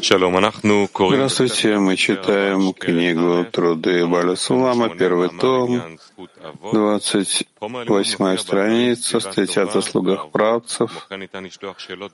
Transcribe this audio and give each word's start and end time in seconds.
Здравствуйте, 0.00 1.78
мы 1.78 1.96
читаем 1.96 2.72
книгу 2.72 3.44
«Труды 3.50 4.06
Баля 4.06 4.36
Сулама», 4.36 4.88
первый 4.88 5.30
том, 5.30 5.98
28 6.72 8.36
страница, 8.36 9.20
статья 9.20 9.62
о 9.62 9.66
заслугах 9.66 10.30
працев. 10.30 11.08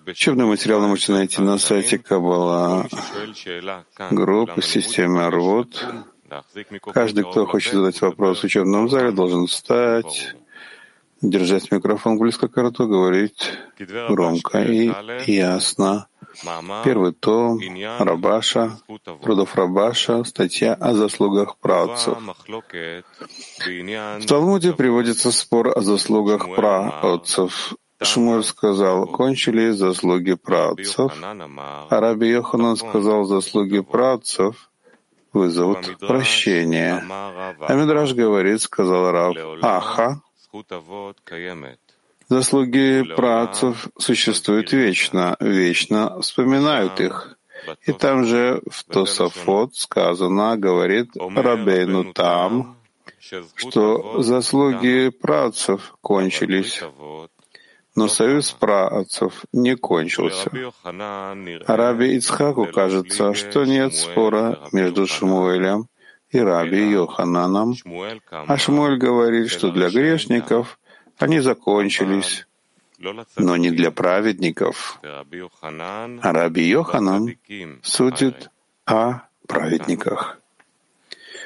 Учебный 0.06 0.46
материал 0.46 0.80
вы 0.80 0.88
можете 0.88 1.12
найти 1.12 1.42
на 1.42 1.58
сайте 1.58 1.98
Кабала 1.98 2.88
группы 4.10 4.62
системы 4.62 5.24
Арвот. 5.24 5.86
Каждый, 6.94 7.24
кто 7.24 7.46
хочет 7.46 7.74
задать 7.74 8.00
вопрос 8.00 8.40
в 8.40 8.44
учебном 8.44 8.88
зале, 8.88 9.10
должен 9.10 9.46
встать, 9.46 10.34
держать 11.20 11.70
микрофон 11.70 12.18
близко 12.18 12.48
к 12.48 12.56
рту, 12.56 12.86
говорить 12.86 13.52
громко 14.08 14.62
и 14.62 14.92
ясно. 15.26 16.06
Первый 16.84 17.12
том 17.12 17.60
Рабаша, 17.98 18.78
трудов 19.22 19.54
Рабаша, 19.54 20.24
статья 20.24 20.74
о 20.74 20.94
заслугах 20.94 21.56
праотцев. 21.58 22.18
В 23.58 24.26
Талмуде 24.26 24.72
приводится 24.72 25.30
спор 25.32 25.76
о 25.76 25.80
заслугах 25.80 26.54
праотцев. 26.54 27.74
Шмуль 28.00 28.42
сказал, 28.42 29.06
кончили 29.06 29.70
заслуги 29.70 30.34
праотцев, 30.34 31.12
а 31.22 32.00
Раби 32.00 32.30
Йоханан 32.30 32.76
сказал, 32.76 33.24
заслуги 33.24 33.80
праотцев 33.80 34.70
вызовут 35.32 35.98
прощение. 35.98 37.02
А 37.08 37.74
Мидраш 37.74 38.12
говорит, 38.12 38.60
сказал 38.60 39.12
Раб, 39.12 39.36
Аха, 39.62 40.20
Заслуги 42.32 43.02
працев 43.14 43.88
существуют 43.98 44.72
вечно, 44.72 45.36
вечно 45.38 46.18
вспоминают 46.22 46.98
их. 46.98 47.36
И 47.82 47.92
там 47.92 48.24
же 48.24 48.62
в 48.70 48.84
Тософот 48.84 49.74
сказано, 49.76 50.56
говорит 50.56 51.10
Рабейну 51.14 52.14
там, 52.14 52.78
что 53.54 54.22
заслуги 54.22 55.10
працев 55.10 55.94
кончились, 56.00 56.82
но 57.94 58.08
союз 58.08 58.50
праотцев 58.52 59.44
не 59.52 59.76
кончился. 59.76 60.50
Раби 61.66 62.16
Ицхаку 62.16 62.64
кажется, 62.64 63.34
что 63.34 63.66
нет 63.66 63.94
спора 63.94 64.58
между 64.72 65.06
Шмуэлем 65.06 65.86
и 66.30 66.38
Раби 66.38 66.92
Йохананом, 66.92 67.74
а 68.30 68.56
Шмуэль 68.56 68.96
говорит, 68.96 69.50
что 69.50 69.70
для 69.70 69.90
грешников 69.90 70.78
они 71.22 71.40
закончились, 71.40 72.46
но 73.36 73.56
не 73.56 73.70
для 73.70 73.90
праведников. 73.90 74.98
А 75.02 76.32
Раби 76.32 76.68
Йоханан 76.68 77.36
судит 77.82 78.50
о 78.86 79.20
праведниках. 79.46 80.38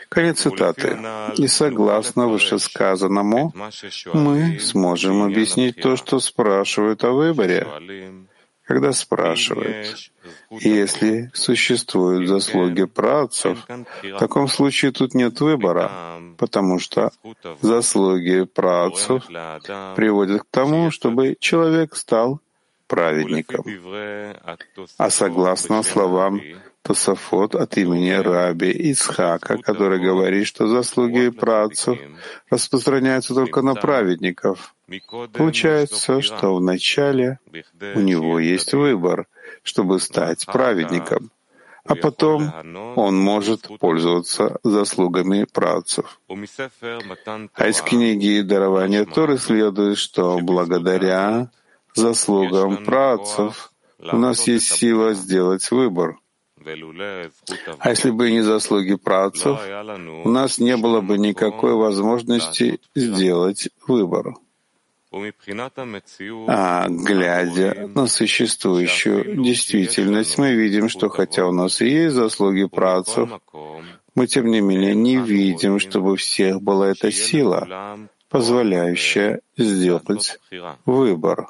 Конец 0.08 0.40
цитаты. 0.40 0.98
И 1.36 1.46
согласно 1.48 2.28
вышесказанному, 2.28 3.52
мы 4.12 4.58
сможем 4.60 5.22
объяснить 5.22 5.80
то, 5.80 5.96
что 5.96 6.20
спрашивают 6.20 7.04
о 7.04 7.10
выборе 7.12 7.66
когда 8.66 8.92
спрашивает, 8.92 10.10
если 10.50 11.30
существуют 11.32 12.28
заслуги 12.28 12.84
працев, 12.84 13.64
в 14.02 14.18
таком 14.18 14.48
случае 14.48 14.90
тут 14.90 15.14
нет 15.14 15.40
выбора, 15.40 16.20
потому 16.36 16.80
что 16.80 17.12
заслуги 17.60 18.44
працев 18.44 19.24
приводят 19.94 20.42
к 20.42 20.46
тому, 20.50 20.90
чтобы 20.90 21.36
человек 21.38 21.94
стал 21.94 22.40
праведником. 22.88 23.64
А 24.98 25.10
согласно 25.10 25.82
словам 25.82 26.40
Тософот 26.82 27.56
от 27.56 27.76
имени 27.78 28.10
Раби 28.10 28.70
Исхака, 28.92 29.58
который 29.58 30.00
говорит, 30.00 30.46
что 30.46 30.68
заслуги 30.68 31.30
працев 31.30 31.98
распространяются 32.48 33.34
только 33.34 33.62
на 33.62 33.74
праведников. 33.74 34.75
Получается, 35.32 36.20
что 36.20 36.54
вначале 36.54 37.38
у 37.94 38.00
него 38.00 38.38
есть 38.38 38.72
выбор, 38.72 39.26
чтобы 39.62 39.98
стать 39.98 40.46
праведником, 40.46 41.30
а 41.84 41.96
потом 41.96 42.52
он 42.96 43.18
может 43.18 43.66
пользоваться 43.78 44.58
заслугами 44.62 45.44
працев. 45.44 46.20
А 46.28 47.68
из 47.68 47.80
книги 47.80 48.42
«Дарование 48.42 49.04
Торы» 49.04 49.38
следует, 49.38 49.98
что 49.98 50.38
благодаря 50.40 51.50
заслугам 51.94 52.84
працев 52.84 53.72
у 54.00 54.16
нас 54.16 54.46
есть 54.46 54.66
сила 54.72 55.14
сделать 55.14 55.70
выбор— 55.70 56.18
а 57.78 57.90
если 57.90 58.10
бы 58.10 58.30
не 58.30 58.40
заслуги 58.40 58.96
працев, 58.96 59.60
у 60.24 60.28
нас 60.28 60.58
не 60.58 60.76
было 60.76 61.00
бы 61.00 61.16
никакой 61.16 61.74
возможности 61.74 62.80
сделать 62.94 63.68
выбор. 63.86 64.34
А 66.48 66.88
глядя 66.88 67.88
на 67.94 68.06
существующую 68.06 69.42
действительность, 69.42 70.38
мы 70.38 70.54
видим, 70.54 70.88
что 70.88 71.08
хотя 71.08 71.46
у 71.46 71.52
нас 71.52 71.80
и 71.80 71.88
есть 71.88 72.14
заслуги 72.14 72.66
працев, 72.66 73.30
мы 74.14 74.26
тем 74.26 74.46
не 74.46 74.60
менее 74.60 74.94
не 74.94 75.16
видим, 75.16 75.78
чтобы 75.78 76.12
у 76.12 76.16
всех 76.16 76.62
была 76.62 76.88
эта 76.88 77.10
сила, 77.12 77.98
позволяющая 78.28 79.40
сделать 79.56 80.38
выбор. 80.84 81.48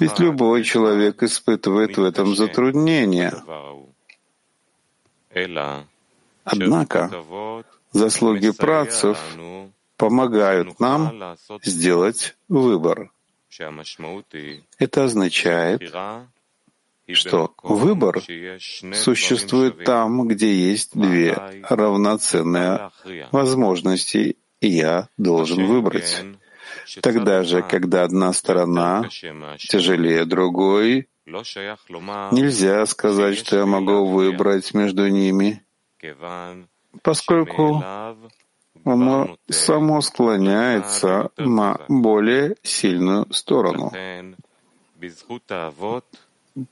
Ведь 0.00 0.18
любой 0.18 0.64
человек 0.64 1.22
испытывает 1.22 1.96
в 1.96 2.02
этом 2.02 2.34
затруднение. 2.34 3.32
Однако 6.44 7.10
заслуги 7.92 8.50
працев 8.50 9.18
помогают 10.02 10.80
нам 10.80 11.36
сделать 11.62 12.34
выбор. 12.48 13.12
Это 14.78 15.04
означает, 15.04 15.94
что 17.12 17.54
выбор 17.62 18.20
существует 18.94 19.84
там, 19.84 20.26
где 20.26 20.52
есть 20.52 20.98
две 20.98 21.38
равноценные 21.62 22.90
возможности, 23.30 24.36
и 24.60 24.68
я 24.68 25.08
должен 25.18 25.66
выбрать. 25.66 26.24
Тогда 27.00 27.44
же, 27.44 27.62
когда 27.62 28.02
одна 28.02 28.32
сторона 28.32 29.08
тяжелее 29.58 30.24
другой, 30.24 31.08
нельзя 31.26 32.84
сказать, 32.86 33.38
что 33.38 33.58
я 33.58 33.66
могу 33.66 34.06
выбрать 34.06 34.74
между 34.74 35.06
ними, 35.06 35.62
поскольку 37.02 37.84
оно 38.84 39.36
само 39.48 40.00
склоняется 40.00 41.30
на 41.36 41.80
более 41.88 42.56
сильную 42.62 43.32
сторону. 43.32 43.92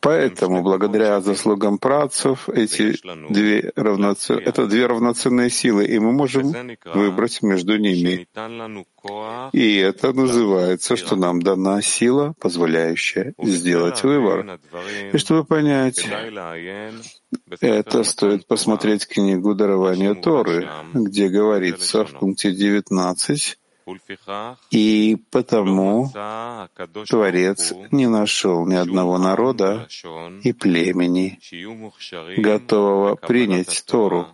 Поэтому, 0.00 0.62
благодаря 0.62 1.20
заслугам 1.20 1.78
працев, 1.78 2.48
эти 2.48 2.94
две 3.32 3.72
равноцен... 3.76 4.38
это 4.38 4.66
две 4.66 4.86
равноценные 4.86 5.48
силы, 5.50 5.86
и 5.86 5.98
мы 5.98 6.12
можем 6.12 6.52
выбрать 6.84 7.42
между 7.42 7.78
ними. 7.78 8.26
И 9.52 9.76
это 9.76 10.12
называется, 10.12 10.96
что 10.96 11.16
нам 11.16 11.40
дана 11.40 11.80
сила, 11.80 12.34
позволяющая 12.38 13.34
сделать 13.38 14.02
выбор. 14.02 14.60
И 15.12 15.16
чтобы 15.16 15.44
понять, 15.44 16.06
это 17.60 18.04
стоит 18.04 18.46
посмотреть 18.46 19.06
книгу 19.06 19.54
«Дарование 19.54 20.14
Торы», 20.14 20.68
где 20.92 21.28
говорится 21.28 22.04
в 22.04 22.12
пункте 22.12 22.52
19, 22.52 23.58
и 24.70 25.16
потому 25.30 26.10
Творец 27.08 27.72
не 27.90 28.06
нашел 28.06 28.66
ни 28.66 28.74
одного 28.74 29.18
народа 29.18 29.88
и 30.42 30.52
племени, 30.52 31.38
готового 32.36 33.14
принять 33.16 33.84
Тору, 33.86 34.28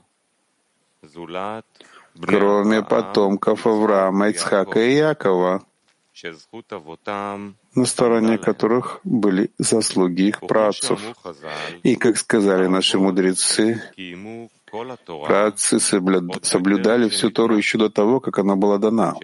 кроме 2.20 2.82
потомков 2.82 3.66
Авраама, 3.66 4.30
Ицхака 4.30 4.80
и 4.80 4.94
Якова, 4.94 5.64
на 7.74 7.84
стороне 7.84 8.38
которых 8.38 9.00
были 9.04 9.50
заслуги 9.58 10.22
их 10.22 10.40
працев. 10.40 11.00
И, 11.82 11.96
как 11.96 12.16
сказали 12.16 12.66
наши 12.66 12.98
мудрецы, 12.98 13.82
Праотцы 15.26 15.80
соблюдали 15.80 17.08
всю 17.08 17.30
Тору 17.30 17.56
еще 17.56 17.78
до 17.78 17.90
того, 17.90 18.20
как 18.20 18.38
она 18.38 18.56
была 18.56 18.78
дана, 18.78 19.14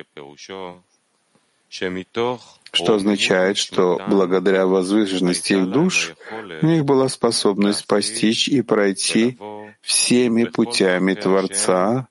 что 1.69 2.95
означает, 2.95 3.57
что 3.57 4.01
благодаря 4.09 4.67
возвышенности 4.67 5.55
их 5.55 5.71
душ 5.71 6.15
у 6.63 6.67
них 6.67 6.85
была 6.85 7.09
способность 7.09 7.87
постичь 7.87 8.49
и 8.49 8.63
пройти 8.63 9.39
всеми 9.81 10.45
путями 10.45 11.15
Творца, 11.15 12.09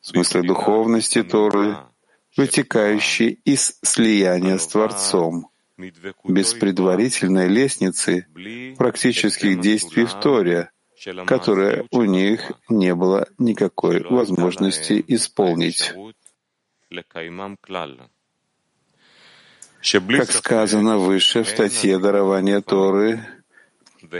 в 0.00 0.06
смысле 0.06 0.42
духовности 0.42 1.22
Торы, 1.22 1.76
вытекающей 2.36 3.40
из 3.44 3.78
слияния 3.82 4.58
с 4.58 4.66
Творцом, 4.66 5.50
без 6.24 6.54
предварительной 6.54 7.48
лестницы 7.48 8.26
практических 8.76 9.60
действий 9.60 10.04
в 10.04 10.14
Торе, 10.14 10.70
которые 11.26 11.86
у 11.90 12.02
них 12.02 12.52
не 12.68 12.94
было 12.94 13.26
никакой 13.38 14.02
возможности 14.02 15.02
исполнить. 15.08 15.92
Как 19.82 20.30
сказано 20.30 20.98
выше 20.98 21.42
в 21.42 21.48
статье 21.48 21.98
«Дарование 21.98 22.60
Торы», 22.60 23.20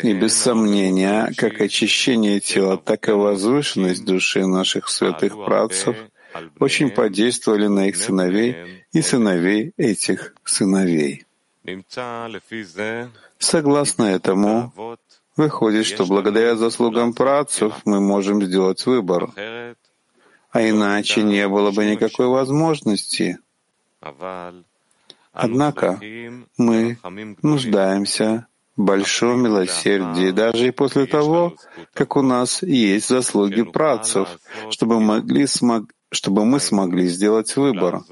и 0.03 0.13
без 0.15 0.35
сомнения, 0.35 1.33
как 1.37 1.61
очищение 1.61 2.41
тела, 2.41 2.77
так 2.77 3.09
и 3.09 3.13
возвышенность 3.13 4.05
души 4.05 4.47
наших 4.47 4.89
святых 4.89 5.35
працев 5.45 5.97
очень 6.59 6.91
подействовали 6.91 7.67
на 7.67 7.89
их 7.89 7.97
сыновей 7.97 8.85
и 8.93 9.03
сыновей 9.03 9.73
этих 9.77 10.35
сыновей. 10.45 11.25
Согласно 13.39 14.05
этому, 14.05 14.73
выходит, 15.41 15.87
что 15.87 16.05
благодаря 16.05 16.55
заслугам 16.55 17.15
працев 17.15 17.73
мы 17.85 18.01
можем 18.01 18.43
сделать 18.43 18.85
выбор, 18.85 19.31
а 20.51 20.61
иначе 20.61 21.23
не 21.23 21.49
было 21.49 21.71
бы 21.71 21.85
никакой 21.87 22.27
возможности. 22.27 23.39
Однако 25.33 25.99
мы 26.59 26.99
нуждаемся 27.43 28.47
в 28.77 28.83
большом 28.83 29.43
милосердии 29.43 30.31
даже 30.31 30.69
и 30.69 30.71
после 30.71 31.07
того, 31.07 31.55
как 31.95 32.17
у 32.17 32.23
нас 32.23 32.63
есть 32.63 33.09
заслуги 33.09 33.63
працев, 33.63 34.29
чтобы, 34.71 35.01
могли, 35.01 35.47
смог, 35.47 35.85
чтобы 36.13 36.45
мы 36.45 36.61
смогли 36.61 37.09
сделать 37.09 37.57
выбор, 37.57 38.03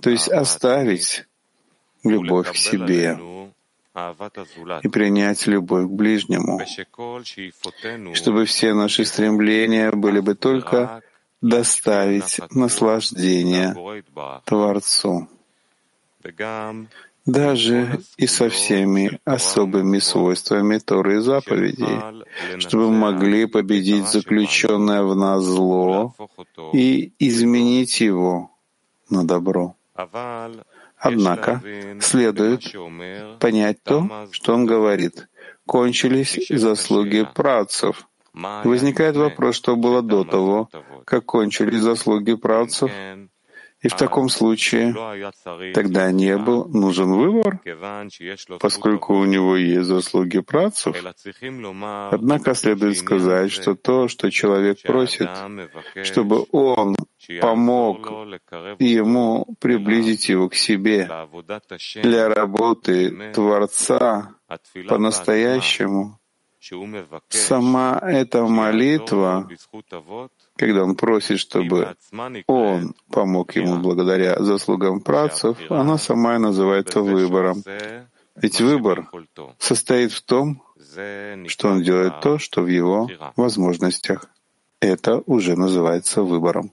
то 0.00 0.10
есть 0.10 0.28
оставить 0.28 1.24
любовь 2.04 2.52
к 2.52 2.56
себе 2.56 3.18
и 4.82 4.88
принять 4.88 5.46
любовь 5.46 5.86
к 5.86 5.90
ближнему, 5.90 6.60
чтобы 8.14 8.44
все 8.44 8.74
наши 8.74 9.04
стремления 9.04 9.90
были 9.92 10.20
бы 10.20 10.34
только 10.34 11.02
доставить 11.40 12.40
наслаждение 12.50 13.74
Творцу. 14.44 15.28
Даже 17.26 18.00
и 18.16 18.26
со 18.26 18.48
всеми 18.48 19.20
особыми 19.26 19.98
свойствами 19.98 20.78
Торы 20.78 21.16
и 21.16 21.20
заповедей, 21.20 22.00
чтобы 22.58 22.90
мы 22.90 23.12
могли 23.12 23.44
победить 23.44 24.08
заключенное 24.08 25.02
в 25.02 25.14
нас 25.14 25.42
зло 25.42 26.14
и 26.72 27.12
изменить 27.18 28.00
его 28.00 28.50
на 29.10 29.26
добро. 29.26 29.76
Однако 31.00 31.62
следует 32.00 32.62
понять 33.38 33.82
то, 33.82 34.28
что 34.32 34.54
он 34.54 34.66
говорит. 34.66 35.28
Кончились 35.66 36.46
заслуги 36.48 37.26
працев. 37.34 38.08
Возникает 38.34 39.16
вопрос, 39.16 39.56
что 39.56 39.76
было 39.76 40.02
до 40.02 40.24
того, 40.24 40.70
как 41.04 41.24
кончились 41.24 41.80
заслуги 41.80 42.34
працев, 42.34 42.90
и 43.80 43.88
в 43.88 43.96
таком 43.96 44.28
случае 44.28 44.92
тогда 45.72 46.10
не 46.10 46.36
был 46.36 46.66
нужен 46.68 47.12
выбор, 47.12 47.60
поскольку 48.60 49.14
у 49.14 49.24
него 49.24 49.56
есть 49.56 49.86
заслуги 49.86 50.40
працев. 50.40 50.96
Однако 52.10 52.54
следует 52.54 52.98
сказать, 52.98 53.52
что 53.52 53.76
то, 53.76 54.08
что 54.08 54.30
человек 54.30 54.82
просит, 54.82 55.30
чтобы 56.02 56.44
он 56.50 56.96
помог 57.40 58.10
ему 58.78 59.46
приблизить 59.60 60.28
его 60.28 60.48
к 60.48 60.54
себе 60.54 61.08
для 62.02 62.28
работы 62.28 63.32
Творца 63.32 64.34
по-настоящему, 64.88 66.18
сама 67.28 67.98
эта 68.02 68.44
молитва 68.46 69.48
когда 70.58 70.82
он 70.82 70.96
просит, 70.96 71.38
чтобы 71.38 71.96
он 72.46 72.94
помог 73.10 73.54
ему 73.54 73.78
благодаря 73.78 74.42
заслугам 74.42 75.00
працев, 75.00 75.56
она 75.70 75.98
сама 75.98 76.38
называется 76.38 77.00
выбором. 77.00 77.62
Ведь 78.34 78.60
выбор 78.60 79.08
состоит 79.58 80.12
в 80.12 80.22
том, 80.22 80.62
что 81.46 81.68
он 81.68 81.82
делает 81.82 82.20
то, 82.20 82.38
что 82.38 82.62
в 82.62 82.66
его 82.66 83.08
возможностях. 83.36 84.26
Это 84.80 85.22
уже 85.26 85.56
называется 85.56 86.22
выбором. 86.22 86.72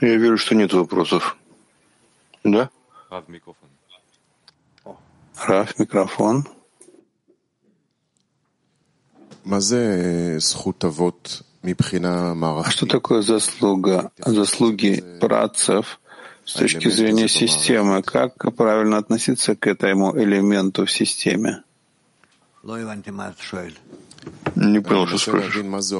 Я 0.00 0.16
верю, 0.16 0.38
что 0.38 0.54
нет 0.54 0.72
вопросов. 0.72 1.36
Да? 2.42 2.70
Раф, 5.46 5.78
микрофон. 5.78 6.48
А 12.66 12.70
что 12.70 12.86
такое 12.86 13.20
заслуга, 13.20 14.10
заслуги 14.16 15.04
працев 15.20 16.00
с 16.46 16.54
точки 16.54 16.88
зрения 16.88 17.28
системы? 17.28 18.02
Как 18.02 18.54
правильно 18.56 18.96
относиться 18.96 19.54
к 19.54 19.66
этому 19.66 20.16
элементу 20.18 20.86
в 20.86 20.90
системе? 20.90 21.62
Не 24.54 24.80
понял, 24.80 25.06
что 25.06 25.18
спрашиваешь. 25.18 25.94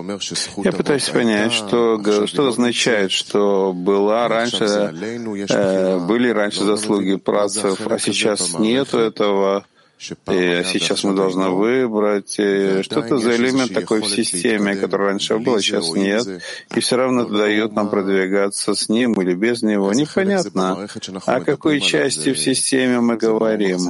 Я 0.65 0.73
пытаюсь 0.73 1.09
понять, 1.11 1.53
что, 1.53 2.27
что 2.27 2.49
означает, 2.49 3.13
что 3.13 3.73
была 3.75 4.29
раньше, 4.29 4.65
э, 4.65 5.99
были 6.07 6.31
раньше 6.31 6.65
заслуги 6.65 7.17
працев, 7.17 7.87
а 7.87 7.99
сейчас 7.99 8.59
нету 8.59 8.99
этого. 8.99 9.67
И 9.99 10.63
сейчас 10.65 11.05
мы 11.05 11.15
должны 11.15 11.49
выбрать 11.49 12.33
что-то 12.33 13.19
за 13.19 13.37
элемент 13.37 13.73
такой 13.73 14.03
в 14.03 14.09
системе, 14.09 14.77
который 14.77 15.09
раньше 15.09 15.39
был, 15.39 15.55
а 15.55 15.61
сейчас 15.61 15.91
нет. 15.93 16.43
И 16.75 16.81
все 16.81 16.97
равно 16.97 17.23
это 17.23 17.33
дает 17.33 17.73
нам 17.73 17.89
продвигаться 17.89 18.75
с 18.75 18.89
ним 18.89 19.15
или 19.21 19.35
без 19.35 19.63
него. 19.63 19.93
Непонятно, 19.93 20.87
о 21.25 21.41
какой 21.41 21.81
части 21.81 22.33
в 22.33 22.39
системе 22.39 23.01
мы 23.01 23.17
говорим. 23.17 23.81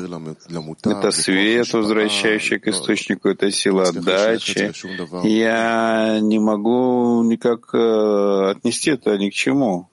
Это 0.85 1.11
свет, 1.11 1.73
возвращающий 1.73 2.59
к 2.59 2.69
источнику, 2.69 3.29
это 3.29 3.51
сила 3.51 3.89
отдачи. 3.89 4.73
Я 5.27 6.19
не 6.21 6.39
могу 6.39 7.23
никак 7.25 7.71
э, 7.73 8.51
отнести 8.51 8.91
это 8.91 9.17
ни 9.19 9.31
к 9.31 9.35
чему. 9.35 9.89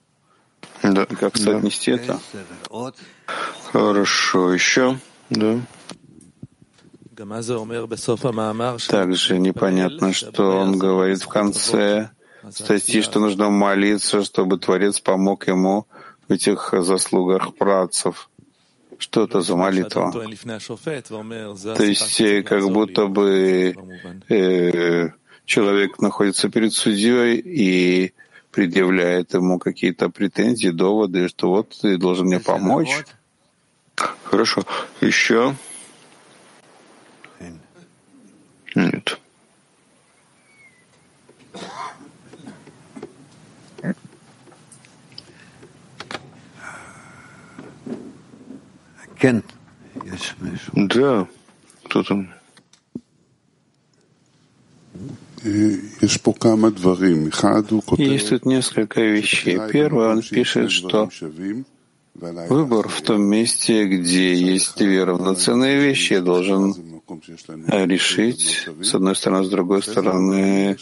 Да. 0.82 1.06
Как 1.06 1.36
соотнести 1.36 1.92
да. 1.92 1.96
это? 1.96 2.20
Хорошо. 3.72 4.52
Еще? 4.52 4.98
Да. 5.30 5.60
Также 8.88 9.38
непонятно, 9.38 10.12
что 10.12 10.58
он 10.58 10.78
говорит 10.78 11.22
в 11.22 11.28
конце 11.28 12.10
статьи, 12.50 13.02
что 13.02 13.20
нужно 13.20 13.50
молиться, 13.50 14.22
чтобы 14.24 14.58
Творец 14.58 15.00
помог 15.00 15.46
ему 15.48 15.86
в 16.28 16.32
этих 16.32 16.74
заслугах 16.78 17.54
працев. 17.54 18.28
Что 18.98 19.24
это 19.24 19.40
за 19.40 19.56
молитва? 19.56 20.12
То 20.12 21.82
есть 21.82 22.20
э, 22.20 22.42
как 22.42 22.62
будто 22.70 23.06
бы 23.06 23.74
э, 24.28 25.08
человек 25.44 25.98
находится 25.98 26.48
перед 26.48 26.72
судьей 26.72 27.38
и 27.38 28.14
предъявляет 28.52 29.34
ему 29.34 29.58
какие-то 29.58 30.10
претензии, 30.10 30.68
доводы, 30.68 31.28
что 31.28 31.50
вот 31.50 31.76
ты 31.82 31.96
должен 31.96 32.26
мне 32.26 32.38
помочь. 32.38 33.04
Хорошо. 34.24 34.62
Еще? 35.00 35.56
Нет. 38.74 39.18
Да, 50.72 51.26
кто 51.84 52.02
там? 52.02 52.28
Есть 57.98 58.28
тут 58.30 58.46
несколько 58.46 59.00
вещей. 59.00 59.58
Первое, 59.70 60.10
он 60.10 60.22
пишет, 60.22 60.70
что 60.70 61.10
выбор 62.14 62.88
в 62.88 63.02
том 63.02 63.22
месте, 63.22 63.86
где 63.86 64.34
есть 64.34 64.76
две 64.78 65.04
равноценные 65.04 65.80
вещи, 65.80 66.18
должен 66.18 66.74
решить, 67.68 68.68
с 68.82 68.94
одной 68.94 69.16
стороны, 69.16 69.44
с 69.44 69.48
другой 69.48 69.82
стороны, 69.82 70.76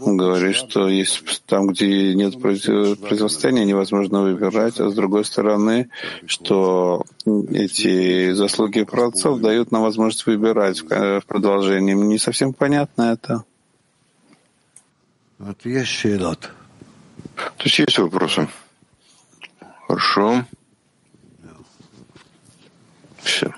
он 0.00 0.16
говорит, 0.16 0.56
что 0.56 0.88
есть 0.88 1.22
там, 1.46 1.68
где 1.68 2.14
нет 2.14 2.40
противостояния, 2.40 3.64
невозможно 3.64 4.22
выбирать, 4.22 4.80
а 4.80 4.90
с 4.90 4.94
другой 4.94 5.24
стороны, 5.24 5.90
что 6.26 7.04
эти 7.50 8.32
заслуги 8.32 8.84
праотцов 8.84 9.40
дают 9.40 9.72
нам 9.72 9.82
возможность 9.82 10.26
выбирать 10.26 10.82
в 10.82 11.22
продолжении. 11.26 11.94
Не 11.94 12.18
совсем 12.18 12.52
понятно 12.52 13.12
это. 13.12 13.44
То 15.38 15.54
есть 17.64 17.78
есть 17.78 17.98
вопросы? 17.98 18.48
Хорошо. 19.86 20.44
Все. 23.22 23.52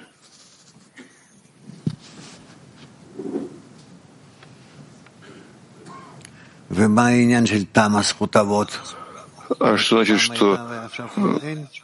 А 9.58 9.76
что 9.76 9.96
значит, 9.96 10.20
что 10.20 10.88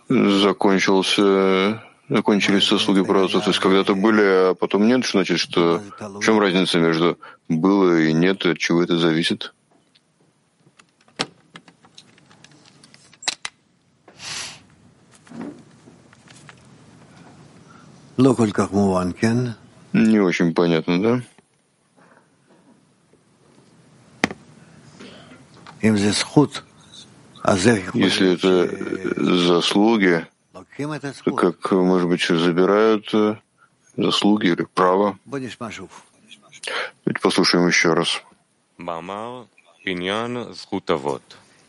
закончился, 0.08 1.82
закончились 2.08 2.68
заслуги 2.68 3.02
праотцов? 3.02 3.44
То 3.44 3.50
есть 3.50 3.60
когда-то 3.60 3.94
были, 3.94 4.50
а 4.50 4.54
потом 4.54 4.86
нет? 4.86 5.04
Что 5.04 5.18
значит, 5.18 5.38
что 5.38 5.82
в 5.98 6.20
чем 6.20 6.38
разница 6.38 6.78
между 6.78 7.18
было 7.48 7.98
и 7.98 8.12
нет, 8.12 8.46
от 8.46 8.58
чего 8.58 8.82
это 8.82 8.98
зависит? 8.98 9.52
Не 19.92 20.20
очень 20.20 20.54
понятно, 20.54 21.02
да? 21.02 21.22
Если 27.94 28.32
это 28.34 28.68
заслуги, 29.22 30.26
то 31.24 31.32
как, 31.34 31.70
может 31.72 32.08
быть, 32.08 32.22
забирают 32.26 33.12
э, 33.12 33.36
заслуги 33.96 34.46
или 34.46 34.64
право? 34.64 35.18
Давайте 37.04 37.20
послушаем 37.22 37.66
еще 37.68 37.92
раз. 37.92 38.22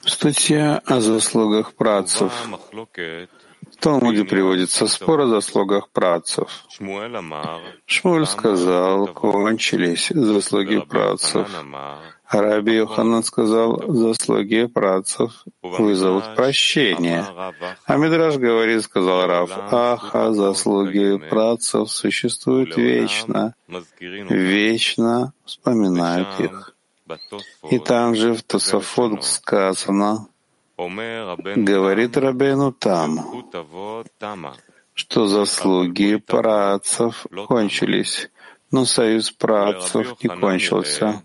Статья 0.05 0.81
о 0.85 1.01
заслугах 1.01 1.73
працев 1.73 2.31
в 3.71 3.75
Талмуде 3.81 4.23
приводится 4.23 4.87
спор 4.87 5.21
о 5.21 5.27
заслугах 5.27 5.89
працев. 5.89 6.49
Шмуль 7.85 8.25
сказал, 8.25 9.07
кончились 9.07 10.09
заслуги 10.09 10.79
працев. 10.79 11.49
А 12.27 12.41
Раби 12.41 12.75
Йоханан 12.75 13.23
сказал, 13.23 13.83
заслуги 13.87 14.65
працев 14.65 15.45
вызовут 15.61 16.35
прощение. 16.35 17.25
А 17.85 17.97
Мидраш 17.97 18.37
говорит, 18.37 18.83
сказал 18.83 19.27
Рав, 19.27 19.51
аха, 19.71 20.33
заслуги 20.33 21.17
працев 21.29 21.91
существуют 21.91 22.77
вечно, 22.77 23.53
вечно 24.29 25.33
вспоминают 25.45 26.39
их. 26.39 26.75
И 27.69 27.77
там 27.79 28.15
же 28.15 28.33
в 28.33 28.41
Тософот 28.41 29.23
сказано, 29.23 30.27
Говорит 30.77 32.17
Рабену 32.17 32.73
там, 32.73 33.45
что 34.93 35.27
заслуги 35.27 36.15
працев 36.15 37.25
кончились, 37.47 38.29
но 38.71 38.85
союз 38.85 39.31
працев 39.31 40.21
не 40.21 40.29
кончился. 40.29 41.23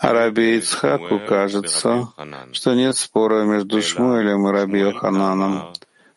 Раби 0.00 0.58
Ицхаку 0.58 1.20
кажется, 1.20 2.08
что 2.52 2.74
нет 2.74 2.96
спора 2.96 3.44
между 3.44 3.82
Шмуэлем 3.82 4.48
и 4.48 4.52
Раби 4.52 4.80
Йохананом. 4.80 5.72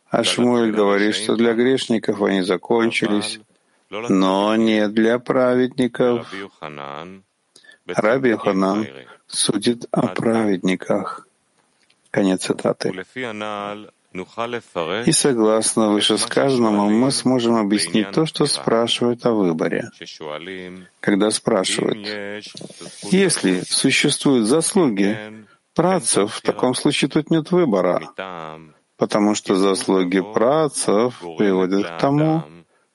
А 0.09 0.23
Шмуэль 0.23 0.71
говорит, 0.71 1.15
что 1.15 1.35
для 1.35 1.53
грешников 1.53 2.21
они 2.21 2.41
закончились, 2.41 3.39
но 3.89 4.55
не 4.55 4.87
для 4.87 5.19
праведников. 5.19 6.31
Раби 7.87 8.29
Йоханан 8.29 8.87
судит 9.27 9.85
о 9.91 10.07
праведниках. 10.07 11.27
Конец 12.11 12.45
цитаты. 12.45 12.91
И 14.13 15.11
согласно 15.11 15.91
вышесказанному, 15.91 16.89
мы 16.89 17.11
сможем 17.11 17.55
объяснить 17.55 18.11
то, 18.11 18.25
что 18.25 18.45
спрашивают 18.45 19.25
о 19.25 19.31
выборе. 19.31 19.89
Когда 20.99 21.31
спрашивают, 21.31 22.07
если 23.11 23.61
существуют 23.61 24.45
заслуги 24.45 25.17
працев, 25.73 26.35
в 26.35 26.41
таком 26.41 26.75
случае 26.75 27.09
тут 27.09 27.31
нет 27.31 27.51
выбора, 27.51 28.01
потому 28.97 29.33
что 29.33 29.55
заслуги 29.55 30.21
працев 30.21 31.19
приводят 31.37 31.87
к 31.87 31.97
тому, 31.97 32.43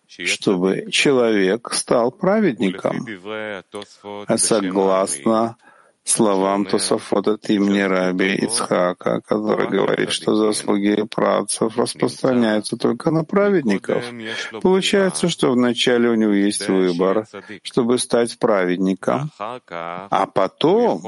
чтобы 0.06 0.90
человек 0.90 1.72
стал 1.72 2.12
праведником. 2.12 3.06
А 4.26 4.38
согласно 4.38 5.56
словам 6.08 6.64
Тософот 6.64 7.28
от 7.28 7.50
имени 7.50 7.80
Раби 7.80 8.34
Ицхака, 8.34 9.20
который 9.20 9.68
говорит, 9.68 10.10
что 10.10 10.34
заслуги 10.34 11.02
працев 11.02 11.76
распространяются 11.76 12.76
только 12.76 13.10
на 13.10 13.24
праведников. 13.24 14.04
Получается, 14.62 15.28
что 15.28 15.52
вначале 15.52 16.08
у 16.08 16.14
него 16.14 16.32
есть 16.32 16.68
выбор, 16.68 17.26
чтобы 17.62 17.98
стать 17.98 18.38
праведником, 18.38 19.30
а 19.38 20.26
потом 20.32 21.04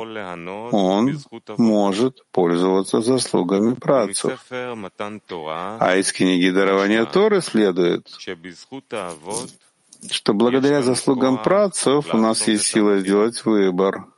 он 0.73 1.19
может 1.57 2.23
пользоваться 2.31 3.01
заслугами 3.01 3.75
працев. 3.75 4.45
А 4.51 5.97
из 5.97 6.13
книги 6.13 6.51
дарования 6.51 7.05
Торы 7.07 7.41
следует, 7.41 8.07
что 10.11 10.35
благодаря 10.35 10.83
заслугам 10.83 11.43
працев 11.43 12.15
у 12.15 12.19
нас 12.19 12.47
есть 12.49 12.67
сила 12.67 12.99
сделать 12.99 13.45
выбор— 13.45 14.05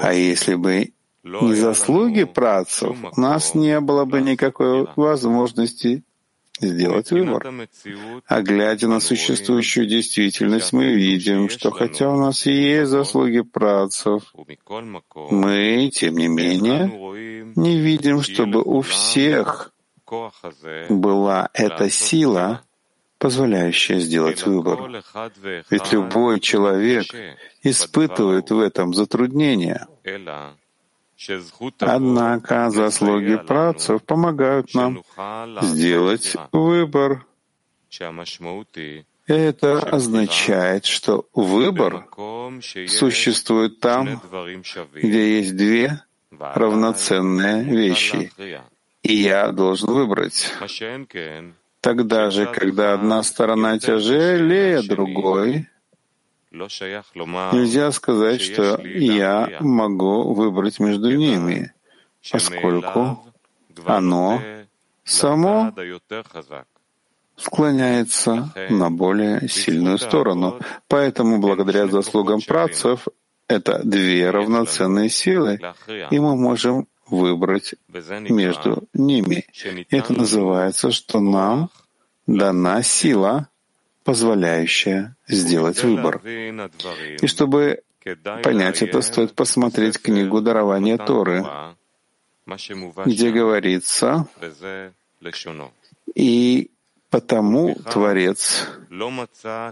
а 0.00 0.12
если 0.12 0.54
бы 0.54 0.92
не 1.22 1.54
заслуги 1.54 2.24
працев, 2.24 2.96
у 3.16 3.20
нас 3.20 3.54
не 3.54 3.80
было 3.80 4.04
бы 4.04 4.20
никакой 4.20 4.86
возможности 4.96 6.04
сделать 6.60 7.10
выбор. 7.10 7.46
А 8.26 8.42
глядя 8.42 8.88
на 8.88 9.00
существующую 9.00 9.86
действительность, 9.86 10.72
мы 10.72 10.92
видим, 10.92 11.48
что 11.48 11.70
хотя 11.70 12.10
у 12.10 12.18
нас 12.18 12.46
и 12.46 12.52
есть 12.52 12.90
заслуги 12.90 13.40
працев, 13.40 14.22
мы, 15.30 15.90
тем 15.92 16.16
не 16.16 16.28
менее, 16.28 17.52
не 17.56 17.78
видим, 17.78 18.22
чтобы 18.22 18.62
у 18.62 18.82
всех 18.82 19.72
была 20.88 21.48
эта 21.54 21.90
сила, 21.90 22.62
позволяющая 23.24 24.00
сделать 24.00 24.44
выбор. 24.44 25.02
Ведь 25.70 25.92
любой 25.92 26.40
человек 26.40 27.06
испытывает 27.62 28.50
в 28.50 28.60
этом 28.60 28.92
затруднения. 28.92 29.86
Однако 31.80 32.68
заслуги 32.68 33.36
працев 33.36 34.02
помогают 34.02 34.74
нам 34.74 35.02
сделать 35.62 36.36
выбор. 36.52 37.24
Это 39.26 39.78
означает, 39.78 40.84
что 40.84 41.26
выбор 41.32 42.06
существует 42.86 43.80
там, 43.80 44.20
где 44.92 45.38
есть 45.38 45.56
две 45.56 46.02
равноценные 46.30 47.64
вещи, 47.64 48.30
и 49.02 49.14
я 49.14 49.50
должен 49.50 49.88
выбрать. 49.94 50.52
Тогда 51.84 52.30
же, 52.30 52.46
когда 52.46 52.94
одна 52.94 53.22
сторона 53.22 53.78
тяжелее 53.78 54.80
другой, 54.80 55.68
нельзя 56.50 57.92
сказать, 57.92 58.40
что 58.40 58.80
я 58.82 59.58
могу 59.60 60.32
выбрать 60.32 60.80
между 60.80 61.14
ними, 61.14 61.74
поскольку 62.32 63.22
оно 63.84 64.40
само 65.04 65.74
склоняется 67.36 68.50
на 68.70 68.90
более 68.90 69.46
сильную 69.46 69.98
сторону. 69.98 70.58
Поэтому 70.88 71.38
благодаря 71.38 71.86
заслугам 71.88 72.40
працев 72.40 73.08
это 73.46 73.82
две 73.84 74.30
равноценные 74.30 75.10
силы, 75.10 75.60
и 76.10 76.18
мы 76.18 76.34
можем 76.34 76.88
выбрать 77.08 77.74
между 77.88 78.84
ними. 78.92 79.46
Это 79.90 80.12
называется, 80.12 80.90
что 80.90 81.20
нам 81.20 81.70
дана 82.26 82.82
сила, 82.82 83.48
позволяющая 84.04 85.16
сделать 85.28 85.82
выбор. 85.82 86.20
И 86.26 87.26
чтобы 87.26 87.82
понять 88.42 88.82
это, 88.82 89.00
стоит 89.00 89.34
посмотреть 89.34 90.00
книгу 90.00 90.40
дарования 90.40 90.98
Торы, 90.98 91.44
где 93.06 93.30
говорится, 93.30 94.28
и 96.14 96.70
Потому 97.14 97.76
Творец 97.76 98.68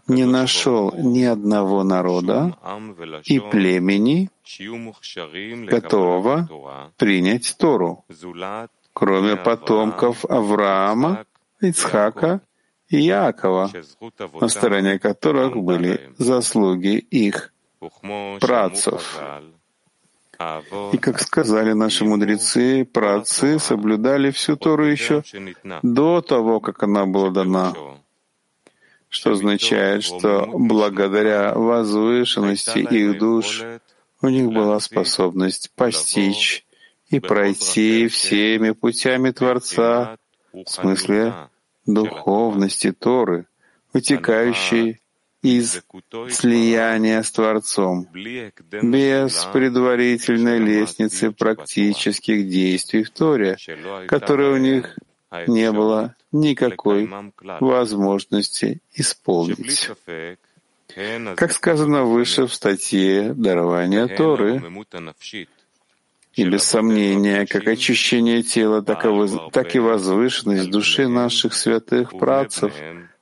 не 0.07 0.25
нашел 0.27 0.95
ни 0.97 1.25
одного 1.25 1.83
народа 1.83 2.57
и 3.25 3.41
племени, 3.41 4.31
готового 5.67 6.93
принять 6.97 7.57
Тору, 7.59 8.05
кроме 8.93 9.37
потомков 9.37 10.25
Авраама, 10.25 11.25
Ицхака 11.61 12.41
и 12.89 12.99
Яакова, 13.01 13.71
на 14.41 14.49
стороне 14.49 14.99
которых 14.99 15.57
были 15.57 16.13
заслуги 16.19 16.97
их 16.99 17.53
працев. 18.41 19.21
И, 20.93 20.99
как 20.99 21.21
сказали 21.21 21.73
наши 21.73 22.05
мудрецы, 22.05 22.85
працы 22.85 23.59
соблюдали 23.59 24.31
всю 24.31 24.57
Тору 24.57 24.87
еще 24.87 25.23
до 25.83 26.21
того, 26.21 26.61
как 26.61 26.83
она 26.83 27.07
была 27.07 27.31
дана, 27.31 27.75
что 29.09 29.33
означает, 29.33 30.03
что 30.03 30.49
благодаря 30.53 31.55
возвышенности 31.55 32.79
их 32.79 33.19
душ 33.19 33.63
у 34.23 34.29
них 34.29 34.51
была 34.51 34.81
способность 34.81 35.71
постичь 35.75 36.65
и 37.09 37.21
пройти 37.21 38.09
всеми 38.09 38.71
путями 38.71 39.31
Творца, 39.31 40.17
в 40.53 40.67
смысле 40.67 41.35
духовности 41.87 42.93
Торы, 42.93 43.47
вытекающей 43.93 45.01
из 45.43 45.83
слияния 46.31 47.23
с 47.23 47.33
Творцом, 47.33 48.09
без 48.13 49.45
предварительной 49.53 50.59
лестницы 50.59 51.33
практических 51.33 52.49
действий 52.49 53.03
в 53.03 53.11
Торе, 53.11 53.57
которой 54.07 54.53
у 54.53 54.57
них 54.57 54.97
не 55.49 55.73
было 55.73 56.15
никакой 56.31 57.11
возможности 57.61 58.81
исполнить. 58.95 59.91
Как 61.37 61.53
сказано 61.53 62.05
выше 62.05 62.47
в 62.47 62.55
статье 62.55 63.35
«Дарование 63.35 64.07
Торы», 64.07 64.63
и 66.35 66.45
без 66.49 66.63
сомнения, 66.63 67.47
как 67.47 67.69
очищение 67.69 68.43
тела, 68.43 68.83
так 68.83 69.05
и, 69.05 69.11
так 69.53 69.75
и 69.75 69.79
возвышенность 69.79 70.71
души 70.71 71.07
наших 71.07 71.53
святых 71.53 72.11
працев 72.19 72.73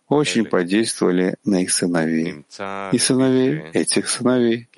очень 0.09 0.45
подействовали 0.45 1.37
на 1.45 1.62
их 1.62 1.71
сыновей. 1.71 2.45
И 2.93 2.99
сыновей 2.99 3.62
этих 3.73 4.09
сыновей. 4.09 4.69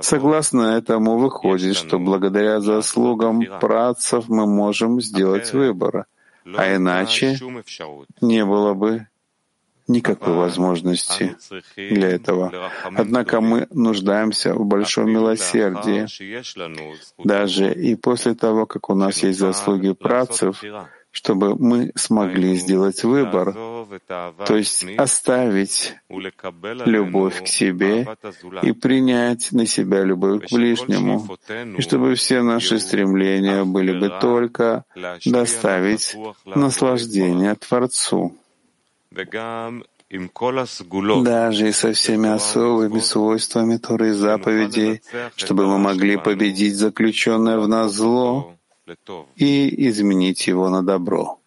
Согласно 0.00 0.76
этому 0.76 1.18
выходит, 1.18 1.76
что 1.76 1.98
благодаря 1.98 2.60
заслугам 2.60 3.42
працев 3.60 4.28
мы 4.28 4.46
можем 4.46 5.00
сделать 5.00 5.52
выбор, 5.52 6.06
а 6.44 6.74
иначе 6.74 7.38
не 8.20 8.44
было 8.44 8.74
бы 8.74 9.06
никакой 9.88 10.34
возможности 10.34 11.36
для 11.76 12.08
этого. 12.08 12.70
Однако 12.84 13.40
мы 13.40 13.66
нуждаемся 13.70 14.54
в 14.54 14.64
большом 14.64 15.10
милосердии. 15.10 16.06
Даже 17.22 17.72
и 17.72 17.94
после 17.96 18.34
того, 18.34 18.66
как 18.66 18.90
у 18.90 18.94
нас 18.94 19.22
есть 19.22 19.38
заслуги 19.38 19.92
працев, 19.92 20.62
чтобы 21.16 21.56
мы 21.56 21.92
смогли 21.94 22.56
сделать 22.56 23.02
выбор, 23.02 23.54
то 23.54 24.54
есть 24.54 24.84
оставить 24.98 25.94
любовь 26.10 27.42
к 27.42 27.46
себе 27.46 28.06
и 28.62 28.72
принять 28.72 29.50
на 29.52 29.64
себя 29.64 30.02
любовь 30.04 30.46
к 30.46 30.52
ближнему, 30.52 31.26
и 31.78 31.80
чтобы 31.80 32.16
все 32.16 32.42
наши 32.42 32.78
стремления 32.78 33.64
были 33.64 33.98
бы 33.98 34.10
только 34.20 34.84
доставить 35.24 36.14
наслаждение 36.44 37.54
Творцу. 37.54 38.36
Даже 41.24 41.68
и 41.68 41.72
со 41.72 41.92
всеми 41.92 42.28
особыми 42.28 43.00
свойствами 43.00 43.76
Торы 43.76 44.10
и 44.10 44.12
заповедей, 44.12 45.02
чтобы 45.34 45.66
мы 45.66 45.78
могли 45.78 46.16
победить 46.16 46.76
заключенное 46.76 47.58
в 47.58 47.66
нас 47.66 47.92
зло, 47.92 48.56
и 49.34 49.88
изменить 49.88 50.46
его 50.46 50.68
на 50.68 50.82
добро. 50.84 51.40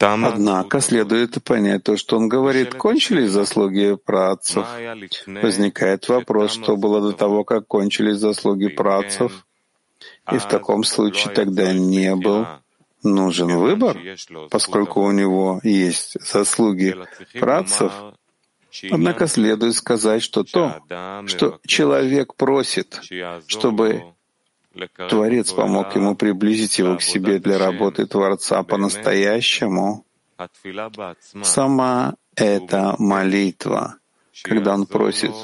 Однако 0.00 0.80
следует 0.80 1.42
понять 1.42 1.82
то, 1.82 1.96
что 1.96 2.16
он 2.16 2.28
говорит, 2.28 2.74
кончились 2.74 3.30
заслуги 3.30 3.96
працев. 3.96 4.64
Возникает 5.26 6.08
вопрос, 6.08 6.52
что 6.52 6.76
было 6.76 7.00
до 7.00 7.12
того, 7.12 7.42
как 7.42 7.66
кончились 7.66 8.18
заслуги 8.18 8.68
працев, 8.68 9.44
и 10.32 10.38
в 10.38 10.46
таком 10.46 10.84
случае 10.84 11.34
тогда 11.34 11.72
не 11.72 12.14
был 12.14 12.46
нужен 13.02 13.56
выбор, 13.58 13.98
поскольку 14.50 15.02
у 15.02 15.12
него 15.12 15.60
есть 15.62 16.16
заслуги 16.20 16.96
працев, 17.38 17.92
Однако 18.90 19.26
следует 19.26 19.74
сказать, 19.74 20.22
что 20.22 20.44
то, 20.44 20.82
что 21.26 21.58
человек 21.66 22.34
просит, 22.34 23.00
чтобы 23.46 24.04
Творец 25.08 25.52
помог 25.52 25.96
ему 25.96 26.14
приблизить 26.14 26.78
его 26.78 26.96
к 26.96 27.02
себе 27.02 27.38
для 27.38 27.58
работы 27.58 28.06
Творца 28.06 28.62
по-настоящему, 28.62 30.04
сама 31.42 32.14
эта 32.36 32.94
молитва, 32.98 33.96
когда 34.42 34.74
он 34.74 34.86
просит, 34.86 35.34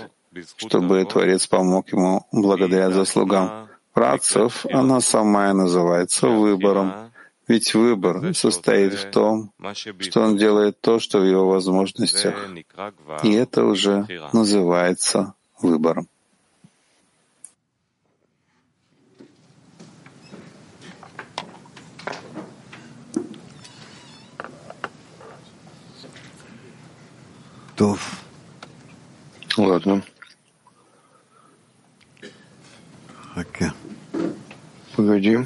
чтобы 0.56 1.04
Творец 1.04 1.46
помог 1.46 1.90
ему 1.92 2.26
благодаря 2.30 2.90
заслугам 2.90 3.68
працев, 3.92 4.66
она 4.70 5.00
сама 5.00 5.50
и 5.50 5.54
называется 5.54 6.28
выбором, 6.28 7.12
ведь 7.48 7.74
выбор 7.74 8.34
состоит 8.34 8.94
в 8.94 9.10
том, 9.10 9.52
что 9.98 10.22
он 10.22 10.36
делает 10.36 10.80
то, 10.80 10.98
что 10.98 11.20
в 11.20 11.24
его 11.24 11.48
возможностях, 11.48 12.34
и 13.22 13.32
это 13.32 13.64
уже 13.64 14.06
называется 14.32 15.34
выбором. 15.60 16.08
Ладно. 29.56 30.02
Погоди. 34.96 35.38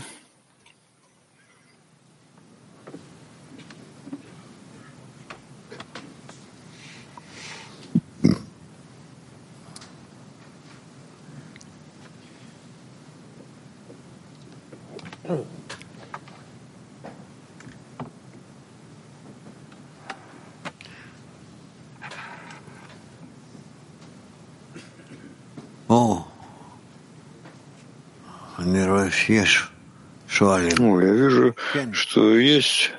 Ну, 30.78 31.00
я 31.00 31.12
вижу, 31.12 31.54
что 31.92 32.36
есть 32.36 32.92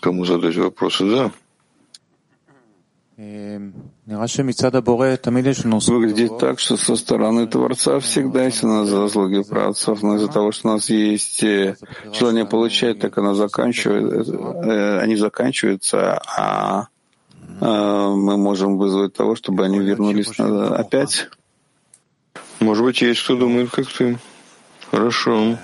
кому 0.00 0.24
задать 0.24 0.56
вопросы, 0.56 1.04
да? 1.10 1.30
Выглядит 5.92 6.38
так, 6.38 6.60
что 6.60 6.76
со 6.76 6.94
стороны 6.94 7.48
Творца 7.48 7.98
всегда 7.98 8.44
есть 8.44 8.62
у 8.62 8.68
нас 8.68 8.88
заслуги 8.88 9.42
працев, 9.42 10.02
но 10.02 10.14
из-за 10.16 10.28
того, 10.28 10.52
что 10.52 10.68
у 10.68 10.72
нас 10.74 10.88
есть 10.88 11.42
э, 11.42 11.76
желание 12.12 12.46
получать, 12.46 13.00
так 13.00 13.18
оно 13.18 13.34
заканчивается, 13.34 14.32
э, 14.32 15.00
они 15.00 15.16
заканчиваются, 15.16 16.22
а 16.28 16.86
э, 17.60 17.64
мы 17.64 18.36
можем 18.36 18.78
вызвать 18.78 19.14
того, 19.14 19.34
чтобы 19.34 19.64
они 19.64 19.80
вернулись 19.80 20.38
опять. 20.38 21.28
Может 22.60 22.84
быть, 22.84 23.02
есть 23.02 23.24
кто 23.24 23.36
думает, 23.36 23.70
как 23.70 23.88
ты. 23.88 24.18
Хорошо. 24.90 25.58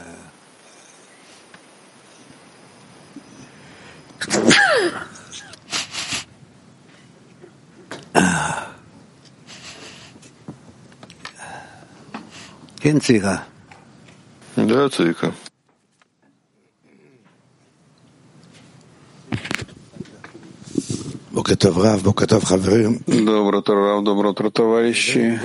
Да, 14.57 14.89
Цвика. 14.89 15.33
Доброе 23.07 23.59
утро, 23.59 23.75
Рав, 23.75 24.03
доброе 24.03 24.31
утро, 24.31 24.51
товарищи. 24.51 25.39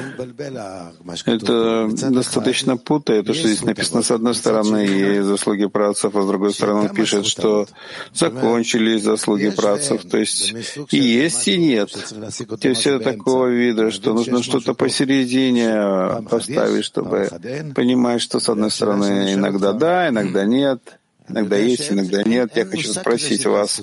Это 1.25 1.89
достаточно 2.09 2.77
путает, 2.77 3.25
то, 3.25 3.33
что 3.33 3.47
здесь 3.47 3.63
написано 3.63 4.01
с 4.01 4.11
одной 4.11 4.33
стороны 4.33 4.77
есть 4.77 5.27
заслуги 5.27 5.65
працев, 5.65 6.15
а 6.15 6.21
с 6.21 6.25
другой 6.25 6.53
стороны 6.53 6.81
он 6.81 6.89
пишет, 6.89 7.25
что 7.25 7.67
закончились 8.13 9.03
заслуги 9.03 9.49
працев. 9.49 10.05
То 10.05 10.17
есть 10.17 10.53
и 10.91 10.97
есть, 10.97 11.47
и 11.49 11.57
нет. 11.57 11.91
То 11.91 12.67
есть 12.69 12.79
все 12.79 12.99
такого 12.99 13.47
вида, 13.47 13.91
что 13.91 14.13
нужно 14.13 14.41
что-то 14.41 14.73
посередине 14.73 16.23
поставить, 16.29 16.85
чтобы 16.85 17.29
понимать, 17.75 18.21
что 18.21 18.39
с 18.39 18.47
одной 18.47 18.71
стороны 18.71 19.33
иногда 19.33 19.73
да, 19.73 20.07
иногда 20.07 20.45
нет. 20.45 20.99
Иногда 21.29 21.57
есть, 21.57 21.91
иногда 21.91 22.23
нет. 22.23 22.51
Я 22.55 22.65
хочу 22.65 22.91
спросить 22.91 23.45
вас. 23.45 23.81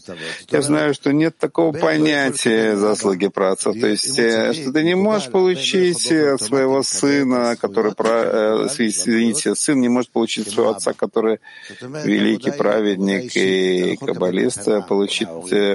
Я 0.51 0.63
знаю, 0.63 0.95
что 0.95 1.13
нет 1.13 1.37
такого 1.39 1.73
понятия 1.73 2.77
заслуги 2.77 3.29
працев. 3.29 3.79
То 3.81 3.87
есть, 3.87 4.19
э, 4.19 4.53
что 4.53 4.73
ты 4.73 4.83
не 4.83 4.95
можешь 4.95 5.31
получить 5.31 6.11
от 6.11 6.41
своего 6.41 6.83
сына, 6.83 7.57
который, 7.61 7.93
э, 7.97 8.67
извините, 8.79 9.55
сын 9.55 9.81
не 9.81 9.89
может 9.89 10.11
получить 10.11 10.51
своего 10.51 10.71
отца, 10.71 10.93
который 10.93 11.41
великий 11.81 12.51
праведник 12.51 13.37
и 13.37 13.97
каббалист, 13.97 14.67
э, 14.69 14.83
получить 14.83 15.29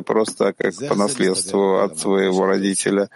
просто 0.05 0.53
как 0.53 0.75
по 0.89 0.95
наследству 0.95 1.79
от 1.79 1.99
своего 1.99 2.45
родителя. 2.45 3.09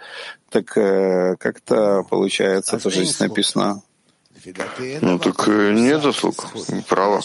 Так 0.50 0.66
как-то 0.66 2.04
получается, 2.08 2.78
тоже 2.78 3.04
здесь 3.04 3.20
написано. 3.20 3.82
Ну 5.00 5.18
так 5.18 5.48
э, 5.48 5.72
нет 5.72 6.02
заслуг, 6.02 6.46
право. 6.88 7.20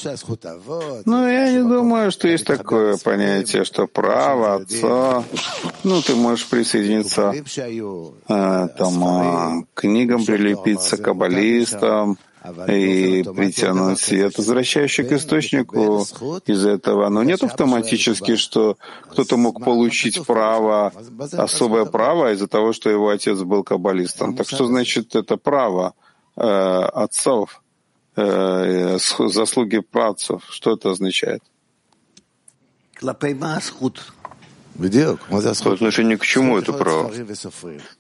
Ну, 1.06 1.28
я 1.28 1.52
не 1.52 1.60
думаю, 1.60 2.12
что 2.12 2.28
есть 2.28 2.46
такое 2.46 2.98
понятие, 2.98 3.64
что 3.64 3.88
право 3.88 4.56
отца. 4.56 5.24
Ну, 5.84 6.02
ты 6.02 6.16
можешь 6.16 6.48
присоединиться 6.48 7.34
э, 7.34 8.68
там, 8.78 9.04
э, 9.04 9.64
к 9.74 9.82
книгам 9.82 10.26
прилепиться, 10.26 10.98
к 10.98 11.02
каббалистам 11.04 12.18
и 12.68 13.24
притянуть 13.36 14.00
свет, 14.00 14.38
возвращающий 14.38 15.04
к 15.04 15.12
источнику 15.12 16.06
из 16.48 16.66
этого. 16.66 17.10
Но 17.10 17.24
нет 17.24 17.44
автоматически, 17.44 18.36
что 18.36 18.78
кто-то 19.10 19.38
мог 19.38 19.64
получить 19.64 20.26
право, 20.26 20.92
особое 21.34 21.86
право 21.86 22.34
из-за 22.34 22.48
того, 22.48 22.74
что 22.74 22.90
его 22.90 23.10
отец 23.10 23.40
был 23.40 23.64
каббалистом. 23.64 24.36
Так 24.36 24.48
что 24.48 24.66
значит 24.66 25.16
это 25.16 25.38
право? 25.38 25.94
Э, 26.44 26.90
отцов, 27.04 27.62
э, 28.16 28.98
заслуги 29.20 29.80
працев. 29.80 30.44
Что 30.50 30.72
это 30.74 30.90
означает? 30.90 31.44
По 35.30 35.74
отношению 35.74 36.18
к 36.18 36.26
чему 36.26 36.58
это 36.58 36.74
право? 36.74 37.12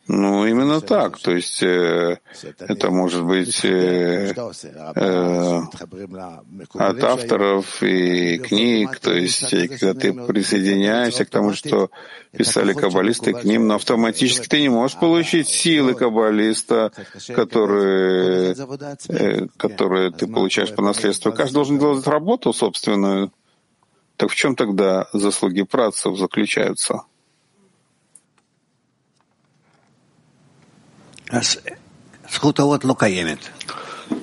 Ну, 0.07 0.45
именно 0.45 0.81
так. 0.81 1.19
То 1.19 1.31
есть 1.31 1.61
э, 1.63 2.17
это 2.59 2.89
может 2.89 3.23
быть 3.23 3.63
э, 3.63 4.33
э, 4.95 5.61
от 6.73 7.03
авторов 7.03 7.83
и 7.83 8.37
книг, 8.37 8.99
то 8.99 9.13
есть 9.13 9.49
когда 9.49 9.93
ты 9.93 10.13
присоединяешься 10.13 11.25
к 11.25 11.29
тому, 11.29 11.53
что 11.53 11.91
писали 12.35 12.73
каббалисты 12.73 13.33
к 13.33 13.43
ним, 13.43 13.67
но 13.67 13.75
автоматически 13.75 14.47
ты 14.47 14.61
не 14.61 14.69
можешь 14.69 14.97
получить 14.97 15.49
силы 15.49 15.93
каббалиста, 15.93 16.91
которые, 17.27 18.55
э, 19.09 19.47
которые 19.57 20.11
ты 20.11 20.27
получаешь 20.27 20.73
по 20.73 20.81
наследству. 20.81 21.31
Каждый 21.31 21.53
должен 21.55 21.79
делать 21.79 22.07
работу 22.07 22.53
собственную. 22.53 23.31
Так 24.21 24.29
в 24.29 24.35
чем 24.35 24.55
тогда 24.55 25.07
заслуги 25.13 25.63
працев 25.63 26.15
заключаются? 26.15 27.05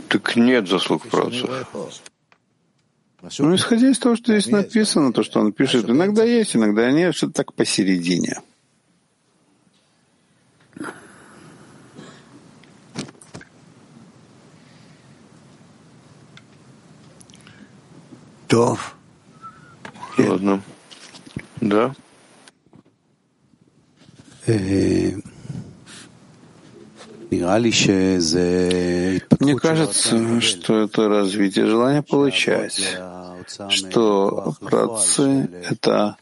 Так 0.08 0.36
нет 0.36 0.68
заслуг 0.68 1.02
працев. 1.08 1.50
Ну, 3.40 3.56
исходя 3.56 3.90
из 3.90 3.98
того, 3.98 4.14
что 4.14 4.38
здесь 4.38 4.52
написано, 4.52 5.12
то, 5.12 5.24
что 5.24 5.40
он 5.40 5.52
пишет, 5.52 5.90
иногда 5.90 6.22
есть, 6.22 6.54
иногда 6.54 6.92
нет, 6.92 7.16
что-то 7.16 7.32
так 7.32 7.52
посередине. 7.52 8.40
Тов. 18.46 18.94
Ладно. 20.18 20.62
Да. 21.60 21.94
Мне 29.40 29.56
кажется, 29.56 30.40
что 30.40 30.80
это 30.80 31.08
развитие 31.08 31.66
желания 31.66 32.02
получать, 32.02 32.96
что 33.68 34.54
працы— 34.60 35.50
это 35.70 36.16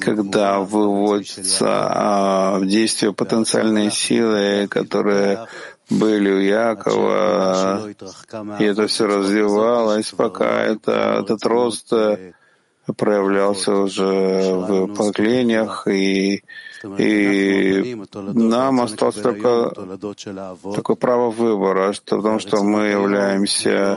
когда 0.00 0.58
выводятся 0.58 1.68
а, 1.68 2.58
в 2.58 2.66
действие 2.66 3.12
потенциальные 3.12 3.92
силы, 3.92 4.66
которые 4.68 5.46
были 5.88 6.30
у 6.32 6.38
Якова, 6.38 7.88
и 8.58 8.64
это 8.64 8.88
все 8.88 9.06
развивалось, 9.06 10.10
пока 10.10 10.62
это, 10.62 11.20
этот 11.22 11.44
рост 11.46 11.92
проявлялся 12.96 13.74
уже 13.74 14.54
в 14.54 14.94
поколениях, 14.94 15.86
и, 15.86 16.42
и 16.98 17.96
нам 18.14 18.80
осталось 18.80 19.16
только 19.16 19.72
такое 20.74 20.96
право 20.96 21.30
выбора, 21.30 21.92
что, 21.92 22.16
потому 22.16 22.38
что 22.38 22.62
мы 22.64 22.86
являемся 22.86 23.96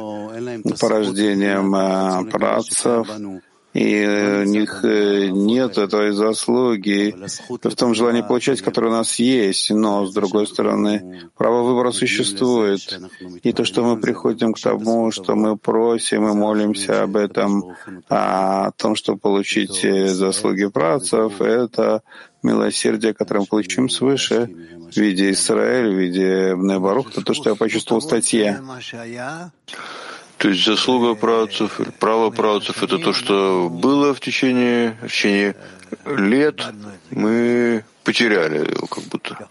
порождением 0.80 2.30
працев, 2.30 3.08
и 3.76 4.08
у 4.08 4.44
них 4.46 4.86
э, 4.86 5.28
нет 5.28 5.78
этой 5.78 6.14
заслуги 6.14 7.14
в 7.50 7.76
том 7.76 7.94
желании 7.94 8.22
получать, 8.22 8.62
которое 8.62 8.88
у 8.88 8.92
нас 8.92 9.20
есть. 9.20 9.70
Но, 9.70 10.06
с 10.06 10.14
другой 10.14 10.48
стороны, 10.48 11.30
право 11.36 11.62
выбора 11.62 11.92
существует. 11.92 12.98
И 13.44 13.52
то, 13.52 13.66
что 13.66 13.84
мы 13.84 14.00
приходим 14.00 14.54
к 14.54 14.60
тому, 14.62 15.12
что 15.12 15.36
мы 15.36 15.58
просим 15.58 16.26
и 16.26 16.34
молимся 16.34 17.04
об 17.04 17.18
этом, 17.18 17.76
о 18.08 18.72
том, 18.72 18.96
чтобы 18.96 19.20
получить 19.20 19.84
э, 19.84 20.08
заслуги 20.08 20.68
працев, 20.68 21.42
это 21.42 22.02
милосердие, 22.44 23.14
которое 23.14 23.42
мы 23.42 23.46
получим 23.48 23.90
свыше 23.90 24.50
в 24.90 24.96
виде 24.96 25.32
Израиля, 25.32 25.90
в 25.90 26.00
виде 26.00 26.56
Бнебарух, 26.56 27.10
это 27.12 27.22
то, 27.26 27.34
что 27.34 27.50
я 27.50 27.56
почувствовал 27.58 28.00
в 28.00 28.06
статье. 28.06 28.62
То 30.38 30.50
есть 30.50 30.65
заслуга 30.65 31.15
правцев, 31.15 31.80
право 32.00 32.30
правцев— 32.30 32.84
это 32.84 32.98
то, 33.00 33.13
что 33.13 33.69
было 33.69 34.13
в 34.13 34.19
течение, 34.19 34.98
в 35.02 35.08
течение 35.08 35.56
лет, 36.06 36.62
мы 37.10 37.86
потеряли 38.04 38.69
его 38.71 38.88
как 38.88 39.04
будто. 39.06 39.48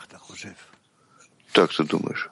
Так 1.52 1.72
ты 1.72 1.84
думаешь? 1.84 2.28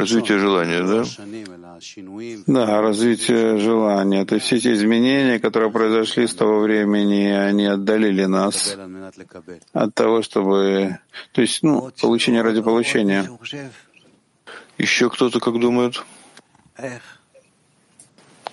Развитие 0.00 0.38
желания, 0.38 0.82
да? 0.82 1.04
Да, 2.46 2.80
развитие 2.80 3.58
желания. 3.58 4.24
То 4.24 4.34
есть 4.34 4.46
все 4.46 4.56
эти 4.56 4.72
изменения, 4.74 5.38
которые 5.38 5.70
произошли 5.70 6.26
с 6.26 6.34
того 6.34 6.60
времени, 6.60 7.26
они 7.30 7.66
отдалили 7.66 8.26
нас 8.26 8.76
от 9.72 9.94
того, 9.94 10.22
чтобы... 10.22 10.98
То 11.32 11.40
есть, 11.40 11.62
ну, 11.62 11.90
получение 12.00 12.42
ради 12.42 12.60
получения. 12.60 13.28
Еще 14.76 15.08
кто-то 15.10 15.40
как 15.40 15.58
думает? 15.58 16.04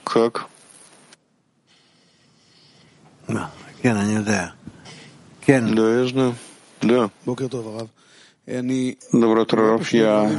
Как? 0.03 0.47
Да, 5.75 5.91
я 6.01 6.07
знаю. 6.07 6.35
Да. 6.81 7.09
Доброе 8.47 9.41
утро, 9.41 9.71
Раф. 9.71 9.89
Я 9.89 10.29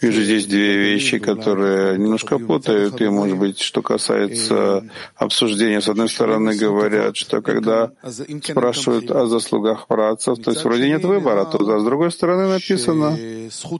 вижу 0.00 0.22
здесь 0.22 0.46
две 0.46 0.78
вещи, 0.78 1.18
которые 1.18 1.98
немножко 1.98 2.38
путают, 2.38 2.98
и, 3.02 3.08
может 3.08 3.36
быть, 3.36 3.60
что 3.60 3.82
касается 3.82 4.84
обсуждения. 5.16 5.82
С 5.82 5.88
одной 5.88 6.08
стороны, 6.08 6.56
говорят, 6.56 7.16
что 7.16 7.42
когда 7.42 7.92
спрашивают 8.42 9.10
о 9.10 9.26
заслугах 9.26 9.86
працев, 9.86 10.38
то 10.42 10.50
есть 10.52 10.64
вроде 10.64 10.88
нет 10.88 11.04
выбора, 11.04 11.44
то 11.44 11.58
а 11.58 11.78
с 11.78 11.84
другой 11.84 12.10
стороны 12.10 12.48
написано, 12.48 13.18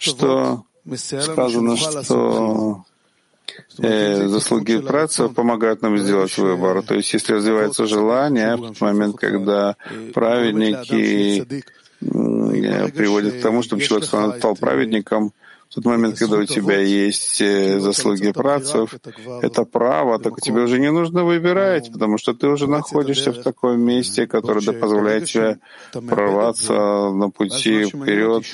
что 0.01 0.65
сказано, 0.99 1.77
что 1.77 2.85
э, 3.79 4.27
заслуги 4.29 4.79
працев 4.79 5.35
помогают 5.35 5.81
нам 5.81 5.97
сделать 5.97 6.37
выбор. 6.37 6.83
То 6.83 6.95
есть 6.95 7.13
если 7.15 7.33
развивается 7.33 7.87
желание, 7.87 8.57
в 8.57 8.69
тот 8.69 8.81
момент, 8.83 9.17
когда 9.17 9.77
праведники 10.13 11.65
приводит 12.11 13.39
к 13.39 13.41
тому, 13.43 13.63
чтобы 13.63 13.83
человек 13.83 14.07
стал 14.07 14.57
праведником, 14.57 15.33
в 15.73 15.77
тот 15.77 15.87
момент, 15.87 16.19
когда 16.19 16.37
у 16.37 16.45
тебя 16.45 16.81
есть 16.81 17.41
э, 17.41 17.81
заслуги 17.81 18.31
працев, 18.33 18.95
это 19.41 19.65
право, 19.65 20.19
так 20.19 20.39
тебе 20.39 20.61
уже 20.61 20.79
не 20.79 20.93
нужно 20.93 21.25
выбирать, 21.25 21.91
потому 21.91 22.19
что 22.19 22.35
ты 22.35 22.47
уже 22.49 22.67
находишься 22.67 23.33
в 23.33 23.43
таком 23.43 23.81
месте, 23.81 24.27
которое 24.27 24.61
позволяет 24.73 25.25
тебе 25.25 25.57
прорваться 25.93 26.75
на 26.75 27.31
пути 27.31 27.87
вперед. 27.87 28.45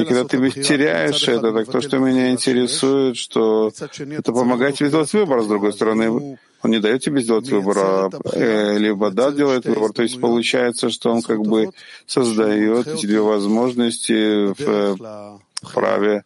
И 0.00 0.04
когда 0.06 0.24
ты 0.24 0.50
теряешь 0.50 1.28
это, 1.28 1.52
так 1.52 1.70
то, 1.70 1.80
что 1.80 1.98
меня 1.98 2.32
интересует, 2.32 3.16
что 3.16 3.70
это 3.96 4.32
помогает 4.32 4.74
тебе 4.74 4.88
сделать 4.88 5.12
выбор, 5.12 5.42
с 5.42 5.46
другой 5.46 5.72
стороны, 5.72 6.36
он 6.66 6.72
не 6.72 6.80
дает 6.80 7.00
тебе 7.00 7.20
сделать 7.22 7.48
выбор, 7.48 7.78
а 7.78 8.10
э, 8.32 8.78
либо 8.78 9.10
да, 9.10 9.30
делает 9.30 9.66
выбор. 9.66 9.92
То 9.92 10.02
есть 10.02 10.20
получается, 10.20 10.90
что 10.90 11.12
он 11.12 11.22
как 11.22 11.40
бы 11.42 11.70
создает 12.06 12.96
тебе 12.96 13.20
возможности 13.20 14.52
в 14.52 14.60
э, 14.60 15.38
праве 15.72 16.24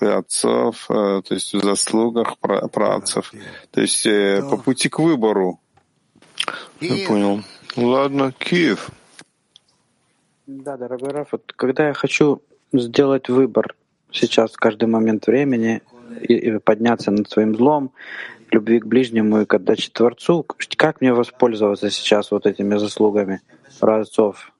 отцов, 0.00 0.86
э, 0.88 1.22
то 1.26 1.34
есть 1.34 1.52
в 1.52 1.62
заслугах 1.62 2.38
працев, 2.38 3.32
то 3.70 3.80
есть 3.80 4.06
э, 4.06 4.42
по 4.50 4.56
пути 4.56 4.88
к 4.88 4.98
выбору. 4.98 5.60
Я 6.80 7.06
понял. 7.06 7.42
Ладно, 7.76 8.32
Киев. 8.32 8.90
Да, 10.46 10.76
дорогой 10.76 11.10
Раф, 11.10 11.28
вот 11.32 11.52
когда 11.56 11.88
я 11.88 11.94
хочу 11.94 12.40
сделать 12.72 13.28
выбор 13.28 13.74
сейчас, 14.10 14.52
в 14.52 14.56
каждый 14.56 14.88
момент 14.88 15.26
времени, 15.26 15.82
и, 16.20 16.34
и 16.34 16.58
подняться 16.58 17.10
над 17.10 17.30
своим 17.30 17.54
злом, 17.56 17.92
любви 18.54 18.78
к 18.80 18.86
ближнему 18.86 19.42
и 19.42 19.44
к 19.44 19.54
отдаче 19.54 19.90
Творцу, 19.92 20.46
как 20.76 21.00
мне 21.00 21.12
воспользоваться 21.12 21.90
сейчас 21.90 22.30
вот 22.30 22.46
этими 22.46 22.76
заслугами 22.76 23.40
праотцов? 23.80 24.52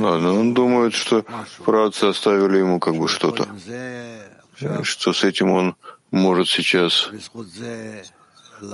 Ладно, 0.00 0.32
он 0.34 0.54
думает, 0.54 0.94
что 0.94 1.24
праотцы 1.64 2.04
оставили 2.04 2.58
ему 2.58 2.78
как 2.80 2.94
бы 2.96 3.08
что-то, 3.08 3.46
что 4.82 5.12
с 5.12 5.24
этим 5.24 5.50
он 5.50 5.76
может 6.10 6.48
сейчас, 6.48 7.10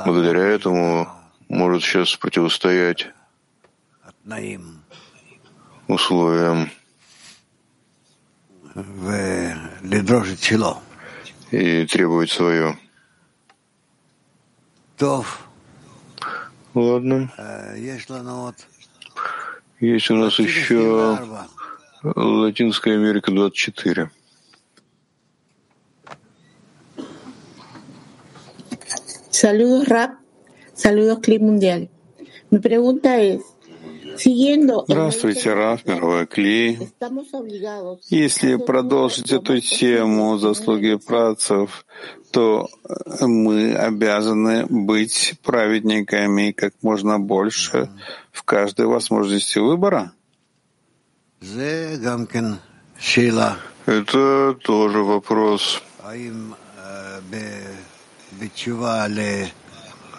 благодаря 0.05 0.45
этому, 0.49 1.09
может 1.49 1.83
сейчас 1.83 2.15
противостоять 2.17 3.09
условиям. 5.89 6.71
И 11.51 11.87
требовать 11.87 12.31
свое. 12.31 12.79
Ладно. 16.75 17.31
Есть 19.83 20.13
у 20.13 20.15
нас 20.15 20.39
еще 20.39 21.19
Латинская 22.05 22.95
Америка 22.95 23.33
24. 23.33 24.13
Saludos 29.33 29.89
Rap, 29.89 30.13
saludos 30.73 31.19
Clip 31.19 31.41
Mundial. 31.41 31.91
Mi 32.53 32.61
pregunta 32.61 33.17
es, 33.17 33.43
Здравствуйте, 34.87 35.55
Раф, 35.55 35.87
мировой 35.87 36.27
Кли. 36.27 36.79
Если 38.09 38.57
продолжить 38.57 39.33
эту 39.33 39.61
тему 39.61 40.39
заслуги 40.39 40.97
працев, 40.97 41.85
то 42.31 42.69
мы 43.21 43.75
обязаны 43.75 44.67
быть 44.67 45.35
праведниками 45.43 46.53
как 46.53 46.73
можно 46.83 47.19
больше 47.19 47.91
в 48.33 48.43
каждой 48.43 48.87
возможности 48.87 49.59
выбора. 49.59 50.13
Это 53.87 54.57
тоже 54.63 54.99
вопрос. 55.03 55.83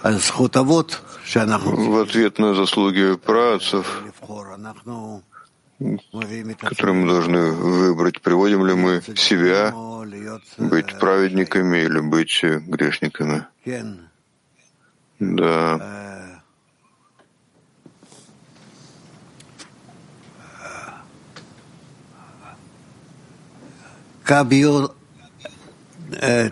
В 0.03 2.01
ответ 2.01 2.37
на 2.37 2.53
заслуги 2.53 3.15
працев, 3.15 4.03
которые 6.59 6.93
мы 6.93 7.07
должны 7.07 7.51
выбрать, 7.51 8.21
приводим 8.21 8.65
ли 8.65 8.73
мы 8.73 9.01
себя 9.15 9.73
быть 10.57 10.99
праведниками 10.99 11.77
или 11.77 12.01
быть 12.01 12.43
грешниками. 12.43 13.47
Да. 15.19 16.41
Кабью 24.23 24.91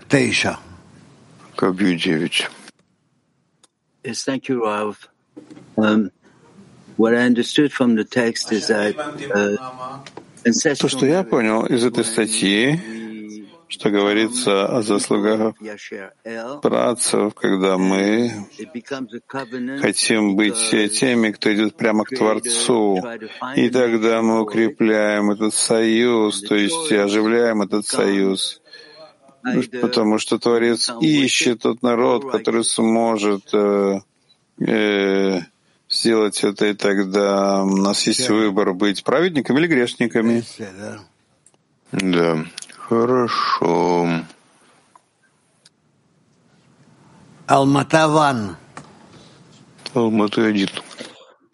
Тейша. 0.08 0.58
Кабью 1.58 1.98
девять. 1.98 2.50
То, 10.80 10.88
что 10.90 11.06
я 11.06 11.24
понял 11.24 11.66
из 11.66 11.86
этой 11.86 12.04
статьи, 12.04 12.80
что 13.68 13.90
говорится 13.90 14.66
о 14.66 14.82
заслугах 14.82 15.56
працев, 16.62 17.34
когда 17.36 17.78
мы 17.78 18.32
хотим 19.80 20.36
быть 20.36 20.58
теми, 21.00 21.32
кто 21.32 21.54
идет 21.54 21.76
прямо 21.78 22.04
к 22.04 22.10
Творцу, 22.10 23.02
и 23.56 23.70
тогда 23.70 24.22
мы 24.22 24.42
укрепляем 24.42 25.32
этот 25.32 25.54
союз, 25.54 26.42
то 26.42 26.56
есть 26.56 26.92
оживляем 26.92 27.62
этот 27.62 27.86
союз 27.86 28.62
потому 29.82 30.19
что 30.19 30.39
Творец 30.39 30.91
ищет 31.01 31.62
тот 31.62 31.82
народ, 31.82 32.32
который 32.32 32.63
сможет 32.63 33.49
э, 33.54 33.99
э, 34.60 35.39
сделать 35.89 36.43
это, 36.43 36.67
и 36.67 36.73
тогда 36.73 37.63
у 37.63 37.77
нас 37.77 38.06
есть 38.08 38.30
выбор 38.30 38.73
быть 38.73 39.04
праведниками 39.04 39.60
или 39.60 39.67
грешниками. 39.67 40.43
Да, 41.91 42.45
хорошо. 42.77 44.08
Алматаван. 47.47 48.56
Алматы 49.93 50.41
один. 50.41 50.69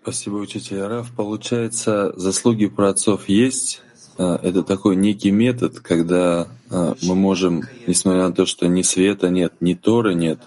Спасибо, 0.04 0.36
учитель 0.36 0.82
Раф. 0.84 1.12
Получается, 1.12 2.13
заслуги 2.15 2.67
праотцов 2.67 3.28
есть, 3.28 3.82
это 4.18 4.64
такой 4.64 4.96
некий 4.96 5.32
метод, 5.32 5.80
когда 5.80 6.48
а, 6.70 6.96
мы 7.02 7.16
можем, 7.16 7.64
несмотря 7.86 8.28
на 8.28 8.34
то, 8.34 8.46
что 8.46 8.68
ни 8.68 8.82
света 8.82 9.30
нет, 9.30 9.54
ни 9.60 9.74
Торы 9.74 10.16
нет, 10.16 10.40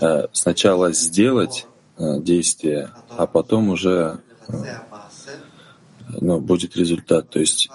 а, 0.00 0.28
сначала 0.32 0.92
сделать 0.92 1.66
действие, 1.98 2.90
а 3.16 3.26
потом 3.26 3.70
уже 3.70 4.20
ну, 6.20 6.40
будет 6.40 6.76
результат. 6.76 7.28
То 7.28 7.40
есть 7.40 7.68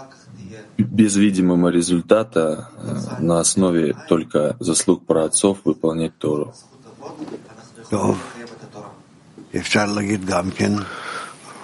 без 0.77 1.17
видимого 1.17 1.67
результата 1.67 2.69
на 3.19 3.41
основе 3.41 3.95
только 4.07 4.55
заслуг 4.59 5.05
праотцов 5.05 5.59
выполнять 5.65 6.17
Тору. 6.17 6.53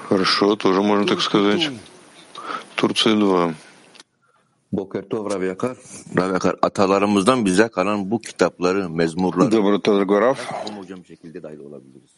Хорошо, 0.09 0.55
тоже 0.55 0.81
можно 0.81 1.07
так 1.07 1.21
сказать. 1.21 1.71
Turция 2.79 3.15
2. 3.15 3.53
Bokertov 4.71 5.27
Rav 5.27 5.43
Yakar. 5.43 5.75
Rav 6.17 6.33
Yakar, 6.33 6.55
atalarımızdan 6.61 7.45
bize 7.45 7.67
kalan 7.67 8.11
bu 8.11 8.21
kitapları, 8.21 8.89
mezmurları 8.89 9.51
Доброе 9.51 9.75
утро, 9.75 9.99
dahil 11.43 11.59
olabiliriz. 11.59 12.11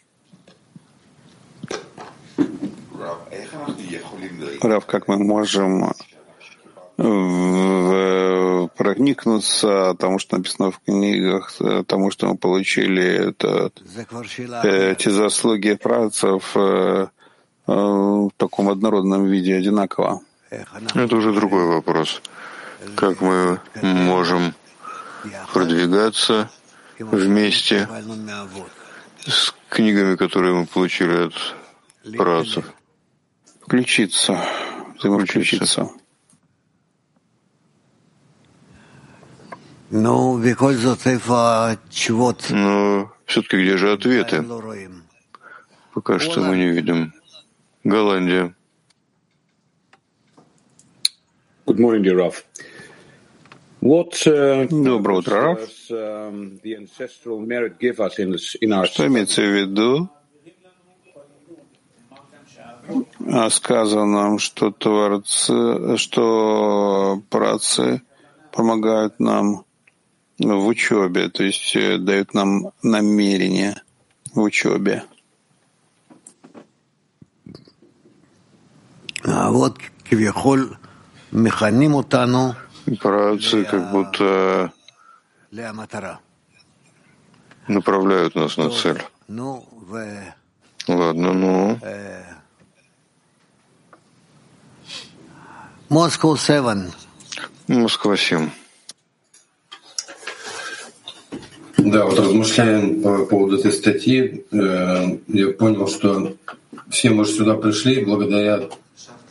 Рав, 4.63 4.86
как 4.86 5.08
мы 5.08 5.17
можем 5.17 5.93
в, 6.97 8.69
проникнуться 8.78 9.95
тому, 10.00 10.19
что 10.19 10.38
написано 10.38 10.69
в 10.71 10.80
книгах, 10.80 11.43
тому, 11.88 12.12
что 12.12 12.28
мы 12.28 12.38
получили 12.38 13.08
это, 13.30 13.71
эти 14.63 15.10
заслуги 15.10 15.74
працев 15.74 16.56
э, 16.56 17.08
в 17.67 18.32
таком 18.38 18.69
однородном 18.69 19.26
виде, 19.26 19.56
одинаково? 19.56 20.21
Это 20.52 21.16
уже 21.16 21.32
другой 21.32 21.66
вопрос. 21.66 22.22
Как 22.96 23.22
мы 23.22 23.62
можем 23.82 24.54
продвигаться 25.54 26.50
вместе 27.00 27.88
с 29.26 29.54
книгами, 29.70 30.18
которые 30.18 30.54
мы 30.54 30.66
получили 30.66 31.28
от 31.28 31.34
працев. 32.18 32.66
Включиться, 33.62 34.46
взаимоключиться. 34.98 35.90
Но 39.90 40.38
все-таки 43.26 43.58
где 43.58 43.78
же 43.78 43.94
ответы? 43.94 44.46
Пока 45.94 46.20
что 46.20 46.42
мы 46.42 46.58
не 46.58 46.72
видим. 46.72 47.14
Голландия. 47.86 48.54
Доброе 54.70 55.18
утро, 55.20 55.42
Раф. 55.42 55.70
Um, 55.90 56.60
что 58.86 59.08
имеется 59.08 59.42
в 59.42 59.46
виду? 59.46 60.10
А 63.26 63.50
сказано 63.50 64.06
нам, 64.06 64.40
что 64.40 64.72
творцы, 64.72 65.98
что 65.98 67.24
працы 67.30 68.02
помогают 68.52 69.20
нам 69.22 69.64
в 70.38 70.68
учебе, 70.68 71.30
то 71.30 71.44
есть 71.44 71.74
э, 71.78 71.98
дают 71.98 72.34
нам 72.34 72.74
намерение 72.84 73.82
в 74.34 74.42
учебе. 74.42 75.04
А 79.24 79.52
вот 79.52 79.78
Працы 83.00 83.63
как 83.63 83.91
будто 83.91 84.72
направляют 87.67 88.36
нас 88.36 88.58
на 88.58 88.70
цель. 88.70 89.02
Ладно, 90.88 91.34
ну. 91.34 91.80
Москва 95.89 96.38
7. 96.38 96.89
Москва 97.67 98.17
7. 98.17 98.50
Да, 101.78 102.06
вот 102.06 102.20
размышляя 102.20 103.02
по 103.02 103.26
поводу 103.26 103.58
этой 103.58 103.72
статьи, 103.72 104.46
э, 104.52 105.17
я 105.28 105.54
понял, 105.54 105.88
что 105.88 106.36
все 106.89 107.10
мы 107.10 107.26
же 107.26 107.32
сюда 107.32 107.56
пришли 107.56 108.06
благодаря 108.06 108.70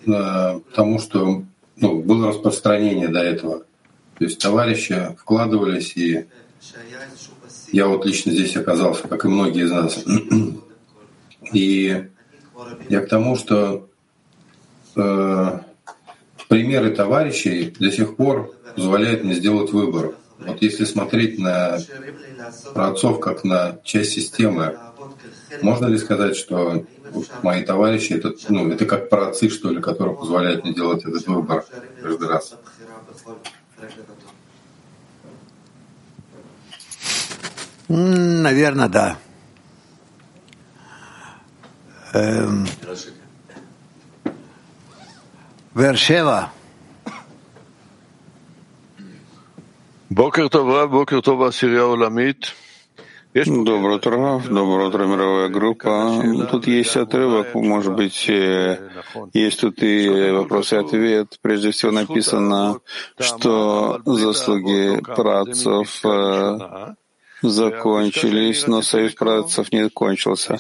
э, 0.07 0.61
тому, 0.75 0.99
что 0.99 1.45
ну, 1.81 2.01
было 2.03 2.29
распространение 2.29 3.09
до 3.09 3.21
этого. 3.21 3.61
То 4.19 4.25
есть 4.25 4.41
товарищи 4.41 5.17
вкладывались, 5.19 5.97
и 5.97 6.27
я 7.73 7.89
вот 7.89 8.05
лично 8.05 8.33
здесь 8.33 8.57
оказался, 8.57 9.09
как 9.09 9.25
и 9.25 9.29
многие 9.29 9.65
из 9.65 9.71
нас. 9.71 10.05
И 11.53 12.05
я 12.89 13.01
к 13.01 13.09
тому, 13.09 13.35
что 13.35 13.89
э, 14.95 15.59
примеры 16.49 16.91
товарищей 16.91 17.75
до 17.79 17.91
сих 17.91 18.17
пор 18.17 18.55
позволяют 18.77 19.25
мне 19.25 19.35
сделать 19.35 19.73
выбор. 19.73 20.15
Вот 20.39 20.61
если 20.63 20.85
смотреть 20.85 21.39
на 21.39 21.79
праотцов 22.75 23.21
как 23.21 23.43
на 23.43 23.79
часть 23.85 24.13
системы, 24.13 24.79
можно 25.63 25.87
ли 25.87 25.99
сказать, 25.99 26.37
что 26.37 26.85
мои 27.43 27.65
товарищи, 27.65 28.13
это, 28.13 28.35
ну, 28.49 28.71
это 28.71 28.85
как 28.87 29.09
праотцы, 29.09 29.49
что 29.49 29.71
ли, 29.71 29.81
которые 29.81 30.17
позволяют 30.17 30.65
мне 30.65 30.75
делать 30.75 31.05
этот 31.05 31.27
выбор 31.27 31.65
каждый 32.03 32.29
раз? 32.29 32.55
Наверное, 37.89 38.89
да. 38.89 39.19
Эм... 42.13 42.67
Вершева. 45.75 46.53
Бокер 50.09 50.49
Това, 50.49 50.87
Бокер 50.89 51.23
Това, 51.23 51.49
Асирия 51.49 51.85
Уламит. 51.85 52.55
Доброе 53.33 53.95
утро, 53.95 54.43
доброе 54.51 54.89
утро, 54.89 55.07
мировая 55.07 55.49
группа. 55.49 56.21
Тут 56.51 56.67
есть 56.67 56.97
отрывок, 56.97 57.55
может 57.55 57.95
быть, 57.95 58.29
э, 58.29 58.91
есть 59.33 59.61
тут 59.61 59.81
и 59.85 60.31
вопрос 60.33 60.73
и 60.73 60.77
ответ. 60.77 61.39
Прежде 61.41 61.71
всего 61.71 61.93
написано, 61.93 62.81
что 63.21 64.01
заслуги 64.05 65.01
працев 65.15 66.01
э, 66.05 66.95
закончились, 67.43 68.67
но 68.67 68.83
союз 68.83 69.15
працев 69.15 69.71
не 69.71 69.89
кончился. 69.89 70.59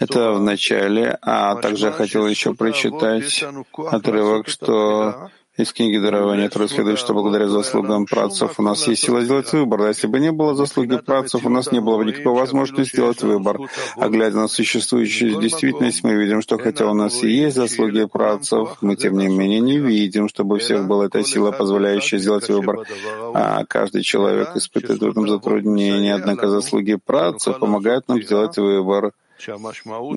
Это 0.00 0.32
в 0.32 0.42
начале, 0.42 1.16
а 1.22 1.54
также 1.54 1.86
я 1.86 1.92
хотел 1.92 2.26
еще 2.26 2.52
прочитать 2.52 3.42
отрывок, 3.90 4.46
что 4.48 5.30
из 5.62 5.72
книги 5.72 5.98
дарования 5.98 6.48
которая 6.48 6.68
следует, 6.68 6.98
что 6.98 7.14
благодаря 7.14 7.48
заслугам 7.48 8.06
працев 8.06 8.58
у 8.58 8.62
нас 8.62 8.86
есть 8.88 9.02
сила 9.02 9.22
сделать 9.22 9.52
выбор. 9.52 9.82
А 9.82 9.88
если 9.88 10.06
бы 10.06 10.18
не 10.20 10.32
было 10.32 10.54
заслуги 10.54 10.96
працев, 10.96 11.44
у 11.44 11.48
нас 11.48 11.70
не 11.70 11.80
было 11.80 11.98
бы 11.98 12.04
никакой 12.04 12.32
возможности 12.32 12.94
сделать 12.94 13.22
выбор. 13.22 13.58
А 13.96 14.08
глядя 14.08 14.36
на 14.38 14.48
существующую 14.48 15.40
действительность, 15.40 16.02
мы 16.02 16.14
видим, 16.14 16.42
что 16.42 16.58
хотя 16.58 16.86
у 16.90 16.94
нас 16.94 17.22
и 17.22 17.30
есть 17.30 17.56
заслуги 17.56 18.04
працев, 18.04 18.78
мы 18.80 18.96
тем 18.96 19.18
не 19.18 19.28
менее 19.28 19.60
не 19.60 19.78
видим, 19.78 20.28
чтобы 20.28 20.56
у 20.56 20.58
всех 20.58 20.86
была 20.86 21.06
эта 21.06 21.22
сила, 21.24 21.52
позволяющая 21.52 22.18
сделать 22.18 22.48
выбор. 22.48 22.86
А 23.34 23.64
каждый 23.64 24.02
человек 24.02 24.56
испытывает 24.56 25.02
в 25.02 25.08
этом 25.08 25.28
затруднение. 25.28 26.14
Однако 26.14 26.48
заслуги 26.48 26.96
працев 26.96 27.58
помогают 27.58 28.08
нам 28.08 28.22
сделать 28.22 28.56
выбор. 28.56 29.12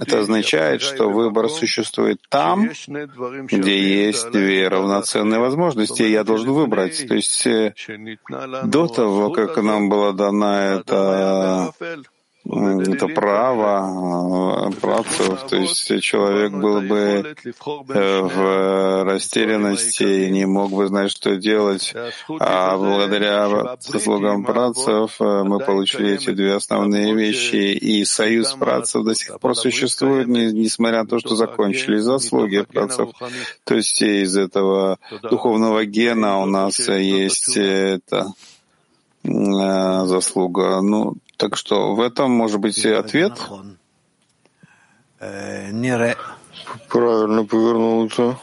Это 0.02 0.20
означает, 0.20 0.82
что 0.82 1.10
выбор 1.10 1.50
существует 1.50 2.20
там, 2.30 2.70
где 3.44 4.06
есть 4.06 4.32
две 4.32 4.68
равноценные 4.68 5.40
возможности, 5.40 6.04
и 6.04 6.12
я 6.12 6.24
должен 6.24 6.52
выбрать. 6.52 7.08
То 7.08 7.16
есть 7.16 7.46
э, 7.48 7.74
до 8.64 8.88
того, 8.88 9.32
как 9.32 9.58
нам 9.58 9.90
была 9.90 10.12
дана 10.14 10.76
эта 10.76 11.74
это 12.46 13.08
право 13.08 14.68
э, 14.68 14.72
працев, 14.82 15.48
то 15.48 15.56
есть 15.56 16.02
человек 16.02 16.52
был 16.52 16.82
бы 16.82 17.36
э, 17.90 18.22
в 18.22 19.04
растерянности 19.06 20.04
и 20.04 20.30
не 20.30 20.46
мог 20.46 20.72
бы 20.72 20.88
знать, 20.88 21.12
что 21.12 21.38
делать. 21.38 21.94
А 22.40 22.78
благодаря 22.78 23.78
заслугам 23.80 24.44
працев 24.44 25.16
э, 25.22 25.44
мы 25.44 25.60
получили 25.60 26.16
эти 26.16 26.32
две 26.32 26.56
основные 26.56 27.16
вещи, 27.16 27.78
и 27.78 28.04
союз 28.04 28.54
працев 28.54 29.06
до 29.06 29.16
сих 29.16 29.40
пор 29.40 29.56
существует, 29.56 30.28
несмотря 30.28 31.04
на 31.04 31.08
то, 31.08 31.20
что 31.20 31.36
закончились 31.36 32.04
заслуги 32.04 32.64
працев. 32.64 33.10
То 33.64 33.76
есть 33.76 34.02
из 34.02 34.36
этого 34.36 35.00
духовного 35.22 35.86
гена 35.86 36.40
у 36.40 36.46
нас 36.46 36.90
есть 36.90 37.56
это 37.56 38.34
заслуга. 39.24 40.82
Ну, 40.82 41.16
так 41.38 41.58
что 41.58 41.96
в 41.96 42.02
этом 42.02 42.32
может 42.32 42.60
быть 42.60 42.78
и 42.86 42.90
ответ. 42.90 43.34
Правильно 46.90 47.46
повернулся. 47.46 48.38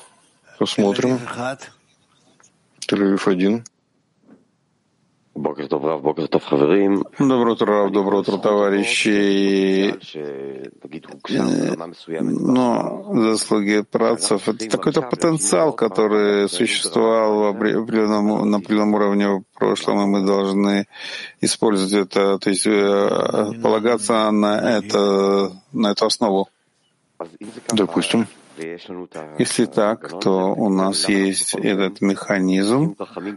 Посмотрим. 0.58 1.18
Тель-Авив 2.80 3.28
один. 3.28 3.64
Доброе 7.18 7.52
утро, 7.52 7.66
Рав, 7.66 7.92
доброе 7.92 8.20
утро, 8.20 8.36
товарищи. 8.36 9.94
Но 12.20 13.04
заслуги 13.14 13.82
працев— 13.90 14.48
это 14.48 14.68
такой-то 14.68 15.02
потенциал, 15.02 15.72
который 15.72 16.48
существовал 16.48 17.38
в 17.38 17.46
определенном, 17.56 18.50
на 18.50 18.58
определенном 18.58 18.94
уровне 18.94 19.28
в 19.28 19.44
прошлом, 19.58 20.02
и 20.02 20.06
мы 20.06 20.26
должны 20.26 20.86
использовать 21.40 21.94
это, 22.08 22.38
то 22.38 22.50
есть 22.50 22.66
э, 22.66 23.60
полагаться 23.62 24.30
на, 24.30 24.78
это, 24.78 25.52
на 25.72 25.92
эту 25.92 26.04
основу. 26.06 26.48
Допустим. 27.72 28.26
Если 29.38 29.66
так, 29.66 30.20
то 30.20 30.54
у 30.54 30.68
нас 30.68 31.08
есть 31.08 31.54
этот 31.54 32.00
механизм. 32.00 32.94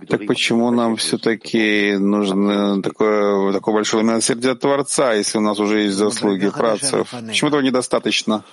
Так 0.07 0.25
почему 0.27 0.71
нам 0.71 0.95
все-таки 0.95 1.97
нужно 1.97 2.81
такое, 2.81 3.53
такое 3.53 3.75
большое 3.75 4.03
милосердие 4.03 4.55
Творца, 4.55 5.13
если 5.13 5.37
у 5.37 5.41
нас 5.41 5.59
уже 5.59 5.83
есть 5.83 5.95
заслуги 5.95 6.49
працев? 6.49 7.09
Почему 7.27 7.49
этого 7.49 7.61
недостаточно? 7.61 8.43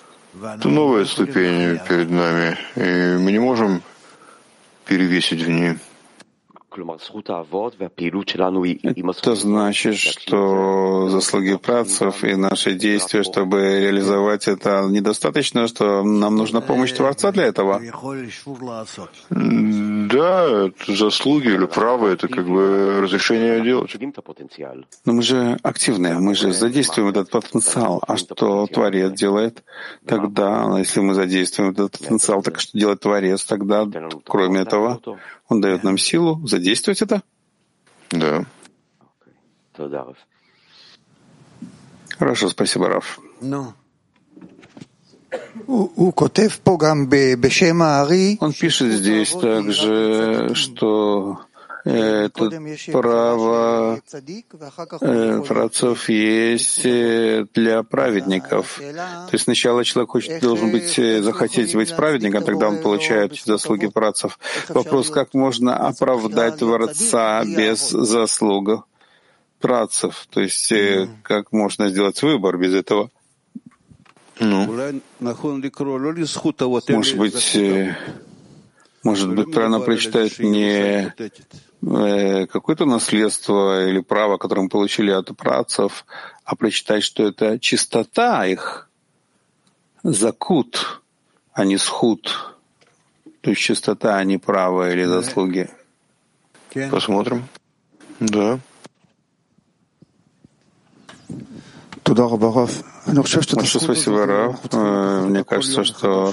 Это 0.43 0.69
новая 0.69 1.07
ступень 1.07 1.81
перед 1.89 2.11
нами, 2.11 2.57
и 2.77 3.19
мы 3.19 3.33
не 3.33 3.41
можем 3.41 3.83
перевесить 4.87 5.43
в 5.43 5.49
ней. 5.49 5.77
Это 9.23 9.35
значит, 9.35 9.97
что 9.97 11.09
заслуги 11.11 11.57
працев 11.57 12.23
и 12.25 12.37
наши 12.37 12.75
действия, 12.75 13.23
чтобы 13.25 13.81
реализовать 13.81 14.47
это, 14.47 14.87
недостаточно, 14.89 15.67
что 15.67 16.03
нам 16.05 16.37
нужна 16.37 16.61
помощь 16.61 16.93
Творца 16.93 17.33
для 17.33 17.45
этого? 17.45 17.81
Да, 20.13 20.67
это 20.67 20.95
заслуги 20.95 21.49
или 21.49 21.67
право, 21.67 22.09
это 22.09 22.29
как 22.29 22.47
бы 22.47 23.01
разрешение 23.01 23.63
делать. 23.63 23.95
Но 25.05 25.13
мы 25.13 25.23
же 25.23 25.59
активные, 25.63 26.19
мы 26.19 26.35
же 26.35 26.53
задействуем 26.53 27.09
этот 27.09 27.31
потенциал. 27.31 28.03
А 28.07 28.17
что 28.17 28.67
Творец 28.67 29.13
делает 29.13 29.63
тогда? 30.07 30.79
Если 30.79 31.01
мы 31.01 31.15
задействуем 31.15 31.71
этот 31.71 31.99
потенциал, 31.99 32.43
так 32.43 32.61
что 32.61 32.79
делает 32.79 33.01
Творец 33.01 33.45
тогда? 33.45 33.87
Кроме 34.25 34.61
этого, 34.61 35.01
он 35.49 35.61
дает 35.61 35.85
нам 35.85 35.99
силу 35.99 36.47
задействовать 36.47 37.03
это? 37.03 37.23
Да. 38.11 38.45
Хорошо, 42.19 42.49
спасибо, 42.49 42.89
Раф. 42.89 43.19
Ну. 43.41 43.73
Он 48.41 48.53
пишет 48.53 48.93
здесь 48.93 49.33
также, 49.33 50.51
что 50.55 51.41
это 51.85 52.51
право 52.93 54.01
э, 55.01 55.43
праотцов 55.47 56.09
есть 56.09 56.85
э, 56.85 57.47
для 57.55 57.83
праведников. 57.83 58.77
То 58.79 59.29
есть 59.33 59.45
сначала 59.45 59.85
человек 59.85 60.11
хочет, 60.11 60.43
должен 60.43 60.71
быть, 60.71 60.99
э, 60.99 61.23
захотеть 61.23 61.75
быть 61.75 61.95
праведником, 61.97 62.45
тогда 62.45 62.69
он 62.69 62.79
получает 62.83 63.35
заслуги 63.45 63.87
працев. 63.87 64.39
Вопрос, 64.69 65.11
как 65.11 65.33
можно 65.35 65.77
оправдать 65.77 66.59
Творца 66.59 67.45
без 67.45 67.89
заслуг 67.89 68.87
працев? 69.59 70.27
То 70.31 70.41
есть 70.41 70.73
как 71.23 71.53
можно 71.53 71.89
сделать 71.89 72.21
выбор 72.23 72.59
без 72.59 72.75
этого? 72.75 73.11
Ну, 74.41 74.67
может 76.97 77.17
быть, 77.19 77.57
может 79.03 79.35
быть, 79.35 79.53
правильно 79.53 79.81
прочитать 79.81 80.39
не 80.39 81.15
э, 81.83 82.47
какое-то 82.47 82.85
наследство 82.85 83.87
или 83.89 84.01
право, 84.01 84.37
которое 84.37 84.63
мы 84.63 84.69
получили 84.69 85.11
от 85.11 85.35
працев, 85.37 86.05
а 86.45 86.57
прочитать, 86.57 87.03
что 87.03 87.27
это 87.27 87.59
чистота 87.59 88.47
их, 88.47 88.91
закут, 90.03 91.03
а 91.53 91.65
не 91.65 91.79
схуд. 91.79 92.57
То 93.41 93.51
есть 93.51 93.63
чистота, 93.63 94.17
а 94.17 94.25
не 94.25 94.37
право 94.39 94.91
или 94.93 95.05
заслуги. 95.05 95.71
Посмотрим. 96.91 97.49
Да. 98.21 98.61
Большое 103.07 103.43
спасибо, 103.43 104.27
Раф. 104.27 104.57
Э, 104.73 105.25
мне 105.27 105.45
кажется, 105.45 105.85
что 105.85 106.33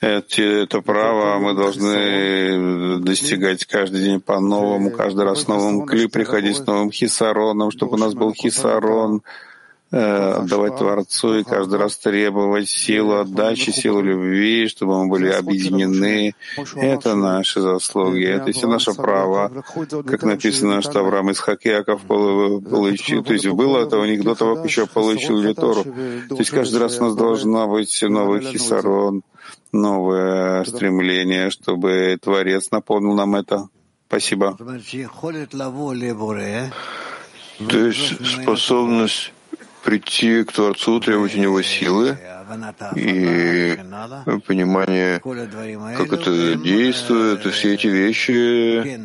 эти, 0.00 0.62
это 0.62 0.80
право 0.80 1.38
мы 1.38 1.54
должны 1.54 3.00
достигать 3.00 3.64
каждый 3.64 4.02
день 4.04 4.20
по-новому, 4.20 4.90
каждый 4.90 5.24
раз 5.24 5.42
с 5.42 5.48
новым 5.48 5.86
кли, 5.86 6.08
приходить 6.08 6.56
с 6.56 6.66
новым 6.66 6.90
хисароном, 6.90 7.70
чтобы 7.70 7.94
у 7.94 7.98
нас 7.98 8.14
был 8.14 8.32
хисарон, 8.32 9.18
Э, 9.18 9.51
отдавать 9.92 10.78
Творцу 10.78 11.40
и 11.40 11.44
каждый 11.44 11.78
раз 11.78 11.98
требовать 11.98 12.68
силу 12.68 13.16
отдачи, 13.16 13.70
силу 13.70 14.00
любви, 14.00 14.66
чтобы 14.66 15.04
мы 15.04 15.10
были 15.10 15.28
объединены. 15.28 16.34
Это 16.76 17.14
наши 17.14 17.60
заслуги, 17.60 18.24
это 18.24 18.52
все 18.52 18.66
наше 18.66 18.94
право. 18.94 19.50
Как 20.06 20.22
написано, 20.22 20.80
что 20.80 21.00
Авраам 21.00 21.30
из 21.30 21.42
Яков 21.64 22.00
получил, 22.02 23.22
то 23.22 23.34
есть 23.34 23.46
было 23.48 23.80
это 23.80 23.98
у 23.98 24.04
них 24.06 24.24
до 24.24 24.34
того, 24.34 24.56
как 24.56 24.64
еще 24.64 24.86
получили 24.86 25.52
Тору. 25.52 25.84
То 25.84 26.36
есть 26.36 26.50
каждый 26.50 26.80
раз 26.80 26.98
у 26.98 27.04
нас 27.04 27.14
должна 27.14 27.66
быть 27.66 28.02
новый 28.02 28.40
хисарон, 28.40 29.22
новое 29.72 30.64
стремление, 30.64 31.50
чтобы 31.50 32.18
Творец 32.20 32.70
напомнил 32.70 33.12
нам 33.14 33.34
это. 33.34 33.68
Спасибо. 34.08 34.56
То 37.68 37.78
есть 37.78 38.26
способность 38.26 39.32
прийти 39.82 40.44
к 40.44 40.52
Творцу, 40.52 41.00
требовать 41.00 41.34
у 41.34 41.38
него 41.38 41.62
силы 41.62 42.18
и 42.96 43.78
понимание, 44.46 45.20
как 45.20 46.12
это 46.12 46.54
действует, 46.56 47.46
и 47.46 47.50
все 47.50 47.74
эти 47.74 47.86
вещи 47.88 49.00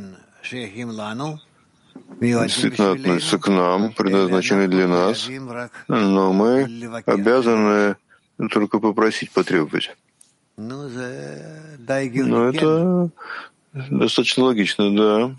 действительно 2.22 2.92
относятся 2.92 3.38
к 3.38 3.48
нам, 3.48 3.94
предназначены 3.94 4.68
для 4.68 4.88
нас, 4.88 5.30
но 5.88 6.34
мы 6.34 6.68
обязаны 7.06 7.96
только 8.52 8.80
попросить, 8.80 9.32
потребовать. 9.32 9.96
Но 10.58 10.88
это 12.50 13.10
достаточно 13.74 14.46
логично, 14.46 14.96
да. 14.96 15.36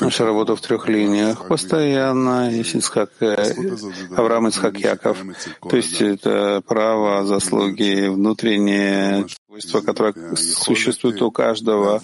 Наша 0.00 0.24
работа 0.24 0.56
в 0.56 0.60
трех 0.60 0.88
линиях 0.88 1.46
постоянно, 1.46 2.48
Исхак, 2.60 3.10
э, 3.20 3.54
Авраам 4.16 4.48
Исхак 4.48 4.78
Яков. 4.78 5.18
То 5.68 5.76
есть 5.76 6.00
это 6.00 6.62
право, 6.66 7.26
заслуги, 7.26 8.08
внутреннее 8.08 9.26
свойство, 9.60 9.80
которое 9.80 10.14
существует 10.36 11.20
у 11.22 11.30
каждого, 11.30 12.00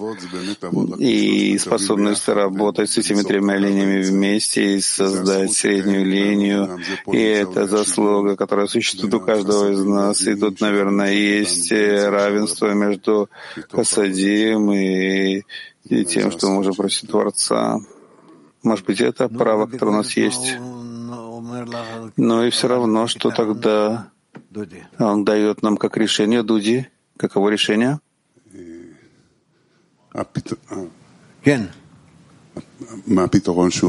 и 0.99 1.59
способность 1.59 2.29
работать 2.29 2.91
с 2.91 2.99
этими 2.99 3.23
тремя 3.23 3.57
линиями 3.57 4.03
вместе 4.03 4.77
и 4.77 4.81
создать 4.81 5.53
среднюю 5.53 6.05
линию. 6.05 6.79
И 7.07 7.19
это 7.19 7.67
заслуга, 7.67 8.37
которая 8.37 8.67
существует 8.67 9.15
у 9.15 9.21
каждого 9.21 9.73
из 9.73 9.83
нас. 9.85 10.23
И 10.23 10.35
тут, 10.35 10.61
наверное, 10.61 11.13
есть 11.13 11.73
равенство 11.73 12.73
между 12.73 13.29
Хасадим 13.71 14.73
и 14.73 15.43
и 15.89 16.05
тем, 16.05 16.33
что 16.33 16.49
мы 16.49 16.55
можем 16.57 16.75
просить 16.75 17.09
Творца. 17.09 17.79
Может 18.65 18.85
быть, 18.87 19.01
это 19.01 19.29
право, 19.29 19.67
которое 19.67 19.93
у 19.93 19.97
нас 19.99 20.17
есть. 20.17 20.57
Но 22.17 22.45
и 22.45 22.51
все 22.51 22.67
равно, 22.67 23.07
что 23.07 23.31
тогда 23.31 24.11
он 24.99 25.25
дает 25.25 25.63
нам 25.63 25.77
как 25.77 25.97
решение 25.97 26.43
Дуди. 26.43 26.89
Каково 27.17 27.49
решение? 27.51 28.01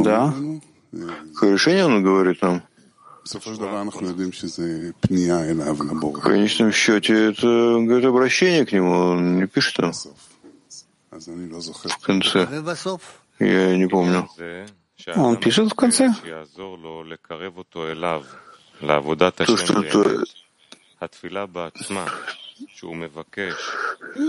Да. 0.03 0.33
Какое 1.33 1.53
решение 1.53 1.85
он 1.85 2.03
говорит 2.03 2.41
нам? 2.41 2.61
В 6.19 6.21
конечном 6.21 6.71
счете 6.71 7.31
это 7.31 7.79
говорит 7.81 8.05
обращение 8.05 8.65
к 8.65 8.71
нему, 8.71 8.91
он 8.91 9.37
не 9.37 9.47
пишет 9.47 9.75
там 9.75 9.91
в 11.11 11.99
конце. 12.01 12.47
Я 13.39 13.75
не 13.75 13.87
помню. 13.87 14.29
Он 15.15 15.37
пишет 15.37 15.71
в 15.71 15.75
конце? 15.75 16.13
То, 19.45 19.57
что 19.57 19.81
это 19.81 20.23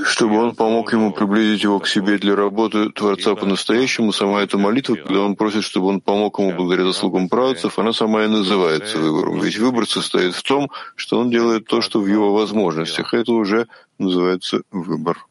чтобы 0.04 0.38
он 0.38 0.54
помог 0.54 0.92
ему 0.92 1.12
приблизить 1.12 1.62
его 1.62 1.78
к 1.80 1.86
себе 1.86 2.18
для 2.18 2.34
работы 2.34 2.90
Творца 2.90 3.34
по-настоящему, 3.34 4.12
сама 4.12 4.42
эта 4.42 4.58
молитва, 4.58 4.96
когда 4.96 5.20
он 5.20 5.36
просит, 5.36 5.64
чтобы 5.64 5.86
он 5.86 6.00
помог 6.00 6.38
ему 6.38 6.54
благодаря 6.54 6.84
заслугам 6.84 7.28
правцев, 7.28 7.78
она 7.78 7.92
сама 7.92 8.24
и 8.24 8.28
называется 8.28 8.98
выбором. 8.98 9.40
Ведь 9.40 9.58
выбор 9.58 9.86
состоит 9.86 10.34
в 10.34 10.42
том, 10.42 10.70
что 10.96 11.18
он 11.18 11.30
делает 11.30 11.66
то, 11.66 11.80
что 11.80 12.00
в 12.00 12.06
его 12.06 12.32
возможностях. 12.32 13.14
Это 13.14 13.32
уже 13.32 13.66
называется 13.98 14.62
выбор. 14.70 15.24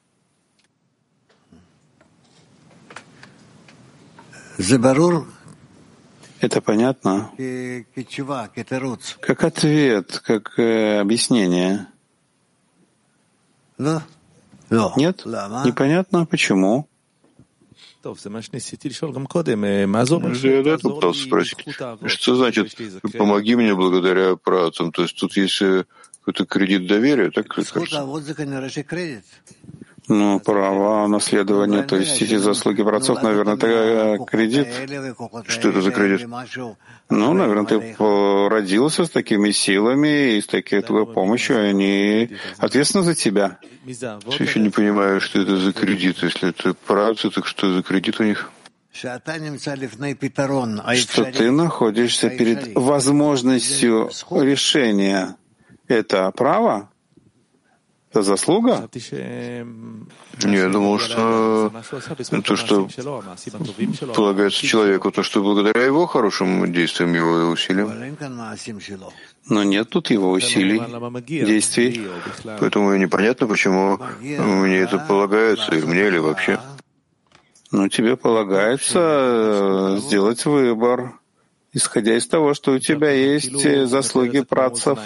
Это 6.39 6.61
понятно? 6.61 7.31
Как 9.21 9.43
ответ, 9.43 10.21
как 10.23 10.57
э, 10.59 10.99
объяснение. 10.99 11.87
Нет? 14.97 15.21
Непонятно, 15.65 16.25
почему? 16.25 16.87
Я 20.47 20.63
до 20.63 20.69
этого 20.71 20.95
пытался 20.95 21.23
спросить, 21.23 21.57
что 22.05 22.35
значит 22.35 22.75
«помоги 23.17 23.55
мне 23.55 23.75
благодаря 23.75 24.35
працам»? 24.35 24.91
То 24.91 25.03
есть 25.03 25.17
тут 25.19 25.35
есть 25.37 25.59
какой-то 26.19 26.45
кредит 26.45 26.87
доверия, 26.87 27.31
так 27.31 27.47
кажется? 27.47 27.73
Ну, 30.09 30.39
право 30.39 31.05
наследования, 31.07 31.83
то 31.83 31.97
есть 31.97 32.21
эти 32.21 32.37
заслуги 32.37 32.81
братцов, 32.81 33.21
наверное, 33.23 33.55
это 33.55 33.67
э, 33.67 34.17
кредит. 34.25 34.67
Что 35.47 35.69
это 35.69 35.81
за 35.81 35.91
кредит? 35.91 36.27
Ну, 37.09 37.33
наверное, 37.33 37.65
ты 37.65 37.95
родился 38.49 39.03
с 39.03 39.09
такими 39.09 39.51
силами 39.51 40.37
и 40.37 40.41
с 40.41 40.47
такой 40.47 41.05
помощью, 41.05 41.57
и 41.57 41.69
они 41.69 42.29
ответственны 42.57 43.03
за 43.03 43.15
тебя. 43.15 43.59
Я 43.85 44.19
еще 44.39 44.59
не 44.61 44.69
понимаю, 44.69 45.19
что 45.19 45.41
это 45.41 45.57
за 45.57 45.73
кредит. 45.73 46.23
Если 46.23 46.49
это 46.49 46.73
працы, 46.73 47.29
так 47.29 47.45
что 47.45 47.73
за 47.73 47.83
кредит 47.83 48.21
у 48.21 48.23
них? 48.23 48.49
Что 50.95 51.25
ты 51.25 51.51
находишься 51.51 52.29
перед 52.29 52.75
возможностью 52.75 54.09
решения 54.31 55.35
Это 55.87 56.31
право? 56.31 56.89
Это 58.09 58.23
заслуга? 58.23 58.89
Я 60.39 60.69
думал, 60.69 60.97
что 60.99 61.71
то, 62.43 62.55
что 62.55 62.87
полагается 64.15 64.65
человеку, 64.65 65.11
то, 65.11 65.23
что 65.23 65.43
благодаря 65.43 65.83
его 65.83 66.05
хорошим 66.05 66.71
действиям, 66.71 67.13
его 67.13 67.49
усилиям. 67.49 68.17
Но 69.49 69.63
нет 69.63 69.89
тут 69.89 70.09
его 70.09 70.31
усилий, 70.31 70.81
действий. 71.45 72.07
Поэтому 72.59 72.95
непонятно, 72.95 73.47
почему 73.47 73.99
мне 74.19 74.77
это 74.77 74.99
полагается, 74.99 75.75
или 75.75 75.85
мне, 75.85 76.07
или 76.07 76.17
вообще. 76.17 76.59
Ну, 77.71 77.89
тебе 77.89 78.15
полагается 78.15 78.99
э, 78.99 79.97
сделать 79.99 80.45
выбор 80.45 81.16
исходя 81.77 82.17
из 82.17 82.27
того, 82.27 82.53
что 82.53 82.73
у 82.73 82.79
тебя 82.79 83.11
есть 83.11 83.65
э, 83.65 83.85
заслуги 83.85 84.41
працев. 84.41 84.99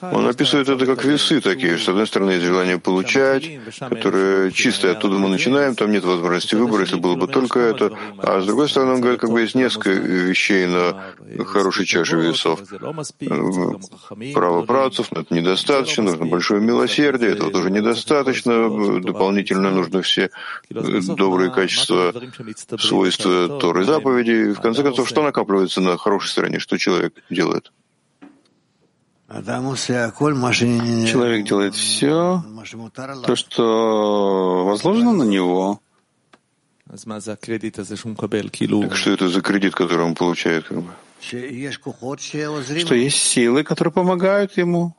Он 0.00 0.26
описывает 0.26 0.68
это 0.68 0.86
как 0.86 1.04
весы 1.04 1.40
такие. 1.40 1.78
С 1.78 1.88
одной 1.88 2.06
стороны, 2.06 2.30
есть 2.32 2.44
желание 2.44 2.78
получать, 2.78 3.50
которое 3.78 4.50
чисто 4.52 4.92
оттуда 4.92 5.18
мы 5.18 5.28
начинаем, 5.28 5.74
там 5.74 5.90
нет 5.90 6.04
возможности 6.04 6.54
выбора, 6.54 6.82
если 6.82 6.96
было 6.96 7.16
бы 7.16 7.26
только 7.26 7.58
это. 7.58 7.90
А 8.18 8.40
с 8.40 8.46
другой 8.46 8.68
стороны, 8.68 8.92
он 8.94 9.00
говорит, 9.00 9.20
как 9.20 9.30
бы 9.30 9.40
есть 9.40 9.54
несколько 9.54 9.90
вещей 9.90 10.66
на 10.66 11.14
хорошей 11.44 11.84
чаше 11.84 12.16
весов. 12.16 12.60
Право 14.32 14.62
працев, 14.62 15.08
но 15.10 15.22
это 15.22 15.34
недостаточно, 15.34 16.04
нужно 16.04 16.26
большое 16.26 16.60
милосердие, 16.60 17.32
этого 17.32 17.50
тоже 17.50 17.70
недостаточно, 17.70 19.00
дополнительно 19.00 19.70
нужно 19.70 20.02
все 20.02 20.30
добрые 20.70 21.50
качества, 21.50 22.14
свойства 22.78 23.58
Торы 23.58 23.84
заповеди. 23.84 24.52
В 24.52 24.60
конце 24.60 24.82
концов, 24.82 25.08
что 25.08 25.22
накапливается 25.22 25.63
оказывается 25.64 25.80
на 25.80 25.96
хорошей 25.98 26.28
стороне, 26.30 26.58
что 26.58 26.78
человек 26.78 27.14
делает? 27.30 27.72
Человек 31.06 31.46
делает 31.48 31.74
все, 31.74 32.44
то, 33.24 33.36
что 33.36 34.64
возложено 34.66 35.12
на 35.12 35.24
него. 35.24 35.80
Так 38.82 38.96
что 38.96 39.10
это 39.10 39.28
за 39.28 39.40
кредит, 39.40 39.74
который 39.74 40.04
он 40.04 40.14
получает? 40.14 40.68
Как 40.68 40.78
бы? 40.82 40.90
Что 41.20 42.94
есть 42.94 43.18
силы, 43.18 43.64
которые 43.64 43.92
помогают 43.92 44.58
ему. 44.58 44.94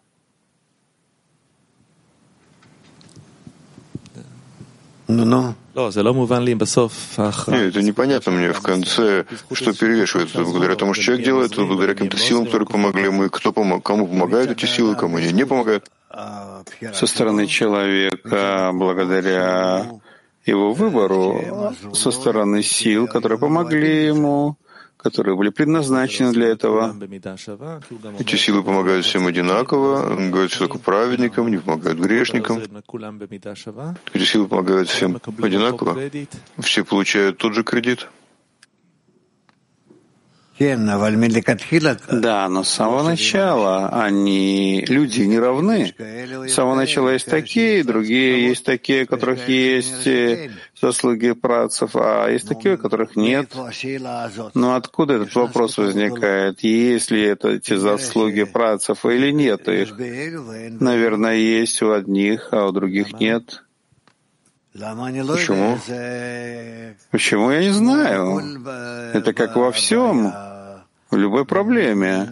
Ну-ну. 5.07 5.53
Нет, 7.51 7.76
это 7.76 7.82
непонятно 7.82 8.32
мне 8.32 8.53
в 8.53 8.61
конце, 8.61 9.26
что 9.51 9.73
перевешивает. 9.73 10.30
Это 10.30 10.43
благодаря 10.43 10.76
тому, 10.76 10.93
что 10.93 11.03
человек 11.03 11.26
делает, 11.26 11.51
это 11.51 11.65
благодаря 11.65 11.93
каким-то 11.93 12.17
силам, 12.17 12.45
которые 12.45 12.67
помогли 12.67 13.03
ему, 13.03 13.30
кто 13.30 13.51
помог, 13.51 13.84
кому 13.84 14.07
помогают 14.07 14.51
эти 14.51 14.65
силы, 14.65 14.95
кому 14.95 15.17
они 15.17 15.34
не 15.34 15.45
помогают. 15.45 15.91
Со 16.93 17.05
стороны 17.07 17.45
человека, 17.47 18.71
благодаря 18.73 19.91
его 20.45 20.73
выбору, 20.73 21.73
со 21.93 22.11
стороны 22.11 22.63
сил, 22.63 23.07
которые 23.07 23.38
помогли 23.38 24.05
ему, 24.05 24.57
которые 25.05 25.35
были 25.35 25.51
предназначены 25.51 26.33
для 26.33 26.47
этого. 26.47 26.95
Эти 28.17 28.37
силы 28.37 28.63
помогают 28.63 29.05
всем 29.05 29.27
одинаково, 29.27 30.47
что 30.47 30.59
только 30.59 30.79
праведникам, 30.79 31.51
не 31.51 31.57
помогают 31.57 31.99
грешникам. 31.99 32.59
Эти 34.13 34.23
силы 34.23 34.47
помогают 34.47 34.89
всем 34.89 35.21
одинаково. 35.43 35.95
Все 36.57 36.83
получают 36.83 37.37
тот 37.37 37.53
же 37.53 37.63
кредит. 37.63 38.07
Да, 42.09 42.47
но 42.47 42.63
с 42.63 42.69
самого 42.69 43.03
начала 43.03 43.89
они, 43.89 44.85
люди, 44.87 45.21
не 45.23 45.37
равны. 45.37 45.93
С 46.47 46.53
самого 46.53 46.75
начала 46.75 47.09
есть 47.09 47.25
такие, 47.25 47.83
другие 47.83 48.47
есть 48.47 48.63
такие, 48.63 49.03
у 49.03 49.07
которых 49.07 49.49
есть 49.49 50.07
э, 50.07 50.51
заслуги 50.81 51.33
працев, 51.33 51.91
а 51.95 52.29
есть 52.29 52.47
такие, 52.47 52.75
у 52.75 52.77
которых 52.77 53.15
нет. 53.17 53.49
Но 54.53 54.75
откуда 54.75 55.15
этот 55.15 55.35
вопрос 55.35 55.77
возникает? 55.77 56.61
Есть 56.61 57.11
ли 57.11 57.21
это 57.23 57.49
эти 57.49 57.75
заслуги 57.75 58.43
працев 58.43 59.05
или 59.05 59.31
нет 59.31 59.67
их? 59.67 59.89
Наверное, 60.79 61.35
есть 61.35 61.81
у 61.81 61.91
одних, 61.91 62.49
а 62.51 62.67
у 62.67 62.71
других 62.71 63.19
нет. 63.19 63.64
Почему? 64.76 65.78
Почему, 67.11 67.51
я 67.51 67.61
не 67.61 67.71
знаю. 67.71 68.41
Это 69.13 69.34
как 69.34 69.55
во 69.55 69.71
всем, 69.71 70.34
в 71.09 71.15
любой 71.15 71.45
проблеме. 71.45 72.28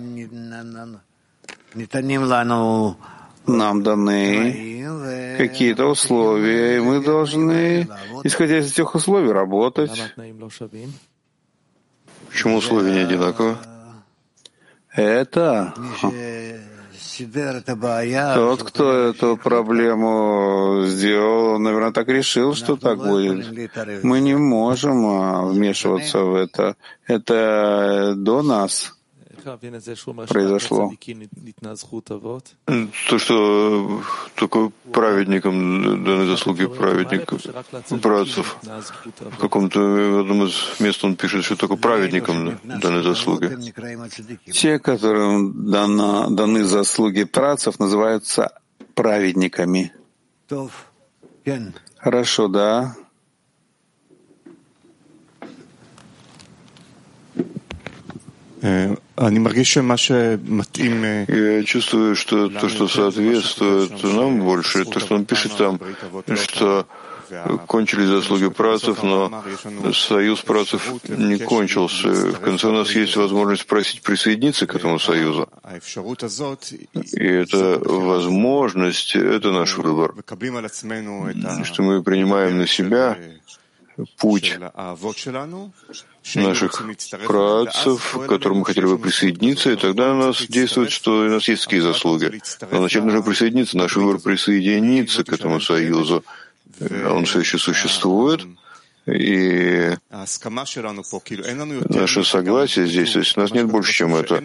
Нам 3.45 3.83
даны 3.83 5.35
какие-то 5.37 5.85
условия, 5.85 6.77
и 6.77 6.79
мы 6.81 7.03
должны, 7.03 7.87
исходя 8.23 8.59
из 8.59 8.71
этих 8.71 8.93
условий, 8.95 9.31
работать. 9.31 10.13
Почему 12.29 12.57
условия 12.57 12.91
не 12.93 12.99
одинаковые? 12.99 13.57
Это 14.95 15.73
тот, 18.35 18.63
кто 18.63 18.91
эту 18.91 19.37
проблему 19.37 20.83
сделал, 20.85 21.59
наверное, 21.59 21.91
так 21.91 22.07
решил, 22.07 22.53
что 22.55 22.75
так 22.75 22.97
будет. 22.97 23.71
Мы 24.03 24.19
не 24.19 24.35
можем 24.35 25.05
а, 25.05 25.45
вмешиваться 25.45 26.19
в 26.19 26.35
это. 26.35 26.75
Это 27.07 28.13
до 28.15 28.41
нас 28.41 28.93
произошло. 30.27 30.91
То, 33.09 33.19
что 33.19 34.01
только 34.35 34.71
праведникам 34.91 36.03
даны 36.03 36.25
заслуги 36.25 36.65
праведников, 36.65 37.41
братцев. 37.89 38.57
В 39.19 39.37
каком-то 39.37 39.79
одном 40.21 40.43
из 40.45 40.79
мест 40.79 41.03
он 41.03 41.15
пишет, 41.15 41.43
что 41.43 41.55
только 41.55 41.75
праведникам 41.75 42.59
даны 42.63 43.03
заслуги. 43.03 43.57
Те, 44.51 44.79
которым 44.79 45.69
дана, 45.71 46.27
даны 46.29 46.63
заслуги 46.63 47.23
працев, 47.23 47.79
называются 47.79 48.59
праведниками. 48.95 49.91
Хорошо, 51.97 52.47
да. 52.47 52.95
Я 61.27 61.63
чувствую, 61.63 62.15
что 62.15 62.49
то, 62.49 62.69
что 62.69 62.87
соответствует 62.87 64.03
нам 64.03 64.39
больше, 64.39 64.85
то, 64.85 64.99
что 64.99 65.15
он 65.15 65.25
пишет 65.25 65.55
там, 65.55 65.79
что 66.35 66.87
кончились 67.67 68.07
заслуги 68.07 68.49
працев, 68.49 69.03
но 69.03 69.43
союз 69.93 70.41
працев 70.41 70.93
не 71.07 71.37
кончился. 71.37 72.09
В 72.09 72.39
конце 72.39 72.67
у 72.67 72.71
нас 72.71 72.91
есть 72.91 73.15
возможность 73.15 73.65
просить 73.65 74.01
присоединиться 74.01 74.65
к 74.65 74.75
этому 74.75 74.99
союзу. 74.99 75.47
И 76.93 77.25
эта 77.25 77.79
возможность— 77.79 79.15
это 79.35 79.51
наш 79.51 79.77
выбор. 79.77 80.15
Что 81.63 81.83
мы 81.83 82.03
принимаем 82.03 82.57
на 82.57 82.67
себя 82.67 83.17
путь 84.17 84.57
наших 86.35 86.81
працев, 87.25 88.17
к 88.17 88.27
которым 88.27 88.59
мы 88.59 88.65
хотели 88.65 88.85
бы 88.85 88.97
присоединиться, 88.97 89.71
и 89.71 89.75
тогда 89.75 90.13
у 90.13 90.15
нас 90.15 90.41
действует, 90.47 90.91
что 90.91 91.21
у 91.21 91.29
нас 91.29 91.47
есть 91.47 91.63
такие 91.63 91.81
заслуги. 91.81 92.41
Но 92.71 92.79
вначале 92.79 93.05
нужно 93.05 93.21
присоединиться, 93.21 93.77
наш 93.77 93.95
выбор 93.95 94.19
присоединиться 94.19 95.23
к 95.23 95.33
этому 95.33 95.59
союзу. 95.59 96.23
Он 96.79 97.25
все 97.25 97.39
еще 97.39 97.57
существует, 97.57 98.45
и 99.05 99.95
наше 101.89 102.23
согласие 102.23 102.87
здесь, 102.87 103.11
то 103.11 103.19
есть 103.19 103.37
у 103.37 103.41
нас 103.41 103.51
нет 103.51 103.67
больше, 103.67 103.91
чем 103.91 104.15
это. 104.15 104.41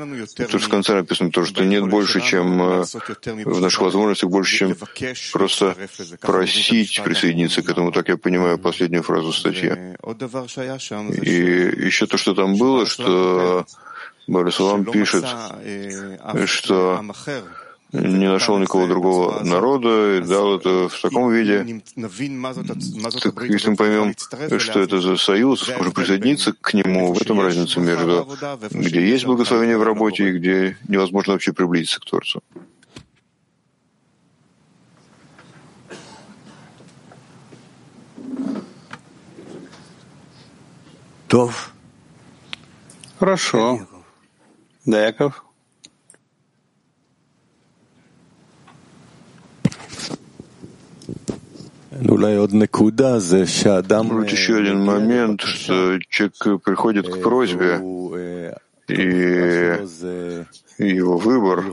Тут 0.50 0.62
в 0.62 0.68
конце 0.68 0.94
написано 0.94 1.30
то, 1.30 1.44
что 1.44 1.64
нет 1.64 1.88
больше, 1.88 2.20
чем 2.20 2.60
э, 2.62 2.84
в 3.44 3.60
наших 3.60 3.82
возможностях, 3.82 4.30
больше, 4.30 4.56
чем 4.56 4.76
просто 5.32 5.76
просить 6.20 7.00
присоединиться 7.04 7.62
к 7.62 7.70
этому. 7.70 7.92
Так 7.92 8.08
я 8.08 8.16
понимаю 8.16 8.58
последнюю 8.58 9.04
фразу 9.04 9.32
статьи. 9.32 9.72
И 11.22 11.86
еще 11.86 12.06
то, 12.06 12.18
что 12.18 12.34
там 12.34 12.56
было, 12.56 12.84
что 12.84 13.64
Борисован 14.26 14.84
пишет, 14.84 15.24
что 16.46 17.00
не 17.92 18.28
нашел 18.28 18.58
никого 18.58 18.86
другого 18.86 19.42
народа 19.42 20.18
и 20.18 20.20
дал 20.20 20.56
это 20.56 20.88
в 20.88 21.00
таком 21.00 21.32
виде. 21.32 21.82
Так 21.96 23.42
если 23.48 23.70
мы 23.70 23.76
поймем, 23.76 24.14
что 24.58 24.80
это 24.80 25.00
за 25.00 25.16
союз, 25.16 25.68
можем 25.76 25.92
присоединиться 25.92 26.52
к 26.52 26.74
нему, 26.74 27.14
в 27.14 27.22
этом 27.22 27.40
разница 27.40 27.80
между 27.80 28.28
где 28.70 29.08
есть 29.08 29.24
благословение 29.24 29.78
в 29.78 29.82
работе 29.82 30.28
и 30.28 30.38
где 30.38 30.76
невозможно 30.86 31.32
вообще 31.32 31.52
приблизиться 31.52 32.00
к 32.00 32.04
Творцу. 32.04 32.42
Тов. 41.28 41.72
Хорошо. 43.18 43.86
Да, 44.86 45.12
Вот 54.18 54.30
еще 54.30 54.56
один 54.56 54.84
момент, 54.84 55.40
что 55.40 55.98
человек 56.08 56.62
приходит 56.62 57.08
к 57.08 57.22
просьбе, 57.22 57.80
и 60.78 60.86
его 60.86 61.16
выбор? 61.18 61.64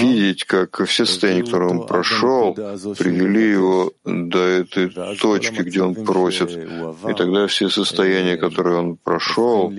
Видеть, 0.00 0.44
как 0.44 0.84
все 0.84 1.04
состояния, 1.06 1.42
которые 1.42 1.70
он 1.70 1.86
прошел, 1.86 2.54
привели 2.54 3.50
его 3.50 3.92
до 4.04 4.38
этой 4.38 4.90
точки, 5.20 5.62
где 5.62 5.82
он 5.82 5.94
просит. 5.94 6.50
И 6.52 7.14
тогда 7.14 7.46
все 7.46 7.68
состояния, 7.68 8.36
которые 8.36 8.76
он 8.76 8.96
прошел, 8.96 9.72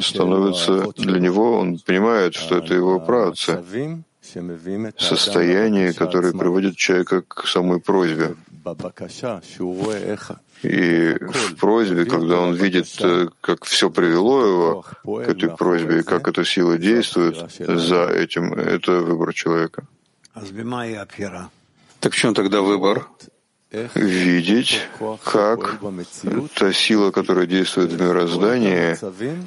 становятся 0.00 0.92
для 0.96 1.20
него, 1.20 1.58
он 1.58 1.78
понимает, 1.84 2.34
что 2.34 2.58
это 2.58 2.74
его 2.74 3.00
праца 3.00 3.62
состояние, 4.98 5.92
которое 5.92 6.32
приводит 6.32 6.76
человека 6.76 7.22
к 7.22 7.46
самой 7.46 7.80
просьбе. 7.80 8.36
И 10.62 11.14
в 11.20 11.54
просьбе, 11.56 12.04
когда 12.04 12.40
он 12.40 12.54
видит, 12.54 12.88
э, 13.00 13.28
как 13.40 13.64
все 13.64 13.90
привело 13.90 14.44
его 14.44 14.84
к 15.04 15.28
этой 15.28 15.50
просьбе, 15.56 16.00
и 16.00 16.02
как 16.02 16.26
эта 16.26 16.44
сила 16.44 16.76
действует 16.78 17.36
за 17.58 18.06
этим, 18.08 18.52
это 18.54 19.00
выбор 19.00 19.32
человека. 19.32 19.86
Так 22.00 22.12
в 22.12 22.16
чем 22.16 22.34
тогда 22.34 22.60
выбор? 22.60 23.06
Видеть, 23.94 24.80
как 25.24 25.78
та 26.54 26.72
сила, 26.72 27.10
которая 27.10 27.46
действует 27.46 27.92
в 27.92 28.00
мироздании, 28.00 28.96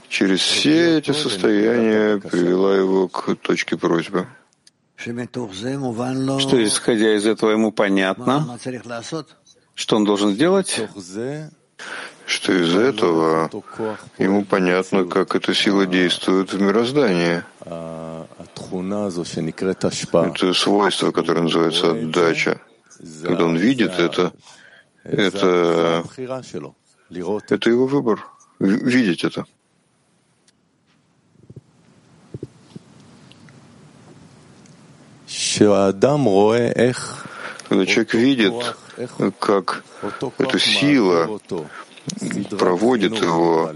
через 0.10 0.42
все 0.42 1.00
эти 1.00 1.12
состояния 1.12 2.20
привела 2.20 2.76
его 2.76 3.08
к 3.08 3.36
точке 3.36 3.78
просьбы. 3.78 4.28
Что, 6.40 6.64
исходя 6.64 7.16
из 7.16 7.26
этого, 7.26 7.52
ему 7.52 7.72
понятно, 7.72 8.58
что 9.76 9.96
он 9.96 10.04
должен 10.06 10.32
сделать? 10.34 10.80
Что 12.26 12.54
из 12.54 12.76
этого 12.76 13.50
ему 14.20 14.46
понятно, 14.46 15.06
как 15.06 15.36
эта 15.36 15.54
сила 15.54 15.86
действует 15.86 16.54
в 16.54 16.62
мироздании. 16.62 17.44
Это 20.28 20.54
свойство, 20.54 21.12
которое 21.12 21.42
называется 21.42 21.92
отдача. 21.92 22.62
Когда 23.24 23.46
он 23.46 23.58
видит 23.58 23.92
это, 23.98 24.32
это, 25.04 26.04
это 27.50 27.70
его 27.70 27.88
выбор. 27.88 28.26
Видеть 28.60 29.24
это. 29.24 29.46
Когда 37.68 37.86
человек 37.86 38.14
видит, 38.14 38.54
как 39.40 39.84
эта 40.38 40.60
сила 40.60 41.40
проводит 42.58 43.14
его 43.14 43.72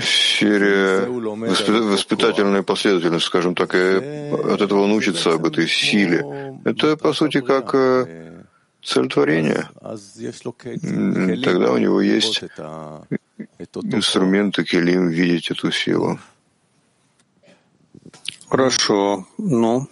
сфере 0.00 1.06
воспитательной 1.08 2.62
последовательности, 2.62 3.26
скажем 3.26 3.54
так, 3.54 3.74
и 3.74 3.78
от 3.78 4.60
этого 4.60 4.82
он 4.82 4.92
учится 4.92 5.34
об 5.34 5.46
этой 5.46 5.66
силе. 5.66 6.24
Это, 6.64 6.96
по 6.96 7.12
сути, 7.12 7.40
как 7.40 7.74
э, 7.74 8.44
цель 8.82 9.08
творения. 9.08 9.70
Тогда 11.42 11.72
у 11.72 11.78
него 11.78 12.00
есть 12.00 12.42
инструменты, 13.74 14.64
келим, 14.64 15.08
видеть 15.08 15.50
эту 15.50 15.72
силу. 15.72 16.18
Хорошо. 18.48 19.26
Ну, 19.38 19.88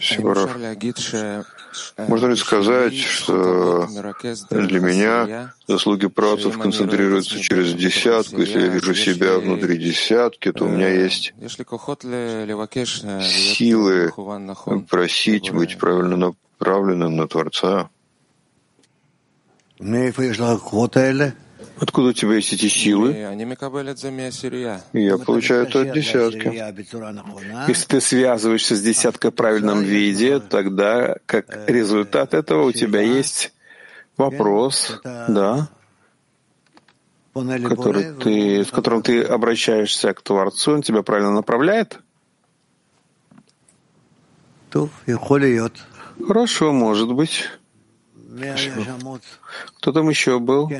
Сибаров. 0.00 0.56
Можно 1.96 2.26
ли 2.26 2.36
сказать, 2.36 2.94
что 2.96 3.86
для 4.50 4.80
меня 4.80 5.54
заслуги 5.66 6.06
працев 6.08 6.58
концентрируются 6.58 7.38
через 7.40 7.72
десятку? 7.74 8.40
Если 8.40 8.60
я 8.60 8.66
вижу 8.68 8.94
себя 8.94 9.38
внутри 9.38 9.78
десятки, 9.78 10.52
то 10.52 10.64
у 10.64 10.68
меня 10.68 10.88
есть 10.88 11.32
силы 13.22 14.12
просить 14.88 15.50
быть 15.52 15.78
правильно 15.78 16.16
направленным 16.58 17.16
на 17.16 17.28
Творца. 17.28 17.88
Откуда 21.78 22.08
у 22.08 22.12
тебя 22.12 22.34
есть 22.34 22.52
эти 22.52 22.66
силы? 22.66 23.12
Я 24.92 25.18
получаю 25.18 25.66
это 25.66 25.80
от 25.82 25.92
десятки. 25.92 26.48
Если 27.68 27.86
ты 27.86 28.00
связываешься 28.00 28.76
с 28.76 28.82
десяткой 28.82 29.30
в 29.30 29.34
правильном 29.34 29.82
виде, 29.82 30.40
тогда 30.40 31.16
как 31.26 31.68
результат 31.68 32.34
этого 32.34 32.64
у 32.64 32.72
тебя 32.72 33.00
есть 33.00 33.52
вопрос, 34.16 35.00
да, 35.02 35.68
который 37.34 38.14
ты, 38.14 38.64
с 38.64 38.70
которым 38.70 39.02
ты 39.02 39.22
обращаешься 39.22 40.12
к 40.12 40.22
Творцу, 40.22 40.74
он 40.74 40.82
тебя 40.82 41.02
правильно 41.02 41.32
направляет? 41.32 41.98
Хорошо, 46.26 46.72
может 46.72 47.12
быть. 47.12 47.48
Кто 49.76 49.92
там 49.92 50.08
еще 50.08 50.38
был? 50.38 50.70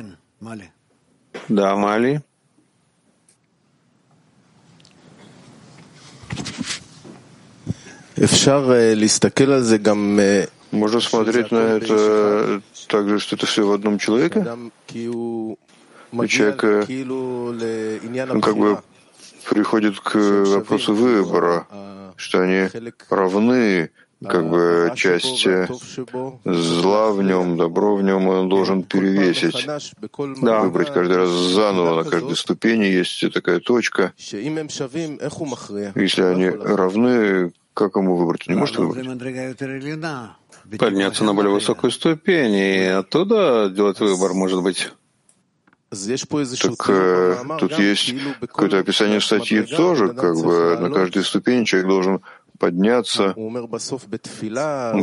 Да, 1.49 1.75
Мали. 1.75 2.21
Можно 10.71 10.99
смотреть 11.01 11.51
на 11.51 11.57
это 11.57 12.61
так 12.87 13.07
же, 13.09 13.19
что 13.19 13.35
это 13.35 13.45
все 13.45 13.65
в 13.65 13.71
одном 13.71 13.99
человеке? 13.99 14.45
У 14.93 16.27
человека 16.27 16.85
он 18.31 18.41
как 18.41 18.57
бы 18.57 18.81
приходит 19.49 19.99
к 19.99 20.15
вопросу 20.15 20.93
выбора, 20.93 21.67
что 22.15 22.41
они 22.41 22.69
равны 23.09 23.89
как 24.29 24.49
бы 24.49 24.91
часть 24.95 25.47
зла 26.45 27.11
в 27.11 27.23
нем, 27.23 27.57
добро 27.57 27.95
в 27.95 28.03
нем, 28.03 28.27
он 28.27 28.49
должен 28.49 28.83
перевесить. 28.83 29.65
Да. 30.41 30.61
Выбрать 30.61 30.93
каждый 30.93 31.17
раз 31.17 31.29
заново, 31.29 32.03
на 32.03 32.09
каждой 32.09 32.35
ступени 32.35 32.85
есть 32.85 33.33
такая 33.33 33.59
точка. 33.59 34.13
Если 34.19 36.21
они 36.21 36.49
равны, 36.49 37.51
как 37.73 37.95
ему 37.95 38.15
выбрать? 38.15 38.47
Не 38.47 38.55
может 38.55 38.77
выбрать. 38.77 39.05
Подняться 40.79 41.23
на 41.23 41.33
более 41.33 41.51
высокую 41.51 41.91
ступень 41.91 42.55
и 42.55 42.85
оттуда 42.85 43.69
делать 43.69 43.99
выбор, 43.99 44.33
может 44.33 44.63
быть. 44.63 44.91
Так 45.93 46.89
э, 46.89 47.35
тут 47.59 47.77
есть 47.77 48.15
какое-то 48.39 48.79
описание 48.79 49.21
статьи 49.21 49.61
тоже, 49.61 50.13
как 50.13 50.35
бы 50.37 50.77
на 50.79 50.89
каждой 50.89 51.23
ступени 51.23 51.65
человек 51.65 51.87
должен 51.87 52.21
подняться. 52.58 53.34
Он 53.36 53.52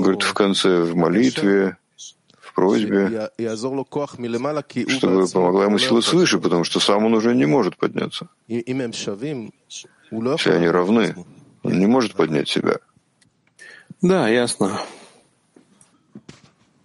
говорит 0.01 0.23
в 0.23 0.33
конце 0.33 0.81
в 0.81 0.95
молитве, 0.95 1.77
в 2.39 2.53
просьбе, 2.53 3.29
чтобы 4.87 5.27
помогла 5.27 5.65
ему 5.65 5.77
сила 5.77 6.01
свыше, 6.01 6.39
потому 6.39 6.63
что 6.63 6.79
сам 6.79 7.05
он 7.05 7.13
уже 7.13 7.35
не 7.35 7.45
может 7.45 7.77
подняться. 7.77 8.29
Если 8.47 8.71
они 10.51 10.67
равны, 10.67 11.15
он 11.63 11.79
не 11.79 11.87
может 11.87 12.13
поднять 12.13 12.49
себя. 12.49 12.77
Да, 14.01 14.29
ясно. 14.29 14.81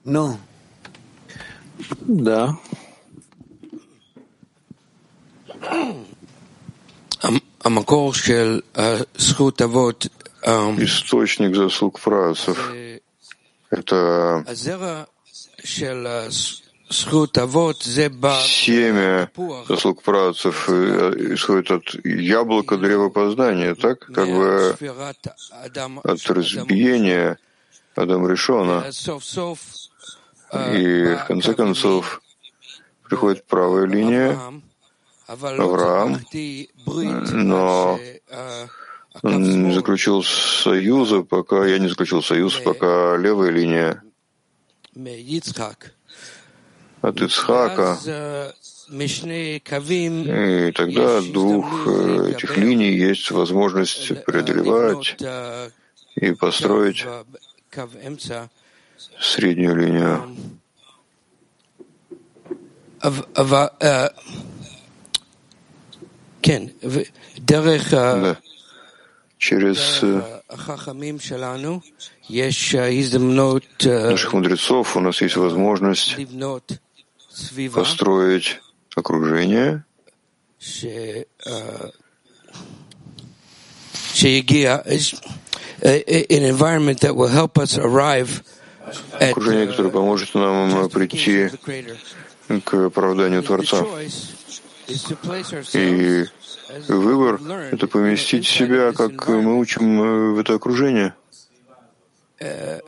Ну. 0.04 0.36
Да. 2.00 2.56
המקור 7.64 8.14
של 8.14 8.60
זכות 9.16 9.62
אבות 9.62 10.06
источник 10.45 11.55
заслуг 11.55 11.99
працев. 11.99 12.71
Это 13.69 14.45
семя 18.43 19.31
заслуг 19.67 20.03
працев 20.03 20.69
исходит 20.69 21.71
от 21.71 22.05
яблока 22.05 22.77
древа 22.77 23.09
познания, 23.09 23.75
так? 23.75 23.99
Как 23.99 24.27
бы 24.27 24.75
от 26.03 26.29
разбиения 26.29 27.37
Адам 27.95 28.27
Ришона. 28.27 28.83
И 30.73 31.15
в 31.15 31.25
конце 31.27 31.53
концов 31.53 32.21
приходит 33.03 33.45
правая 33.47 33.85
линия, 33.87 34.39
Авраам, 35.27 36.19
но 36.85 37.99
не 39.23 39.73
заключил 39.73 40.23
союза, 40.23 41.23
пока 41.23 41.65
я 41.65 41.79
не 41.79 41.87
заключил 41.87 42.21
союз, 42.21 42.55
пока 42.55 43.17
левая 43.17 43.51
линия 43.51 44.01
от 47.01 47.21
Ицхака. 47.21 47.97
И 50.67 50.71
тогда 50.71 51.21
двух 51.21 51.87
э, 51.87 52.31
этих 52.31 52.57
линий 52.57 52.91
есть 52.95 53.31
возможность 53.31 54.23
преодолевать 54.25 55.17
и 56.15 56.31
построить 56.31 57.05
среднюю 59.19 59.75
линию. 59.75 60.35
Да. 68.21 68.39
Через 69.37 69.99
э, 70.01 70.41
наших 74.11 74.33
мудрецов. 74.33 74.95
У 74.95 74.99
нас 75.01 75.21
есть 75.21 75.35
возможность 75.35 76.15
построить 77.73 78.61
окружение, 78.95 79.83
окружение, 89.19 89.67
которое 89.67 89.89
поможет 89.89 90.33
нам 90.35 90.89
прийти 90.89 91.49
к 92.63 92.73
оправданию 92.73 93.43
Творца. 93.43 93.83
И 95.73 96.25
выбор— 96.87 97.39
это 97.71 97.87
поместить 97.87 98.47
себя, 98.47 98.91
как 98.93 99.27
мы 99.27 99.57
учим 99.57 100.33
в 100.33 100.39
это 100.39 100.55
окружение. 100.55 101.13
Uh, 102.37 102.81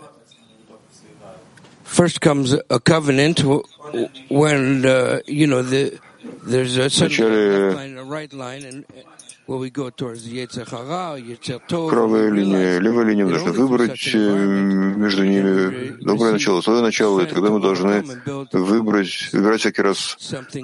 Yetzirah, 9.48 11.18
Yetzir 11.18 11.90
Правая 11.90 12.30
линия, 12.30 12.80
левая 12.80 13.06
линия, 13.06 13.26
мы 13.26 13.32
должны 13.32 13.52
выбрать 13.54 14.14
между 14.14 15.24
ними 15.24 15.96
доброе 16.04 16.34
начало, 16.34 16.62
злое 16.62 16.82
начало, 16.82 17.22
и 17.22 17.26
тогда 17.26 17.50
мы 17.50 17.62
должны 17.62 18.04
выбрать, 18.52 19.30
выбирать 19.32 19.62
всякий 19.62 19.82
раз 19.82 20.18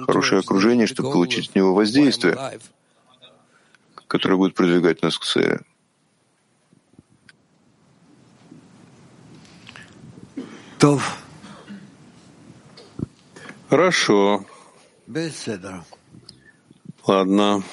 хорошее 0.06 0.40
окружение, 0.40 0.86
чтобы 0.86 1.10
получить 1.12 1.48
от 1.48 1.54
него 1.56 1.74
воздействие, 1.74 2.36
которое 4.14 4.36
будет 4.36 4.54
продвигать 4.54 5.02
нас 5.02 5.18
к 5.18 5.24
цели. 5.24 5.58
Хорошо. 13.68 14.46
Ладно. 17.08 17.64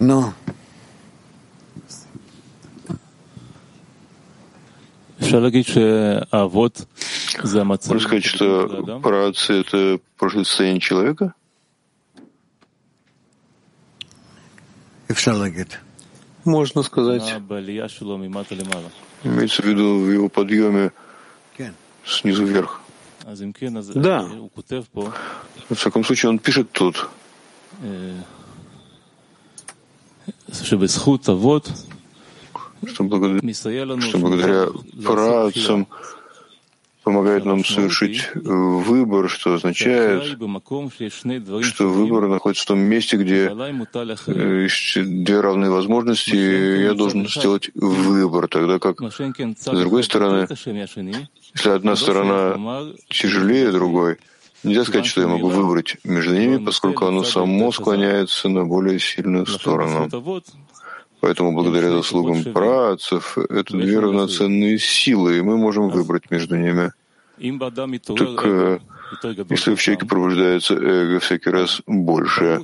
Но. 0.00 0.32
Можно 7.94 8.08
сказать, 8.08 8.24
что 8.24 9.00
праотцы— 9.02 9.52
это 9.60 9.98
прошлое 10.16 10.44
состояние 10.44 10.80
человека? 10.80 11.34
Можно 16.44 16.82
сказать. 16.82 17.22
Имеется 19.24 19.62
в 19.62 19.66
виду 19.66 19.98
в 19.98 20.10
его 20.10 20.28
подъеме 20.28 20.92
снизу 22.06 22.44
вверх. 22.44 22.80
Да. 23.94 24.22
В 25.68 25.74
всяком 25.74 26.04
случае, 26.04 26.30
он 26.30 26.38
пишет 26.38 26.70
тут, 26.72 27.08
что 32.86 33.04
благодаря, 33.04 34.00
что 34.00 34.18
благодаря 34.18 34.66
працам 35.04 35.86
помогает 37.02 37.44
нам 37.46 37.64
совершить 37.64 38.30
выбор, 38.34 39.28
что 39.28 39.54
означает, 39.54 40.24
что 41.62 41.88
выбор 41.88 42.28
находится 42.28 42.64
в 42.64 42.66
том 42.66 42.78
месте, 42.80 43.16
где 43.16 43.44
есть 43.46 45.24
две 45.24 45.40
равные 45.40 45.70
возможности, 45.70 46.34
и 46.34 46.82
я 46.82 46.94
должен 46.94 47.26
сделать 47.26 47.70
выбор, 47.74 48.48
тогда 48.48 48.78
как, 48.78 49.00
с 49.00 49.64
другой 49.64 50.04
стороны, 50.04 50.46
если 51.54 51.70
одна 51.70 51.96
сторона 51.96 52.86
тяжелее 53.08 53.72
другой, 53.72 54.18
нельзя 54.62 54.84
сказать, 54.84 55.06
что 55.06 55.22
я 55.22 55.26
могу 55.26 55.48
выбрать 55.48 55.96
между 56.04 56.34
ними, 56.34 56.58
поскольку 56.62 57.06
оно 57.06 57.24
само 57.24 57.72
склоняется 57.72 58.48
на 58.48 58.64
более 58.64 59.00
сильную 59.00 59.46
сторону. 59.46 60.08
Поэтому 61.20 61.52
благодаря 61.52 61.90
заслугам 61.90 62.44
працев 62.44 63.36
это 63.36 63.76
две 63.76 63.98
равноценные 63.98 64.78
силы, 64.78 65.38
и 65.38 65.42
мы 65.42 65.56
можем 65.56 65.90
выбрать 65.90 66.30
между 66.30 66.56
ними. 66.56 66.92
Так 67.38 68.44
э, 68.44 68.78
если 69.48 69.74
в 69.74 69.80
человеке 69.80 70.06
пробуждается 70.06 70.74
эго 70.74 71.20
всякий 71.20 71.50
раз 71.50 71.82
больше, 71.86 72.60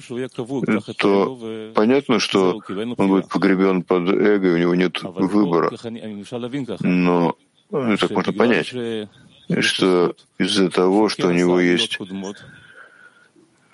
то 0.99 1.73
понятно, 1.75 2.19
что 2.19 2.63
он 2.97 3.09
будет 3.09 3.29
погребен 3.29 3.83
под 3.83 4.09
эго, 4.09 4.49
и 4.49 4.53
у 4.53 4.57
него 4.59 4.75
нет 4.75 5.03
выбора. 5.03 5.71
Но 6.81 7.37
так 7.71 8.11
можно 8.11 8.33
понять, 8.33 8.67
что 9.61 10.15
из-за 10.39 10.71
того, 10.71 11.09
что 11.09 11.29
у 11.29 11.33
него 11.33 11.61
есть 11.61 11.99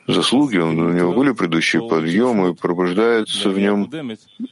заслуги, 0.06 0.58
он, 0.58 0.78
у 0.78 0.92
него 0.92 1.12
были 1.12 1.32
предыдущие 1.32 1.88
подъемы, 1.88 2.54
пробуждается 2.54 3.50
в 3.50 3.58
нем 3.58 3.90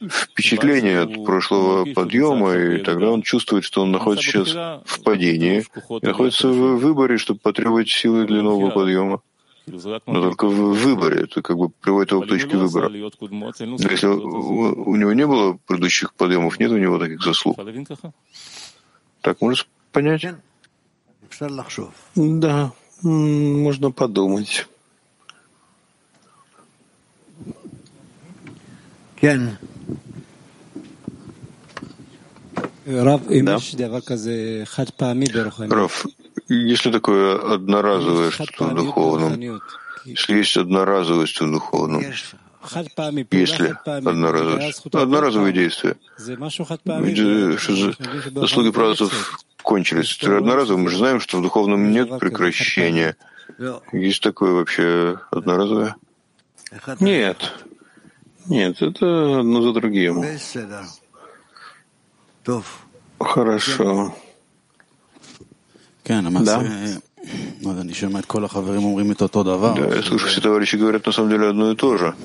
впечатление 0.09 1.01
от 1.01 1.25
прошлого 1.25 1.85
подъема, 1.93 2.55
и 2.55 2.77
тогда 2.79 3.11
он 3.11 3.21
чувствует, 3.21 3.63
что 3.63 3.81
он 3.81 3.91
находится 3.91 4.31
сейчас 4.31 4.81
в 4.85 5.03
падении, 5.03 5.65
и 6.01 6.05
находится 6.05 6.47
в 6.49 6.77
выборе, 6.77 7.17
чтобы 7.17 7.39
потребовать 7.39 7.89
силы 7.89 8.25
для 8.25 8.41
нового 8.41 8.71
подъема. 8.71 9.21
Но 9.67 10.21
только 10.21 10.47
в 10.47 10.73
выборе, 10.73 11.23
это 11.23 11.41
как 11.41 11.57
бы 11.57 11.69
приводит 11.69 12.11
его 12.11 12.21
к 12.21 12.27
точке 12.27 12.57
выбора. 12.57 12.89
Но 12.89 13.51
если 13.89 14.07
у, 14.07 14.89
у 14.89 14.95
него 14.95 15.13
не 15.13 15.25
было 15.27 15.57
предыдущих 15.67 16.13
подъемов, 16.13 16.59
нет 16.59 16.71
у 16.71 16.77
него 16.77 16.97
таких 16.97 17.21
заслуг. 17.21 17.59
Так 19.21 19.39
можно 19.39 19.63
понять? 19.91 20.25
Да, 22.15 22.71
можно 23.03 23.91
подумать. 23.91 24.67
Раф, 35.71 36.05
если 36.49 36.91
такое 36.91 37.53
одноразовое 37.53 38.31
что-то 38.31 38.65
в 38.65 38.75
духовном, 38.85 39.61
если 40.05 40.37
есть 40.37 40.57
одноразовость 40.57 41.39
в 41.39 41.51
духовном, 41.51 42.01
если 43.31 43.75
одноразовость, 44.09 44.81
одноразовые 44.93 45.53
действия, 45.53 45.95
э, 47.53 47.57
что 47.57 47.93
заслуги 48.41 48.71
православ 48.71 49.39
кончились. 49.61 50.17
Одноразово 50.23 50.77
мы 50.77 50.89
же 50.89 50.97
знаем, 50.97 51.19
что 51.19 51.37
в 51.37 51.41
духовном 51.43 51.91
нет 51.91 52.09
прекращения. 52.19 53.15
Есть 53.91 54.23
такое 54.23 54.51
вообще 54.53 55.19
одноразовое? 55.31 55.95
Нет. 56.99 57.37
Нет, 58.47 58.81
это 58.81 59.39
одно 59.39 59.61
за 59.61 59.73
другим. 59.73 60.21
Хорошо. 63.19 64.15
Да. 66.45 66.59
Да, 69.75 69.95
я 69.95 70.01
слышу, 70.01 70.27
все 70.27 70.41
товарищи 70.41 70.75
говорят 70.75 71.05
на 71.05 71.11
самом 71.11 71.29
деле 71.29 71.49
одно 71.49 71.71
и 71.71 71.75
то 71.75 71.97
же 71.97 72.15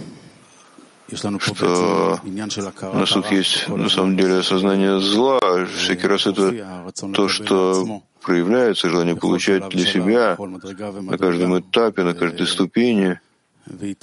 что 1.57 2.21
у 2.93 2.97
нас 2.97 3.11
тут 3.11 3.31
есть 3.31 3.69
на 3.69 3.89
самом 3.89 4.17
деле 4.17 4.39
осознание 4.39 4.99
зла. 5.01 5.39
Всякий 5.77 6.07
раз 6.07 6.27
это 6.27 6.51
то, 7.13 7.29
что 7.29 8.03
проявляется, 8.23 8.89
желание 8.91 9.15
получать 9.17 9.69
для 9.69 9.87
себя 9.87 10.37
на 10.39 11.19
каждом 11.19 11.59
этапе, 11.61 12.03
на 12.03 12.15
каждой 12.15 12.47
ступени. 12.47 13.21
И 13.69 13.97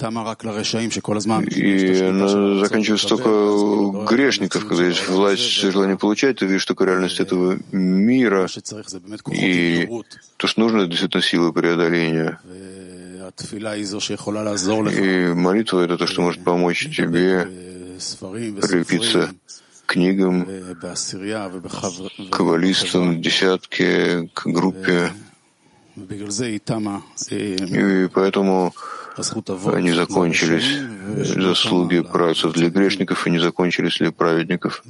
заканчивается 2.60 3.08
только 3.08 3.30
грешников, 4.06 4.66
когда 4.66 4.84
есть 4.84 5.08
власть, 5.08 5.42
желание 5.42 5.96
получать, 5.96 6.38
ты 6.38 6.46
видишь 6.46 6.66
только 6.66 6.84
реальность 6.84 7.18
этого 7.18 7.58
мира. 7.72 8.46
И 9.32 9.88
то, 10.36 10.46
что 10.46 10.60
нужно, 10.60 10.80
это 10.80 10.88
действительно 10.88 11.22
сила 11.22 11.50
преодоления. 11.52 12.38
И 15.00 15.32
молитва— 15.34 15.80
это 15.84 15.96
то, 15.96 16.06
что 16.06 16.20
может 16.20 16.44
помочь 16.44 16.86
тебе 16.94 17.48
прилепиться 18.20 19.30
книгам, 19.86 20.46
каббалистам, 22.30 23.22
десятке, 23.22 24.28
к 24.34 24.46
группе. 24.46 25.10
И 25.96 26.20
поэтому 28.12 28.74
они 29.16 29.92
закончились 29.92 30.80
заслуги 31.36 32.00
працев 32.00 32.52
для 32.52 32.68
грешников 32.68 33.26
и 33.26 33.30
не 33.30 33.38
закончились 33.38 33.98
для 33.98 34.10
праведников. 34.12 34.82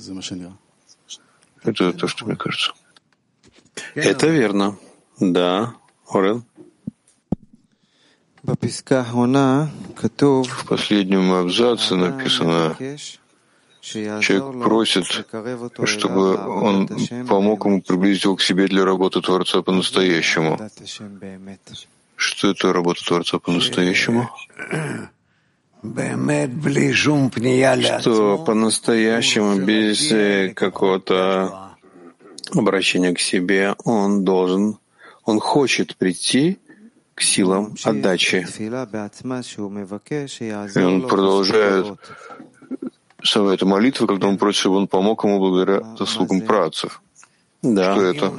Это 1.62 1.92
то, 1.92 2.08
что 2.08 2.26
мне 2.26 2.36
кажется. 2.36 2.72
Это 3.94 4.28
верно. 4.28 4.76
Да, 5.20 5.74
Орен. 6.08 6.44
В 8.42 8.56
последнем 10.68 11.32
абзаце 11.32 11.94
написано, 11.94 12.76
человек 13.80 14.62
просит, 14.62 15.06
чтобы 15.84 16.36
он 16.36 16.88
помог 17.26 17.64
ему 17.64 17.80
приблизить 17.80 18.24
его 18.24 18.36
к 18.36 18.42
себе 18.42 18.66
для 18.68 18.84
работы 18.84 19.22
Творца 19.22 19.62
по-настоящему. 19.62 20.58
Что 22.24 22.50
это 22.50 22.72
работа 22.72 23.04
Творца 23.04 23.38
по-настоящему? 23.38 24.30
Что 28.00 28.38
по-настоящему, 28.38 29.60
без 29.60 30.10
э, 30.10 30.54
какого-то 30.54 31.76
обращения 32.54 33.12
к 33.12 33.20
себе, 33.20 33.74
он 33.84 34.24
должен, 34.24 34.78
он 35.24 35.38
хочет 35.38 35.96
прийти 35.96 36.58
к 37.14 37.20
силам 37.20 37.74
отдачи. 37.84 38.46
И 40.74 40.82
он 40.82 41.08
продолжает 41.08 41.86
сама 43.22 43.52
эта 43.52 43.66
молитва, 43.66 44.06
когда 44.06 44.28
он 44.28 44.38
просит, 44.38 44.60
чтобы 44.60 44.76
он 44.76 44.88
помог 44.88 45.24
ему 45.24 45.38
благодаря 45.38 45.82
заслугам 45.98 46.40
працев. 46.40 47.02
Да. 47.60 47.92
Что 47.92 48.02
это? 48.06 48.32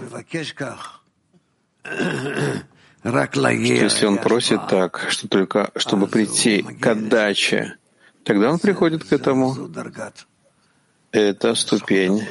Что 3.06 3.84
если 3.84 4.08
он 4.08 4.18
просит 4.18 4.68
так, 4.68 5.06
что 5.10 5.28
только 5.28 5.70
чтобы 5.76 6.08
прийти 6.08 6.64
к 6.64 6.88
отдаче, 6.88 7.78
тогда 8.24 8.50
он 8.50 8.58
приходит 8.58 9.04
к 9.04 9.14
этому. 9.14 9.54
Это 11.12 11.54
ступень 11.54 12.24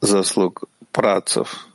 заслуг 0.00 0.64
працев. 0.92 1.66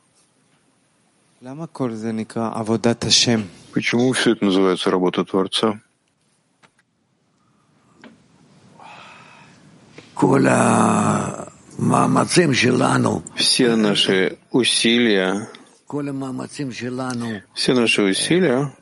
Почему 3.74 4.14
все 4.14 4.32
это 4.32 4.46
называется 4.46 4.90
работа 4.90 5.26
Творца? 5.26 5.82
Все 13.36 13.76
наши 13.76 14.38
усилия 14.52 15.50
все 17.54 17.74
наши 17.74 18.02
усилия, 18.04 18.74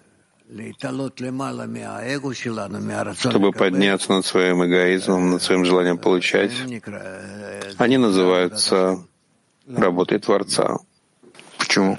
чтобы 3.18 3.52
подняться 3.52 4.12
над 4.12 4.26
своим 4.26 4.66
эгоизмом, 4.66 5.32
над 5.32 5.42
своим 5.42 5.66
желанием 5.66 5.98
получать, 5.98 6.52
они 7.78 7.98
называются 7.98 9.06
работой 9.68 10.20
Творца. 10.20 10.78
Почему? 11.58 11.98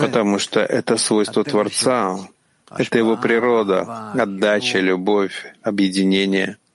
Потому 0.00 0.38
что 0.38 0.60
это 0.60 0.96
свойство 0.96 1.42
Творца, 1.42 2.18
это 2.70 2.98
его 2.98 3.16
природа, 3.16 4.12
отдача, 4.12 4.78
любовь, 4.80 5.54
объединение— 5.62 6.58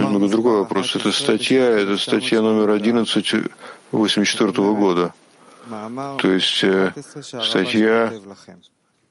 Немного 0.00 0.28
другой 0.28 0.58
вопрос. 0.58 0.96
Это 0.96 1.12
статья, 1.12 1.64
это 1.64 1.96
статья 1.98 2.42
номер 2.42 2.70
11 2.70 3.34
84 3.92 4.52
года. 4.52 5.12
То 6.18 6.28
есть 6.32 6.64
э, 6.64 6.92
статья, 7.42 8.12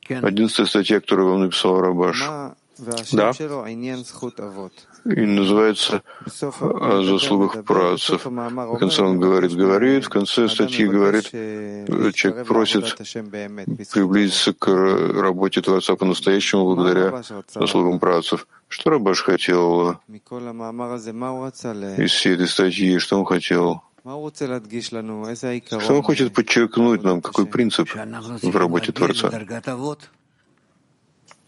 11 0.09 0.67
статья, 0.67 0.99
которую 0.99 1.29
вам 1.29 1.41
написал 1.41 1.79
Рабаш. 1.79 2.21
Да. 3.11 3.31
И 5.05 5.21
называется 5.25 6.01
о 6.61 7.03
заслугах 7.03 7.63
працев. 7.63 8.25
В 8.25 8.77
конце 8.77 9.01
он 9.03 9.19
говорит, 9.19 9.53
говорит, 9.53 10.05
в 10.05 10.09
конце 10.09 10.47
статьи 10.49 10.85
говорит, 10.87 11.25
человек 12.15 12.47
просит 12.47 12.97
приблизиться 13.93 14.53
к 14.53 14.67
работе 14.67 15.61
Творца 15.61 15.95
по-настоящему 15.95 16.65
благодаря 16.75 17.23
заслугам 17.53 17.99
працев. 17.99 18.47
Что 18.67 18.89
Рабаш 18.91 19.23
хотел 19.23 19.97
из 21.97 22.11
всей 22.11 22.33
этой 22.35 22.47
статьи? 22.47 22.97
Что 22.99 23.17
он 23.19 23.25
хотел? 23.25 23.81
Что 24.03 25.93
он 25.93 26.03
хочет 26.03 26.33
подчеркнуть 26.33 27.03
нам? 27.03 27.21
Какой 27.21 27.45
принцип 27.45 27.89
в 27.93 28.55
работе 28.55 28.91
Творца? 28.91 29.29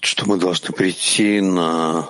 Что 0.02 0.26
мы 0.26 0.38
должны 0.38 0.74
прийти 0.74 1.42
на 1.42 2.10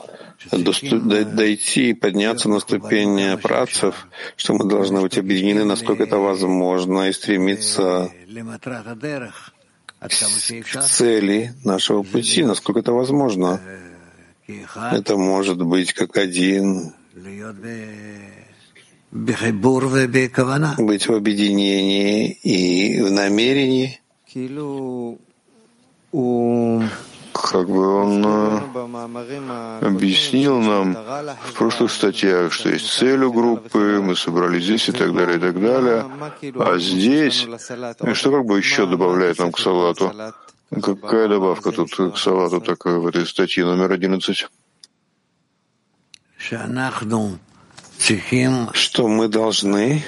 дойти 0.50 1.90
и 1.92 1.94
подняться 1.94 2.50
на 2.50 2.60
ступень 2.60 3.38
працев, 3.38 4.08
что 4.36 4.54
мы 4.54 4.66
должны 4.68 5.02
быть 5.02 5.18
объединены, 5.18 5.66
насколько 5.66 6.04
это 6.04 6.18
возможно, 6.18 7.10
и 7.10 7.14
стремиться 7.14 8.12
к 10.00 10.82
цели 10.84 11.54
нашего 11.64 12.04
пути, 12.04 12.44
насколько 12.44 12.80
это 12.80 12.92
возможно. 12.92 13.62
Это 14.92 15.18
может 15.18 15.62
быть 15.62 15.94
как 15.94 16.18
один, 16.18 16.94
быть 20.78 21.08
в 21.08 21.14
объединении 21.14 22.32
и 22.32 23.02
в 23.02 23.12
намерении. 23.12 24.00
Как 27.52 27.68
бы 27.68 27.86
он 27.86 28.24
э, 28.26 29.86
объяснил 29.86 30.62
нам 30.62 30.94
в 30.94 31.54
прошлых 31.54 31.92
статьях, 31.92 32.54
что 32.54 32.70
есть 32.70 32.88
цель 32.94 33.24
у 33.24 33.34
группы, 33.34 34.00
мы 34.02 34.16
собрались 34.16 34.64
здесь 34.64 34.88
и 34.88 34.94
так 34.94 35.14
далее, 35.14 35.38
и 35.38 35.40
так 35.40 35.60
далее. 35.60 36.06
А 36.56 36.78
здесь, 36.78 37.46
что 38.14 38.32
как 38.32 38.46
бы 38.46 38.58
еще 38.58 38.86
добавляет 38.86 39.40
нам 39.40 39.52
к 39.52 39.60
салату? 39.60 40.14
Какая 40.82 41.28
добавка 41.28 41.72
тут 41.72 41.94
к 41.94 42.18
салату 42.18 42.62
такая 42.62 43.00
в 43.00 43.08
этой 43.08 43.28
статье 43.28 43.66
номер 43.66 43.92
11? 43.92 44.48
Что 48.74 49.08
мы 49.10 49.28
должны 49.28 50.06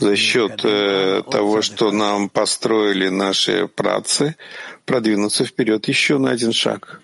за 0.00 0.16
счет 0.16 0.64
э, 0.64 1.22
того, 1.30 1.62
что 1.62 1.92
нам 1.92 2.28
построили 2.28 3.08
наши 3.08 3.68
працы, 3.68 4.36
продвинуться 4.86 5.44
вперед 5.44 5.86
еще 5.88 6.18
на 6.18 6.30
один 6.30 6.52
шаг. 6.52 7.02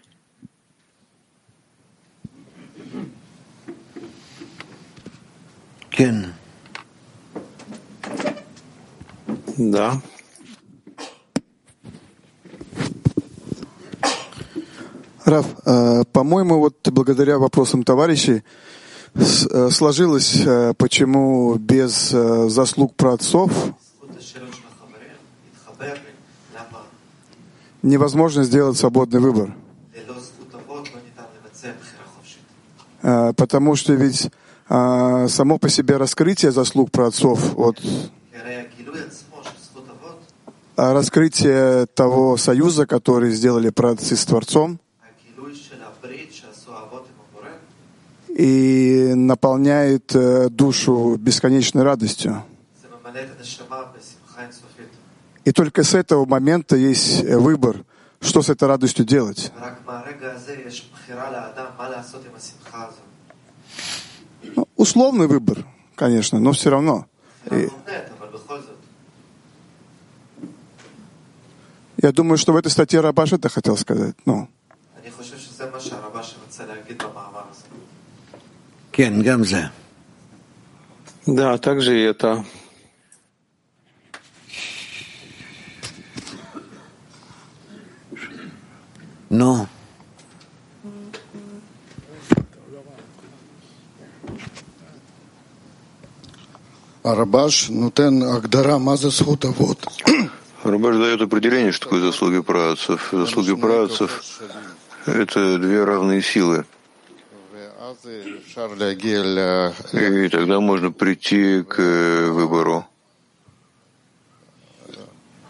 Кен. 5.90 6.32
Да. 9.58 10.00
Раф, 15.24 15.46
э, 15.66 16.04
по-моему, 16.12 16.60
вот 16.60 16.88
благодаря 16.88 17.38
вопросам 17.38 17.82
товарищей 17.82 18.42
сложилось, 19.70 20.42
э, 20.44 20.74
почему 20.76 21.54
без 21.56 22.10
заслуг 22.10 22.94
праотцов 22.94 23.50
невозможно 27.82 28.44
сделать 28.44 28.76
свободный 28.76 29.20
выбор. 29.20 29.54
Потому 33.00 33.76
что 33.76 33.92
ведь 33.92 34.30
само 34.68 35.58
по 35.58 35.68
себе 35.68 35.96
раскрытие 35.96 36.50
заслуг 36.50 36.90
праотцов, 36.90 37.54
вот 37.54 37.80
раскрытие 40.76 41.86
того 41.86 42.36
союза, 42.36 42.86
который 42.86 43.30
сделали 43.30 43.70
праотцы 43.70 44.16
с 44.16 44.24
Творцом, 44.24 44.78
и 48.36 49.14
наполняет 49.14 50.14
э, 50.14 50.50
душу 50.50 51.16
бесконечной 51.16 51.82
радостью. 51.82 52.44
И 55.44 55.52
только 55.52 55.82
с 55.82 55.94
этого 55.94 56.26
момента 56.26 56.76
есть 56.76 57.24
выбор, 57.24 57.84
что 58.20 58.42
с 58.42 58.50
этой 58.50 58.68
радостью 58.68 59.06
делать. 59.06 59.52
Ну, 64.54 64.68
условный 64.76 65.28
выбор, 65.28 65.64
конечно, 65.94 66.38
но 66.38 66.52
все 66.52 66.68
равно. 66.68 67.06
И 67.50 67.70
я 72.02 72.12
думаю, 72.12 72.36
что 72.36 72.52
в 72.52 72.56
этой 72.56 72.68
статье 72.68 73.00
Рабаш 73.00 73.32
это 73.32 73.48
хотел 73.48 73.78
сказать. 73.78 74.14
Ну. 74.26 74.48
Да, 81.26 81.58
также 81.58 82.00
и 82.00 82.02
это. 82.02 82.46
Но. 89.28 89.68
Рабаш 97.02 97.68
нутен 97.68 98.22
агдара 98.22 98.78
маза 98.78 99.10
вот. 99.58 99.86
Рабаш 100.64 100.96
дает 100.96 101.20
определение, 101.20 101.72
что 101.72 101.84
такое 101.84 102.00
заслуги 102.00 102.40
працев. 102.40 103.10
Заслуги 103.12 103.54
працев— 103.54 104.40
это 105.06 105.58
две 105.58 105.84
равные 105.84 106.22
силы. 106.22 106.64
И 109.92 110.28
тогда 110.28 110.60
можно 110.60 110.92
прийти 110.92 111.62
к 111.62 111.78
выбору. 112.30 112.86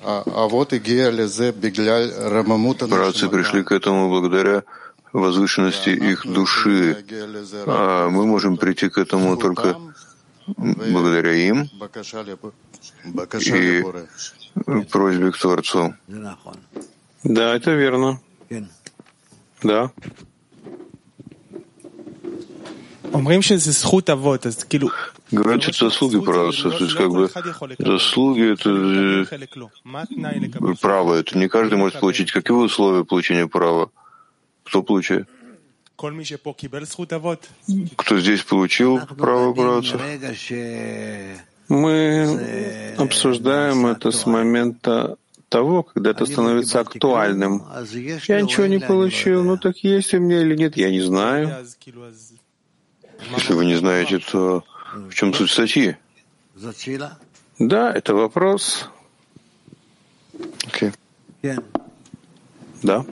А 0.03 0.47
вот 0.49 0.73
и 0.73 0.79
Братцы 2.89 3.29
пришли 3.29 3.63
к 3.65 3.73
этому 3.73 4.09
благодаря 4.09 4.63
возвышенности 5.13 5.91
их 5.91 6.27
души, 6.27 7.05
а 7.67 8.09
мы 8.09 8.27
можем 8.27 8.57
прийти 8.57 8.89
к 8.89 8.99
этому 8.99 9.37
только 9.37 9.77
благодаря 10.57 11.33
им 11.33 11.69
и 14.67 14.85
просьбе 14.91 15.33
к 15.33 15.39
Творцу. 15.39 15.95
Да, 17.25 17.57
это 17.57 17.71
верно. 17.73 18.21
Да. 19.63 19.91
Говорят, 25.31 25.69
это 25.69 25.91
заслуги 25.91 26.21
праотцов. 26.21 26.79
То 26.79 26.85
есть, 26.85 26.97
как 26.97 27.11
бы, 27.11 27.31
заслуги— 27.79 28.53
это 28.55 29.27
право. 30.81 31.15
Это 31.15 31.39
не 31.39 31.49
каждый 31.49 31.79
может 31.79 32.01
получить. 32.01 32.31
Какие 32.33 32.57
условия 32.57 33.05
получения 33.05 33.47
права? 33.47 33.91
Кто 34.65 34.83
получает? 34.83 35.29
Кто 37.97 38.21
здесь 38.21 38.43
получил 38.43 39.01
право 39.19 39.53
праотцев? 39.55 40.01
Мы 41.69 42.95
обсуждаем 42.99 43.87
это 43.87 44.11
с 44.11 44.27
момента 44.27 45.17
того, 45.49 45.85
когда 45.85 46.11
это 46.11 46.27
становится 46.27 46.81
актуальным. 46.81 47.63
Я 48.29 48.41
ничего 48.43 48.67
не 48.67 48.79
получил, 48.79 49.43
ну 49.43 49.57
так 49.57 49.77
есть 49.79 50.15
у 50.15 50.19
меня 50.19 50.43
или 50.43 50.57
нет, 50.57 50.77
я 50.77 50.91
не 50.91 51.01
знаю. 51.01 51.65
Если 53.37 53.53
вы 53.53 53.65
не 53.65 53.75
знаете, 53.77 54.19
то 54.19 54.65
в 54.95 55.15
чем 55.15 55.35
суть 55.35 55.51
статьи? 55.51 55.97
Да, 57.59 57.93
это 57.93 58.15
вопрос. 58.15 58.89
Okay. 60.67 60.93
Да. 62.83 63.05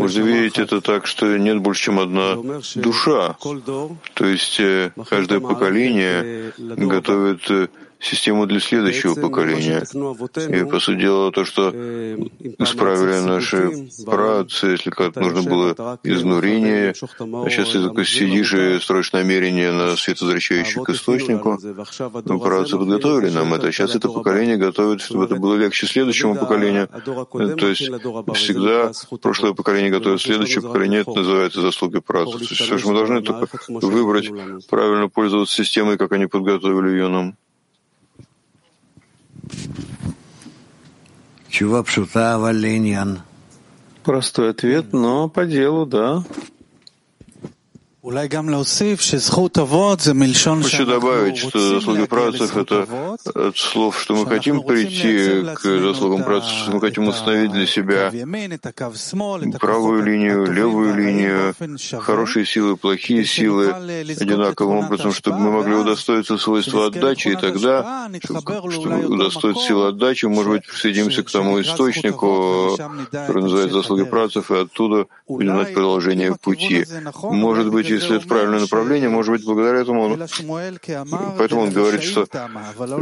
Можно 0.00 0.20
видеть 0.22 0.58
это 0.58 0.80
так, 0.80 1.06
что 1.06 1.36
нет 1.36 1.60
больше, 1.60 1.84
чем 1.84 2.00
одна 2.00 2.34
душа. 2.74 3.36
То 4.14 4.26
есть 4.26 4.58
э, 4.58 4.90
каждое 5.08 5.38
поколение 5.38 6.52
готовит 6.58 7.48
э, 7.48 7.68
систему 8.00 8.46
для 8.46 8.60
следующего 8.60 9.14
поколения. 9.14 9.82
И, 10.48 10.64
по 10.64 10.80
сути 10.80 11.00
дела, 11.00 11.32
то, 11.32 11.44
что 11.44 11.70
исправили 11.70 13.20
наши 13.20 13.88
працы, 14.04 14.66
если 14.66 14.90
как 14.90 15.16
нужно 15.16 15.42
было 15.42 15.98
изнурение, 16.04 16.90
а 16.90 17.50
сейчас 17.50 17.70
ты 17.70 17.82
только 17.82 18.04
сидишь 18.04 18.54
и 18.54 18.78
строишь 18.80 19.12
намерение 19.12 19.72
на 19.72 19.96
светозращающий 19.96 20.82
к 20.84 20.90
источнику, 20.90 21.58
но 22.24 22.38
працы 22.38 22.76
подготовили 22.76 23.30
нам 23.30 23.54
это. 23.54 23.72
Сейчас 23.72 23.94
это 23.94 24.08
поколение 24.08 24.56
готовит, 24.56 25.00
чтобы 25.00 25.24
это 25.24 25.36
было 25.36 25.54
легче 25.54 25.86
следующему 25.86 26.36
поколению. 26.36 26.88
То 26.88 27.68
есть 27.68 27.90
всегда 28.34 28.92
прошлое 29.20 29.52
поколение 29.52 29.90
готовит 29.90 30.20
следующее 30.20 30.62
поколение, 30.62 31.00
это 31.00 31.14
называется 31.14 31.60
заслуги 31.60 32.00
працы. 32.00 32.38
Все 32.38 32.78
же 32.78 32.86
мы 32.86 32.94
должны 32.94 33.22
только 33.22 33.48
выбрать 33.68 34.30
правильно 34.68 35.08
пользоваться 35.08 35.54
системой, 35.54 35.96
как 35.96 36.12
они 36.12 36.26
подготовили 36.26 36.90
ее 36.90 37.08
нам. 37.08 37.36
Простой 44.04 44.50
ответ, 44.50 44.92
но 44.92 45.28
по 45.28 45.46
делу, 45.46 45.86
да. 45.86 46.22
Хочу 50.62 50.86
добавить, 50.86 51.38
что 51.38 51.58
заслуги 51.58 52.06
працев— 52.06 52.56
это 52.62 52.86
от 53.34 53.56
слов, 53.58 53.98
что 54.00 54.14
мы 54.14 54.26
хотим 54.26 54.62
прийти 54.62 55.42
к 55.56 55.60
заслугам 55.60 56.22
працев, 56.22 56.50
что 56.50 56.70
мы 56.70 56.80
хотим 56.80 57.08
установить 57.08 57.50
для 57.50 57.66
себя 57.66 58.12
правую 59.58 60.04
линию, 60.04 60.46
левую 60.52 60.94
линию, 60.94 61.54
хорошие 61.98 62.46
силы, 62.46 62.76
плохие 62.76 63.24
силы, 63.24 63.72
одинаковым 63.72 64.84
образом, 64.84 65.12
чтобы 65.12 65.40
мы 65.40 65.50
могли 65.50 65.74
удостоиться 65.74 66.38
свойства 66.38 66.86
отдачи, 66.86 67.28
и 67.28 67.34
тогда, 67.34 68.08
чтобы 68.22 69.04
удостоиться 69.06 69.64
силы 69.66 69.88
отдачи, 69.88 70.26
может 70.26 70.52
быть, 70.52 70.66
присоединимся 70.66 71.24
к 71.24 71.30
тому 71.32 71.60
источнику, 71.60 72.76
который 73.10 73.42
называется 73.42 73.78
заслуги 73.78 74.04
працев, 74.04 74.52
и 74.52 74.58
оттуда 74.58 75.06
будем 75.26 75.54
знать 75.54 75.74
продолжение 75.74 76.36
пути. 76.36 76.84
Может 77.24 77.68
быть, 77.72 77.95
если 77.96 78.16
это 78.16 78.26
правильное 78.28 78.60
направление, 78.60 79.08
может 79.08 79.32
быть, 79.32 79.44
благодаря 79.44 79.80
этому 79.80 80.02
он... 80.02 80.18
Поэтому 81.38 81.62
он 81.62 81.70
говорит, 81.70 82.02
что 82.02 82.26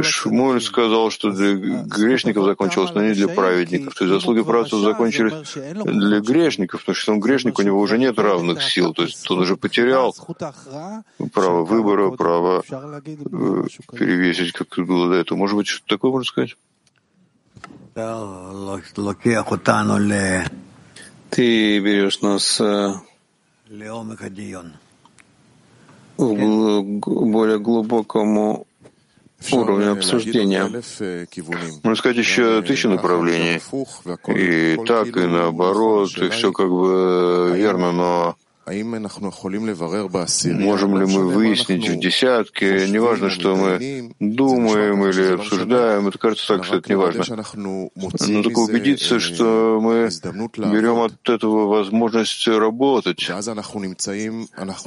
Шмуэль 0.01 0.61
сказал, 0.61 1.11
что 1.11 1.31
для 1.31 1.55
грешников 1.83 2.45
закончилось, 2.45 2.91
но 2.93 3.03
не 3.03 3.13
для 3.13 3.27
праведников. 3.27 3.95
То 3.95 4.05
есть 4.05 4.13
заслуги 4.13 4.43
праведцев 4.43 4.79
закончились 4.79 5.53
для 5.83 6.19
грешников, 6.19 6.81
потому 6.81 6.95
что 6.95 7.11
он 7.13 7.19
грешник, 7.19 7.59
у 7.59 7.61
него 7.61 7.79
уже 7.79 7.97
нет 7.97 8.17
равных 8.19 8.63
сил. 8.63 8.93
То 8.93 9.03
есть 9.03 9.29
он 9.29 9.39
уже 9.39 9.57
потерял 9.57 10.15
право 11.33 11.63
выбора, 11.63 12.11
право 12.11 12.63
э, 12.69 13.63
перевесить, 13.93 14.51
как 14.53 14.67
было 14.85 15.09
до 15.09 15.15
этого. 15.15 15.37
Может 15.37 15.55
быть, 15.55 15.67
что-то 15.67 15.95
такое 15.95 16.11
можно 16.11 16.25
сказать? 16.25 16.55
Ты 21.29 21.79
берешь 21.79 22.21
нас 22.21 22.59
э, 22.61 22.93
более 26.17 27.59
глубокому 27.59 28.67
уровню 29.51 29.93
обсуждения. 29.93 30.63
Можно 31.83 31.95
сказать 31.95 32.17
еще 32.17 32.61
тысячу 32.61 32.89
направлений. 32.89 33.61
И 34.35 34.77
так, 34.85 35.15
и 35.17 35.25
наоборот, 35.25 36.17
и 36.17 36.29
все 36.29 36.51
как 36.51 36.69
бы 36.69 37.53
верно, 37.55 37.91
но 37.91 38.35
Можем 40.53 40.97
ли 40.97 41.05
мы 41.05 41.29
выяснить 41.29 41.87
в 41.87 41.99
десятке, 41.99 42.87
неважно, 42.89 43.29
что 43.29 43.55
мы 43.55 44.13
думаем 44.19 45.05
или 45.05 45.33
обсуждаем, 45.35 46.07
это 46.07 46.17
кажется 46.17 46.47
так, 46.47 46.63
что 46.63 46.77
это 46.77 46.89
неважно. 46.91 47.43
Но 47.53 47.91
только 48.41 48.59
убедиться, 48.59 49.19
что 49.19 49.79
мы 49.81 50.09
берем 50.71 50.99
от 50.99 51.29
этого 51.29 51.67
возможность 51.67 52.47
работать. 52.47 53.19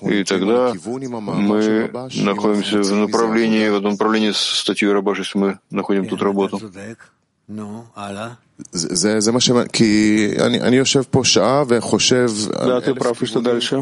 И 0.03 0.25
тогда 0.25 0.73
мы 0.85 1.91
находимся 2.25 2.83
в 2.83 2.95
направлении, 2.97 3.69
в 3.69 3.77
одном 3.77 3.93
направлении 3.93 4.33
с 4.33 4.39
статьей 4.39 4.93
Рабаш, 4.93 5.19
если 5.19 5.39
мы 5.39 5.59
находим 5.71 6.07
тут 6.09 6.23
работу. 6.23 6.61
Да, 12.49 12.81
ты 12.81 12.95
прав, 12.95 13.23
и 13.23 13.27
что 13.27 13.41
дальше? 13.41 13.77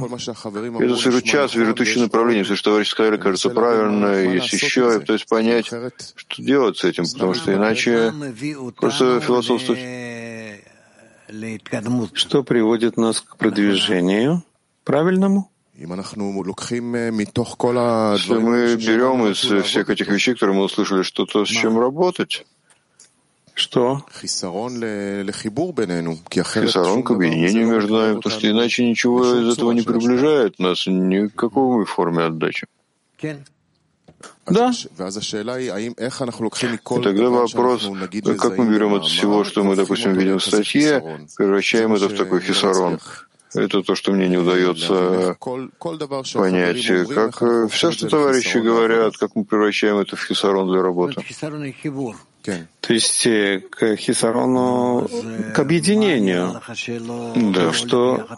Я 0.81 0.89
сижу 0.97 1.21
час, 1.23 1.55
вижу 1.55 1.75
тысячи 1.75 1.99
направлений, 1.99 2.43
все, 2.45 2.55
что 2.57 2.71
товарищ 2.71 2.89
сказали, 2.91 3.17
кажется 3.17 3.49
правильно, 3.51 4.07
есть 4.35 4.53
еще, 4.53 4.81
я 4.93 5.01
пытаюсь 5.01 5.25
понять, 5.25 5.67
что 6.15 6.43
делать 6.43 6.77
с 6.79 6.85
этим, 6.85 7.05
потому 7.13 7.35
что 7.35 7.53
иначе 7.55 8.13
просто 8.77 9.21
философствовать. 9.21 9.81
что 12.15 12.45
приводит 12.45 12.97
нас 12.97 13.21
к 13.21 13.37
продвижению 13.37 14.45
правильному? 14.85 15.51
Если 18.17 18.33
мы 18.39 18.77
берем 18.77 19.27
из 19.27 19.39
всех 19.65 19.91
этих 19.91 20.09
вещей, 20.09 20.35
которые 20.35 20.57
мы 20.57 20.65
услышали, 20.65 21.03
что-то 21.03 21.45
с 21.45 21.49
чем 21.49 21.79
работать, 21.79 22.47
что? 23.57 24.05
Хисарон 26.67 27.03
к 27.03 27.11
объединению 27.11 27.69
между 27.69 27.97
нами, 27.97 28.17
потому 28.17 28.35
что 28.39 28.51
иначе 28.51 28.87
ничего 28.87 29.25
из 29.41 29.57
этого 29.57 29.73
не 29.73 29.81
приближает 29.81 30.59
нас 30.59 30.87
ни 30.87 31.27
к 31.27 31.35
какой 31.35 31.87
форме 31.87 32.25
отдачи. 32.25 32.67
Да. 34.47 34.73
И 37.01 37.03
тогда 37.03 37.31
вопрос, 37.31 37.89
как 38.39 38.59
мы 38.59 38.69
берем 38.71 38.95
от 38.95 39.07
всего, 39.07 39.43
что 39.45 39.65
мы, 39.65 39.75
допустим, 39.75 40.13
видим 40.13 40.39
в 40.39 40.45
статье, 40.45 41.27
превращаем 41.37 41.95
это 41.95 42.09
в 42.09 42.15
такой 42.15 42.43
хисарон. 42.43 42.99
Это 43.55 43.83
то, 43.83 43.95
что 43.95 44.13
мне 44.13 44.29
не 44.29 44.37
удается 44.37 45.35
понять. 46.35 46.87
Как 47.15 47.41
э, 47.43 47.69
все, 47.71 47.91
что 47.91 48.07
товарищи 48.09 48.59
говорят, 48.59 49.17
как 49.17 49.35
мы 49.35 49.45
превращаем 49.47 49.97
это 49.97 50.15
в 50.15 50.23
хисарон 50.23 50.69
для 50.69 50.83
работы. 50.83 51.23
То 52.81 52.95
есть 52.95 53.27
э, 53.27 53.61
к 53.69 53.97
хисарону, 53.97 55.09
к 55.55 55.59
объединению. 55.59 56.61
Да. 57.53 57.73
Что, 57.73 58.29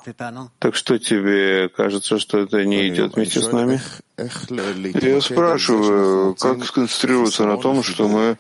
так 0.58 0.74
что 0.74 0.98
тебе 0.98 1.68
кажется, 1.68 2.18
что 2.18 2.38
это 2.38 2.64
не 2.64 2.88
идет 2.88 3.14
вместе 3.14 3.40
с 3.40 3.52
нами? 3.52 3.80
Я 4.16 5.20
спрашиваю, 5.20 6.34
как 6.34 6.64
сконцентрироваться 6.64 7.44
на 7.44 7.58
том, 7.58 7.82
что 7.82 8.08
мы 8.08 8.36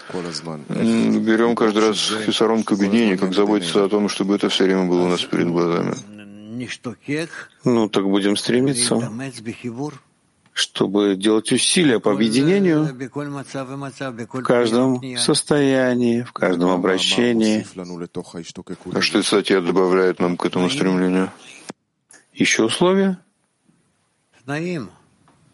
берем 0.70 1.54
каждый 1.54 1.88
раз 1.88 2.12
хисарон 2.24 2.64
к 2.64 2.72
объединению, 2.72 3.18
как 3.18 3.34
заботиться 3.34 3.84
о 3.84 3.88
том, 3.88 4.08
чтобы 4.08 4.36
это 4.36 4.48
все 4.48 4.64
время 4.64 4.86
было 4.86 5.02
у 5.02 5.08
нас 5.08 5.22
перед 5.22 5.48
глазами. 5.48 5.94
Ну, 7.64 7.88
так 7.88 8.04
будем 8.04 8.36
стремиться 8.36 8.96
чтобы 10.58 11.14
делать 11.14 11.52
усилия 11.52 12.00
по 12.00 12.10
объединению 12.10 12.84
в 14.32 14.42
каждом 14.42 15.00
состоянии, 15.16 16.22
в 16.22 16.32
каждом 16.32 16.70
обращении. 16.70 17.64
А 18.92 19.00
что, 19.00 19.22
кстати, 19.22 19.60
добавляет 19.60 20.18
нам 20.18 20.36
к 20.36 20.44
этому 20.44 20.68
стремлению? 20.68 21.30
Еще 22.32 22.64
условия? 22.64 23.20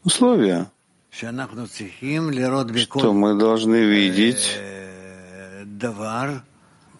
Условия, 0.04 0.70
что 1.10 3.12
мы 3.12 3.38
должны 3.38 3.84
видеть 3.84 4.58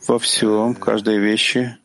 во 0.07 0.18
всем, 0.18 0.74
каждой 0.74 1.18
вещи 1.18 1.78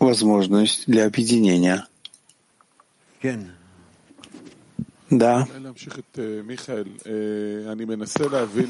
возможность 0.00 0.84
для 0.86 1.06
объединения. 1.06 1.86
Да. 5.10 5.46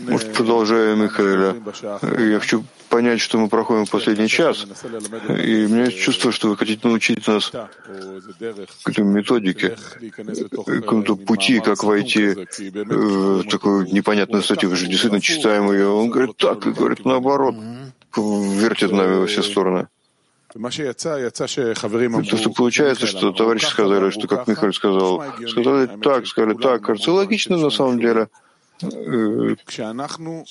Может, 0.09 0.33
продолжая 0.33 0.97
Михаэля, 0.97 1.55
я 2.33 2.41
хочу 2.41 2.65
понять, 2.89 3.21
что 3.21 3.39
мы 3.39 3.49
проходим 3.51 3.85
в 3.85 3.91
последний 3.91 4.27
час. 4.27 4.65
И 4.65 5.65
у 5.67 5.69
меня 5.69 5.85
есть 5.85 5.99
чувство, 5.99 6.33
что 6.33 6.49
вы 6.49 6.57
хотите 6.57 6.89
научить 6.89 7.27
нас 7.27 7.51
какой-то 7.51 9.03
методике, 9.03 9.77
какому-то 10.67 11.17
пути, 11.17 11.61
как 11.61 11.85
войти 11.85 12.31
в 12.31 13.45
такую 13.45 13.93
непонятную 13.93 14.43
статью. 14.43 14.71
Вы 14.71 14.77
же 14.77 14.87
действительно 14.87 15.21
читаем 15.21 15.71
ее. 15.71 15.89
Он 15.89 16.09
говорит 16.09 16.39
так, 16.39 16.67
и 16.67 16.71
говорит 16.73 17.05
наоборот. 17.05 17.55
Вертит 18.17 18.93
нами 18.93 19.17
во 19.21 19.27
все 19.27 19.43
стороны. 19.43 19.89
То, 22.25 22.37
что 22.37 22.51
получается, 22.51 23.07
что 23.07 23.33
товарищи 23.33 23.67
сказали, 23.67 24.11
что, 24.11 24.27
как 24.27 24.47
Михаил 24.47 24.73
сказал, 24.73 25.23
сказали 25.49 25.89
так, 26.03 26.27
сказали 26.27 26.55
так, 26.55 26.83
кажется 26.83 27.13
логично 27.13 27.57
на 27.57 27.71
самом 27.71 28.01
деле. 28.01 28.29
Э, 28.83 29.57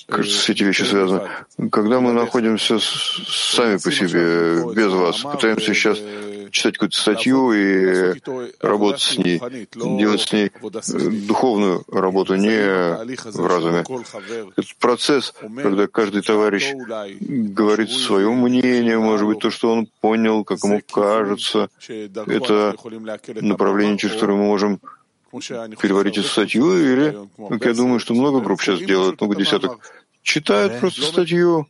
кажется, 0.06 0.38
все 0.38 0.52
эти 0.52 0.62
вещи 0.62 0.82
связаны. 0.82 1.28
Когда 1.70 2.00
мы 2.00 2.12
находимся 2.12 2.78
сами 2.78 3.76
по 3.76 3.90
себе, 3.90 4.64
без 4.74 4.92
вас, 4.92 5.18
пытаемся 5.18 5.74
сейчас 5.74 5.98
читать 6.50 6.74
какую-то 6.74 6.96
статью 6.96 7.52
и 7.52 8.14
работать 8.60 9.00
с 9.00 9.18
ней, 9.18 9.40
делать 9.74 10.20
с 10.20 10.32
ней 10.32 10.50
э, 10.50 11.10
духовную 11.26 11.84
работу, 11.90 12.36
не 12.36 12.48
в 12.48 13.46
разуме. 13.46 13.84
Этот 14.56 14.76
процесс, 14.78 15.34
когда 15.56 15.86
каждый 15.86 16.22
товарищ 16.22 16.72
говорит 17.20 17.90
свое 17.90 18.30
мнение, 18.30 18.98
может 18.98 19.26
быть, 19.26 19.38
то, 19.38 19.50
что 19.50 19.72
он 19.72 19.88
понял, 20.00 20.44
как 20.44 20.58
ему 20.64 20.80
кажется, 20.90 21.68
это 21.88 22.74
направление, 23.40 23.98
через 23.98 24.14
которое 24.14 24.34
мы 24.34 24.46
можем 24.46 24.80
переварить 25.32 26.18
эту 26.18 26.28
статью, 26.28 26.76
или, 26.76 27.16
как 27.48 27.64
я 27.64 27.74
думаю, 27.74 28.00
что 28.00 28.14
много 28.14 28.40
групп 28.40 28.60
сейчас 28.62 28.80
делают, 28.80 29.20
много 29.20 29.36
десяток, 29.36 29.78
читают 30.22 30.80
просто 30.80 31.02
статью 31.02 31.66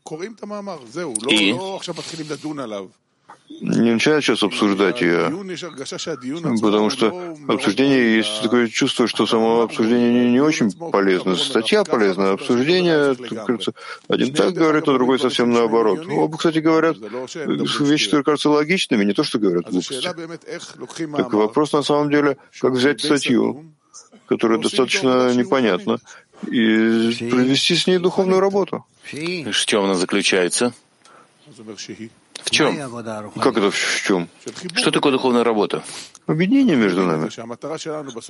и 1.28 1.54
не 3.60 3.92
начинают 3.92 4.24
сейчас 4.24 4.42
обсуждать 4.42 5.00
ее, 5.00 5.30
потому 6.60 6.90
что 6.90 7.36
обсуждение 7.48 8.16
есть 8.16 8.42
такое 8.42 8.68
чувство, 8.68 9.06
что 9.06 9.26
само 9.26 9.62
обсуждение 9.62 10.24
не, 10.24 10.32
не 10.32 10.40
очень 10.40 10.72
полезно. 10.72 11.36
Статья 11.36 11.84
полезна, 11.84 12.32
обсуждение, 12.32 13.14
кажется, 13.14 13.72
один 14.08 14.34
так 14.34 14.54
говорит, 14.54 14.88
а 14.88 14.92
другой 14.92 15.18
совсем 15.18 15.50
наоборот. 15.50 16.06
Оба, 16.08 16.36
кстати, 16.36 16.58
говорят 16.58 16.96
вещи, 16.98 18.06
которые 18.06 18.24
кажутся 18.24 18.50
логичными, 18.50 19.04
не 19.04 19.12
то, 19.12 19.24
что 19.24 19.38
говорят 19.38 19.70
глупости. 19.70 20.00
Так 20.02 21.32
вопрос 21.32 21.72
на 21.72 21.82
самом 21.82 22.10
деле, 22.10 22.36
как 22.60 22.72
взять 22.72 23.00
статью, 23.00 23.64
которая 24.26 24.58
достаточно 24.58 25.34
непонятна, 25.34 25.98
и 26.46 27.28
провести 27.30 27.76
с 27.76 27.86
ней 27.86 27.98
духовную 27.98 28.40
работу. 28.40 28.86
В 29.12 29.66
чем 29.66 29.84
она 29.84 29.94
заключается? 29.94 30.72
В 32.44 32.50
чем? 32.50 32.76
Как 33.40 33.56
это 33.56 33.70
в 33.70 34.02
чем? 34.06 34.28
Что 34.74 34.90
такое 34.90 35.12
духовная 35.12 35.44
работа? 35.44 35.82
Объединение 36.26 36.76
между 36.76 37.02
нами. 37.02 37.28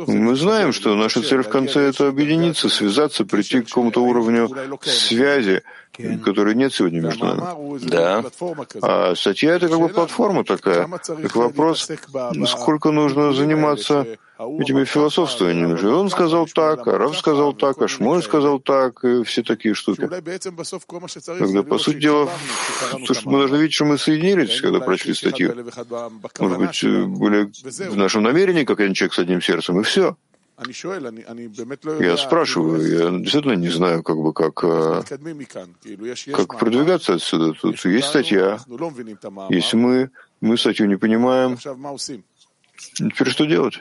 Мы 0.07 0.37
знаем, 0.37 0.73
что 0.73 0.95
наша 0.95 1.23
цель 1.23 1.43
в 1.43 1.49
конце— 1.49 1.81
это 1.91 2.09
объединиться, 2.09 2.69
связаться, 2.69 3.25
прийти 3.25 3.61
к 3.61 3.69
какому-то 3.69 4.03
уровню 4.03 4.49
связи, 4.83 5.63
которой 6.25 6.55
нет 6.55 6.73
сегодня 6.73 7.01
между 7.01 7.25
нами. 7.27 7.43
Да. 7.89 8.25
А 8.83 9.15
статья— 9.15 9.55
это 9.57 9.69
как 9.69 9.79
бы 9.79 9.89
платформа 9.89 10.45
такая. 10.45 10.89
Так 10.89 11.37
вопрос, 11.37 11.89
сколько 12.47 12.91
нужно 12.91 13.33
заниматься 13.33 14.07
этими 14.59 14.85
философствованиями 14.85 15.77
же. 15.77 15.95
Он 15.95 16.09
сказал 16.09 16.47
так, 16.47 16.87
а 16.87 16.99
Рав 16.99 17.17
сказал 17.17 17.53
так, 17.53 17.81
а 17.83 17.89
Шмоль 17.89 18.23
сказал 18.23 18.59
так, 18.59 19.05
и 19.05 19.23
все 19.25 19.43
такие 19.43 19.75
штуки. 19.75 20.09
Когда, 20.09 21.63
по 21.63 21.79
сути 21.79 21.99
дела, 21.99 22.31
то, 23.07 23.15
что 23.15 23.29
мы 23.29 23.39
должны 23.39 23.57
видеть, 23.57 23.75
что 23.75 23.85
мы 23.85 23.99
соединились, 23.99 24.61
когда 24.61 24.81
прочли 24.81 25.15
статью. 25.15 25.55
Может 26.39 26.59
быть, 26.59 26.85
были 27.19 27.51
в 27.91 27.97
нашем 27.97 28.23
намерении, 28.23 28.65
как 28.65 28.81
один 28.81 28.95
человек 28.95 29.15
с 29.15 29.19
одним 29.19 29.43
сердцем, 29.43 29.81
и 29.81 29.83
все. 29.83 30.17
Я 32.03 32.17
спрашиваю, 32.17 32.83
я 32.83 33.19
действительно 33.19 33.55
не 33.55 33.71
знаю, 33.71 34.03
как 34.03 34.17
бы, 34.17 34.33
как, 34.35 34.63
а, 34.63 35.03
как 36.33 36.59
продвигаться 36.59 37.15
отсюда. 37.15 37.53
Тут 37.53 37.83
есть 37.85 38.09
статья. 38.09 38.59
Если 39.49 39.77
мы, 39.77 40.11
мы 40.41 40.59
статью 40.59 40.87
не 40.87 40.97
понимаем, 40.97 41.57
теперь 42.95 43.29
что 43.31 43.47
делать? 43.47 43.81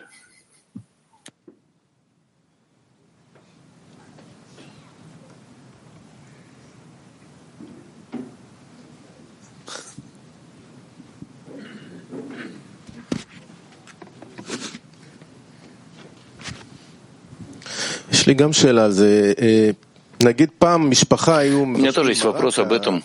У 21.64 21.66
меня 21.66 21.92
тоже 21.92 22.12
есть 22.12 22.24
вопрос 22.24 22.60
об 22.60 22.72
этом. 22.74 23.04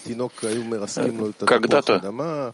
Когда-то 1.46 2.52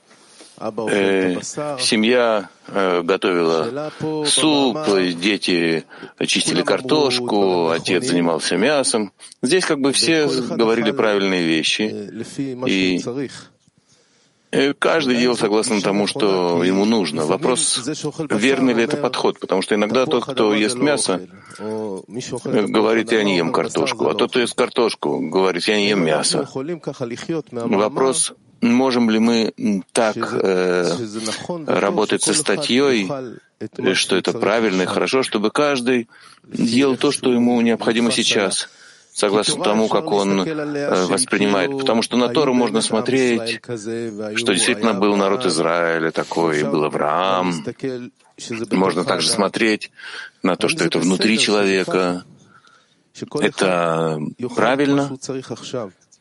э, 0.90 1.36
семья 1.80 2.48
э, 2.68 3.02
готовила 3.02 3.90
суп, 4.26 4.78
дети 5.20 5.84
чистили 6.26 6.62
картошку, 6.62 7.70
отец 7.70 8.06
занимался 8.06 8.56
мясом. 8.56 9.12
Здесь 9.42 9.64
как 9.64 9.80
бы 9.80 9.92
все 9.92 10.28
говорили 10.28 10.90
правильные 10.92 11.44
вещи. 11.44 11.82
И 12.66 13.00
И 13.00 13.02
каждый 14.78 15.16
делал 15.16 15.36
согласно 15.36 15.80
тому, 15.80 16.06
что 16.06 16.62
ему 16.64 16.84
нужно. 16.84 17.24
Вопрос, 17.24 17.80
верный 18.30 18.74
ли 18.74 18.82
это 18.82 18.96
подход, 18.96 19.38
потому 19.38 19.62
что 19.62 19.74
иногда 19.74 20.06
тот, 20.06 20.24
кто 20.24 20.54
ест 20.54 20.76
мясо, 20.76 21.20
говорит, 21.58 23.12
я 23.12 23.22
не 23.22 23.36
ем 23.36 23.52
картошку, 23.52 24.08
а 24.08 24.14
тот, 24.14 24.30
кто 24.30 24.40
ест 24.40 24.54
картошку, 24.54 25.20
говорит, 25.20 25.64
я 25.64 25.76
не 25.76 25.88
ем 25.88 26.04
мясо. 26.04 26.48
Вопрос, 27.50 28.32
можем 28.60 29.10
ли 29.10 29.18
мы 29.18 29.52
так 29.92 30.16
э, 30.16 30.96
работать 31.66 32.22
со 32.22 32.34
статьей, 32.34 33.08
что 33.94 34.16
это 34.16 34.32
правильно 34.32 34.82
и 34.82 34.86
хорошо, 34.86 35.22
чтобы 35.22 35.50
каждый 35.50 36.08
делал 36.42 36.96
то, 36.96 37.12
что 37.12 37.32
ему 37.32 37.60
необходимо 37.60 38.10
сейчас— 38.10 38.68
согласно 39.20 39.62
тому, 39.62 39.88
как 39.88 40.10
он 40.10 40.40
э, 40.40 41.06
воспринимает. 41.06 41.70
Потому 41.78 42.02
что 42.02 42.16
на 42.16 42.28
Тору 42.28 42.54
можно 42.54 42.80
смотреть, 42.80 43.60
что 43.62 44.52
действительно 44.52 44.94
был 44.94 45.16
народ 45.16 45.46
Израиля 45.46 46.10
такой, 46.10 46.60
и 46.60 46.64
был 46.64 46.84
Авраам. 46.84 47.64
Можно 48.70 49.04
также 49.04 49.28
смотреть 49.28 49.90
на 50.42 50.56
то, 50.56 50.68
что 50.68 50.84
это 50.84 50.98
внутри 50.98 51.38
человека. 51.38 52.24
Это 53.40 54.18
правильно, 54.56 55.12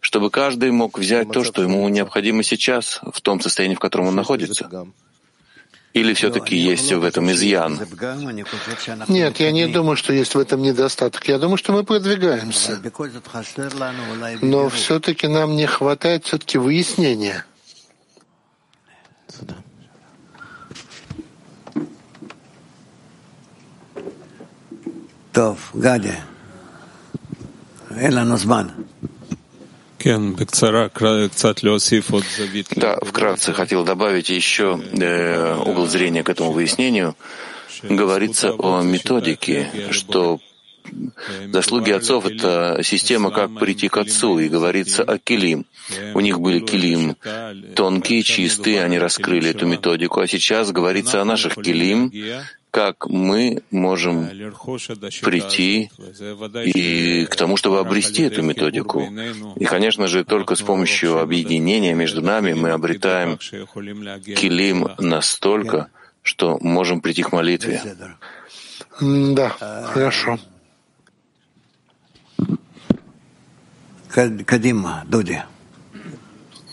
чтобы 0.02 0.30
каждый 0.30 0.72
мог 0.72 1.00
взять 1.00 1.32
то, 1.32 1.44
что 1.44 1.62
ему 1.62 1.88
необходимо 1.88 2.44
сейчас, 2.44 3.00
в 3.14 3.22
том 3.22 3.40
состоянии, 3.40 3.76
в 3.76 3.80
котором 3.80 4.08
он 4.08 4.16
находится. 4.16 4.70
Или 5.94 6.14
все-таки 6.14 6.56
есть 6.56 6.92
в 6.92 7.04
этом 7.04 7.32
изъян? 7.32 7.80
Нет, 9.08 9.40
я 9.40 9.52
не 9.52 9.68
думаю, 9.68 9.96
что 9.96 10.14
есть 10.14 10.36
в 10.36 10.40
этом 10.40 10.62
недостаток. 10.62 11.28
Я 11.28 11.40
думаю, 11.40 11.58
что 11.58 11.74
мы 11.74 11.84
продвигаемся. 11.84 12.80
Но 14.42 14.70
все-таки 14.70 15.28
нам 15.28 15.56
не 15.56 15.66
хватает 15.66 16.26
все-таки 16.26 16.58
выяснения. 16.58 17.46
Гадя. 25.74 26.20
Эланозман. 27.92 28.72
Да, 32.76 32.98
вкратце 33.02 33.54
хотел 33.54 33.84
добавить 33.84 34.30
еще 34.30 34.80
э, 34.92 35.56
угол 35.56 35.88
зрения 35.88 36.24
к 36.24 36.30
этому 36.30 36.52
выяснению. 36.52 37.16
Говорится 37.84 38.52
о 38.52 38.82
методике, 38.82 39.70
что 39.92 40.40
заслуги 41.52 41.92
отцов— 41.92 42.26
это 42.26 42.82
система, 42.84 43.32
как 43.32 43.58
прийти 43.58 43.90
к 43.90 43.98
отцу, 43.98 44.40
и 44.40 44.50
говорится 44.50 45.04
о 45.04 45.18
килим. 45.18 45.66
У 46.14 46.20
них 46.20 46.40
были 46.40 46.60
килим 46.60 47.16
тонкие, 47.76 48.24
чистые, 48.24 48.84
они 48.84 49.00
раскрыли 49.00 49.52
эту 49.52 49.66
методику, 49.66 50.22
а 50.22 50.28
сейчас 50.28 50.72
говорится 50.72 51.22
о 51.22 51.26
наших 51.26 51.56
килим, 51.56 52.12
как 52.72 53.08
мы 53.08 53.64
можем 53.72 54.28
прийти 55.22 55.92
и 56.66 57.26
к 57.26 57.36
тому, 57.36 57.58
чтобы 57.58 57.80
обрести 57.80 58.24
эту 58.24 58.42
методику. 58.42 59.08
И, 59.56 59.66
конечно 59.66 60.08
же, 60.08 60.24
только 60.24 60.56
с 60.56 60.62
помощью 60.62 61.20
объединения 61.20 61.94
между 61.94 62.22
нами 62.22 62.54
мы 62.54 62.72
обретаем 62.72 63.38
килим 63.38 64.90
настолько, 65.00 65.90
что 66.22 66.58
можем 66.62 67.02
прийти 67.02 67.24
к 67.24 67.32
молитве. 67.32 67.82
Да, 69.02 69.50
хорошо. 69.94 70.38
Кадима, 74.10 75.04
Дуди. 75.08 75.42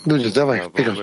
Дуди, 0.07 0.31
давай, 0.31 0.61
вперед. 0.69 0.95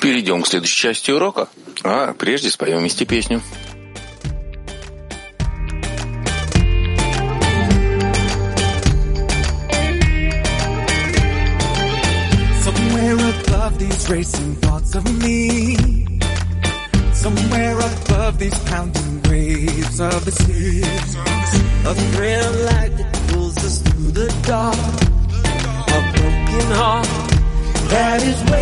Перейдем 0.00 0.42
к 0.42 0.48
следующей 0.48 0.76
части 0.76 1.12
урока. 1.12 1.48
А 1.84 2.14
прежде 2.14 2.50
споем 2.50 2.78
вместе 2.78 3.04
песню. 3.04 3.40
these 13.78 14.10
racing 14.10 14.54
thoughts 14.56 14.94
of 14.94 15.04
me. 15.22 15.76
Somewhere 17.14 17.78
above 17.78 18.38
these 18.38 18.58
pounding 18.68 19.22
waves 19.22 20.00
of 20.00 20.24
the 20.26 20.32
sea. 20.32 20.82
A 21.86 21.92
of 21.92 21.98
light 22.66 22.92
that 22.98 23.10
pulls 23.28 23.56
us 23.64 23.80
through 23.80 24.10
the 24.10 24.28
dark. 24.46 25.19
Broken 26.14 26.70
heart. 26.78 27.06
That 27.90 28.22
is 28.22 28.38
waiting 28.50 28.59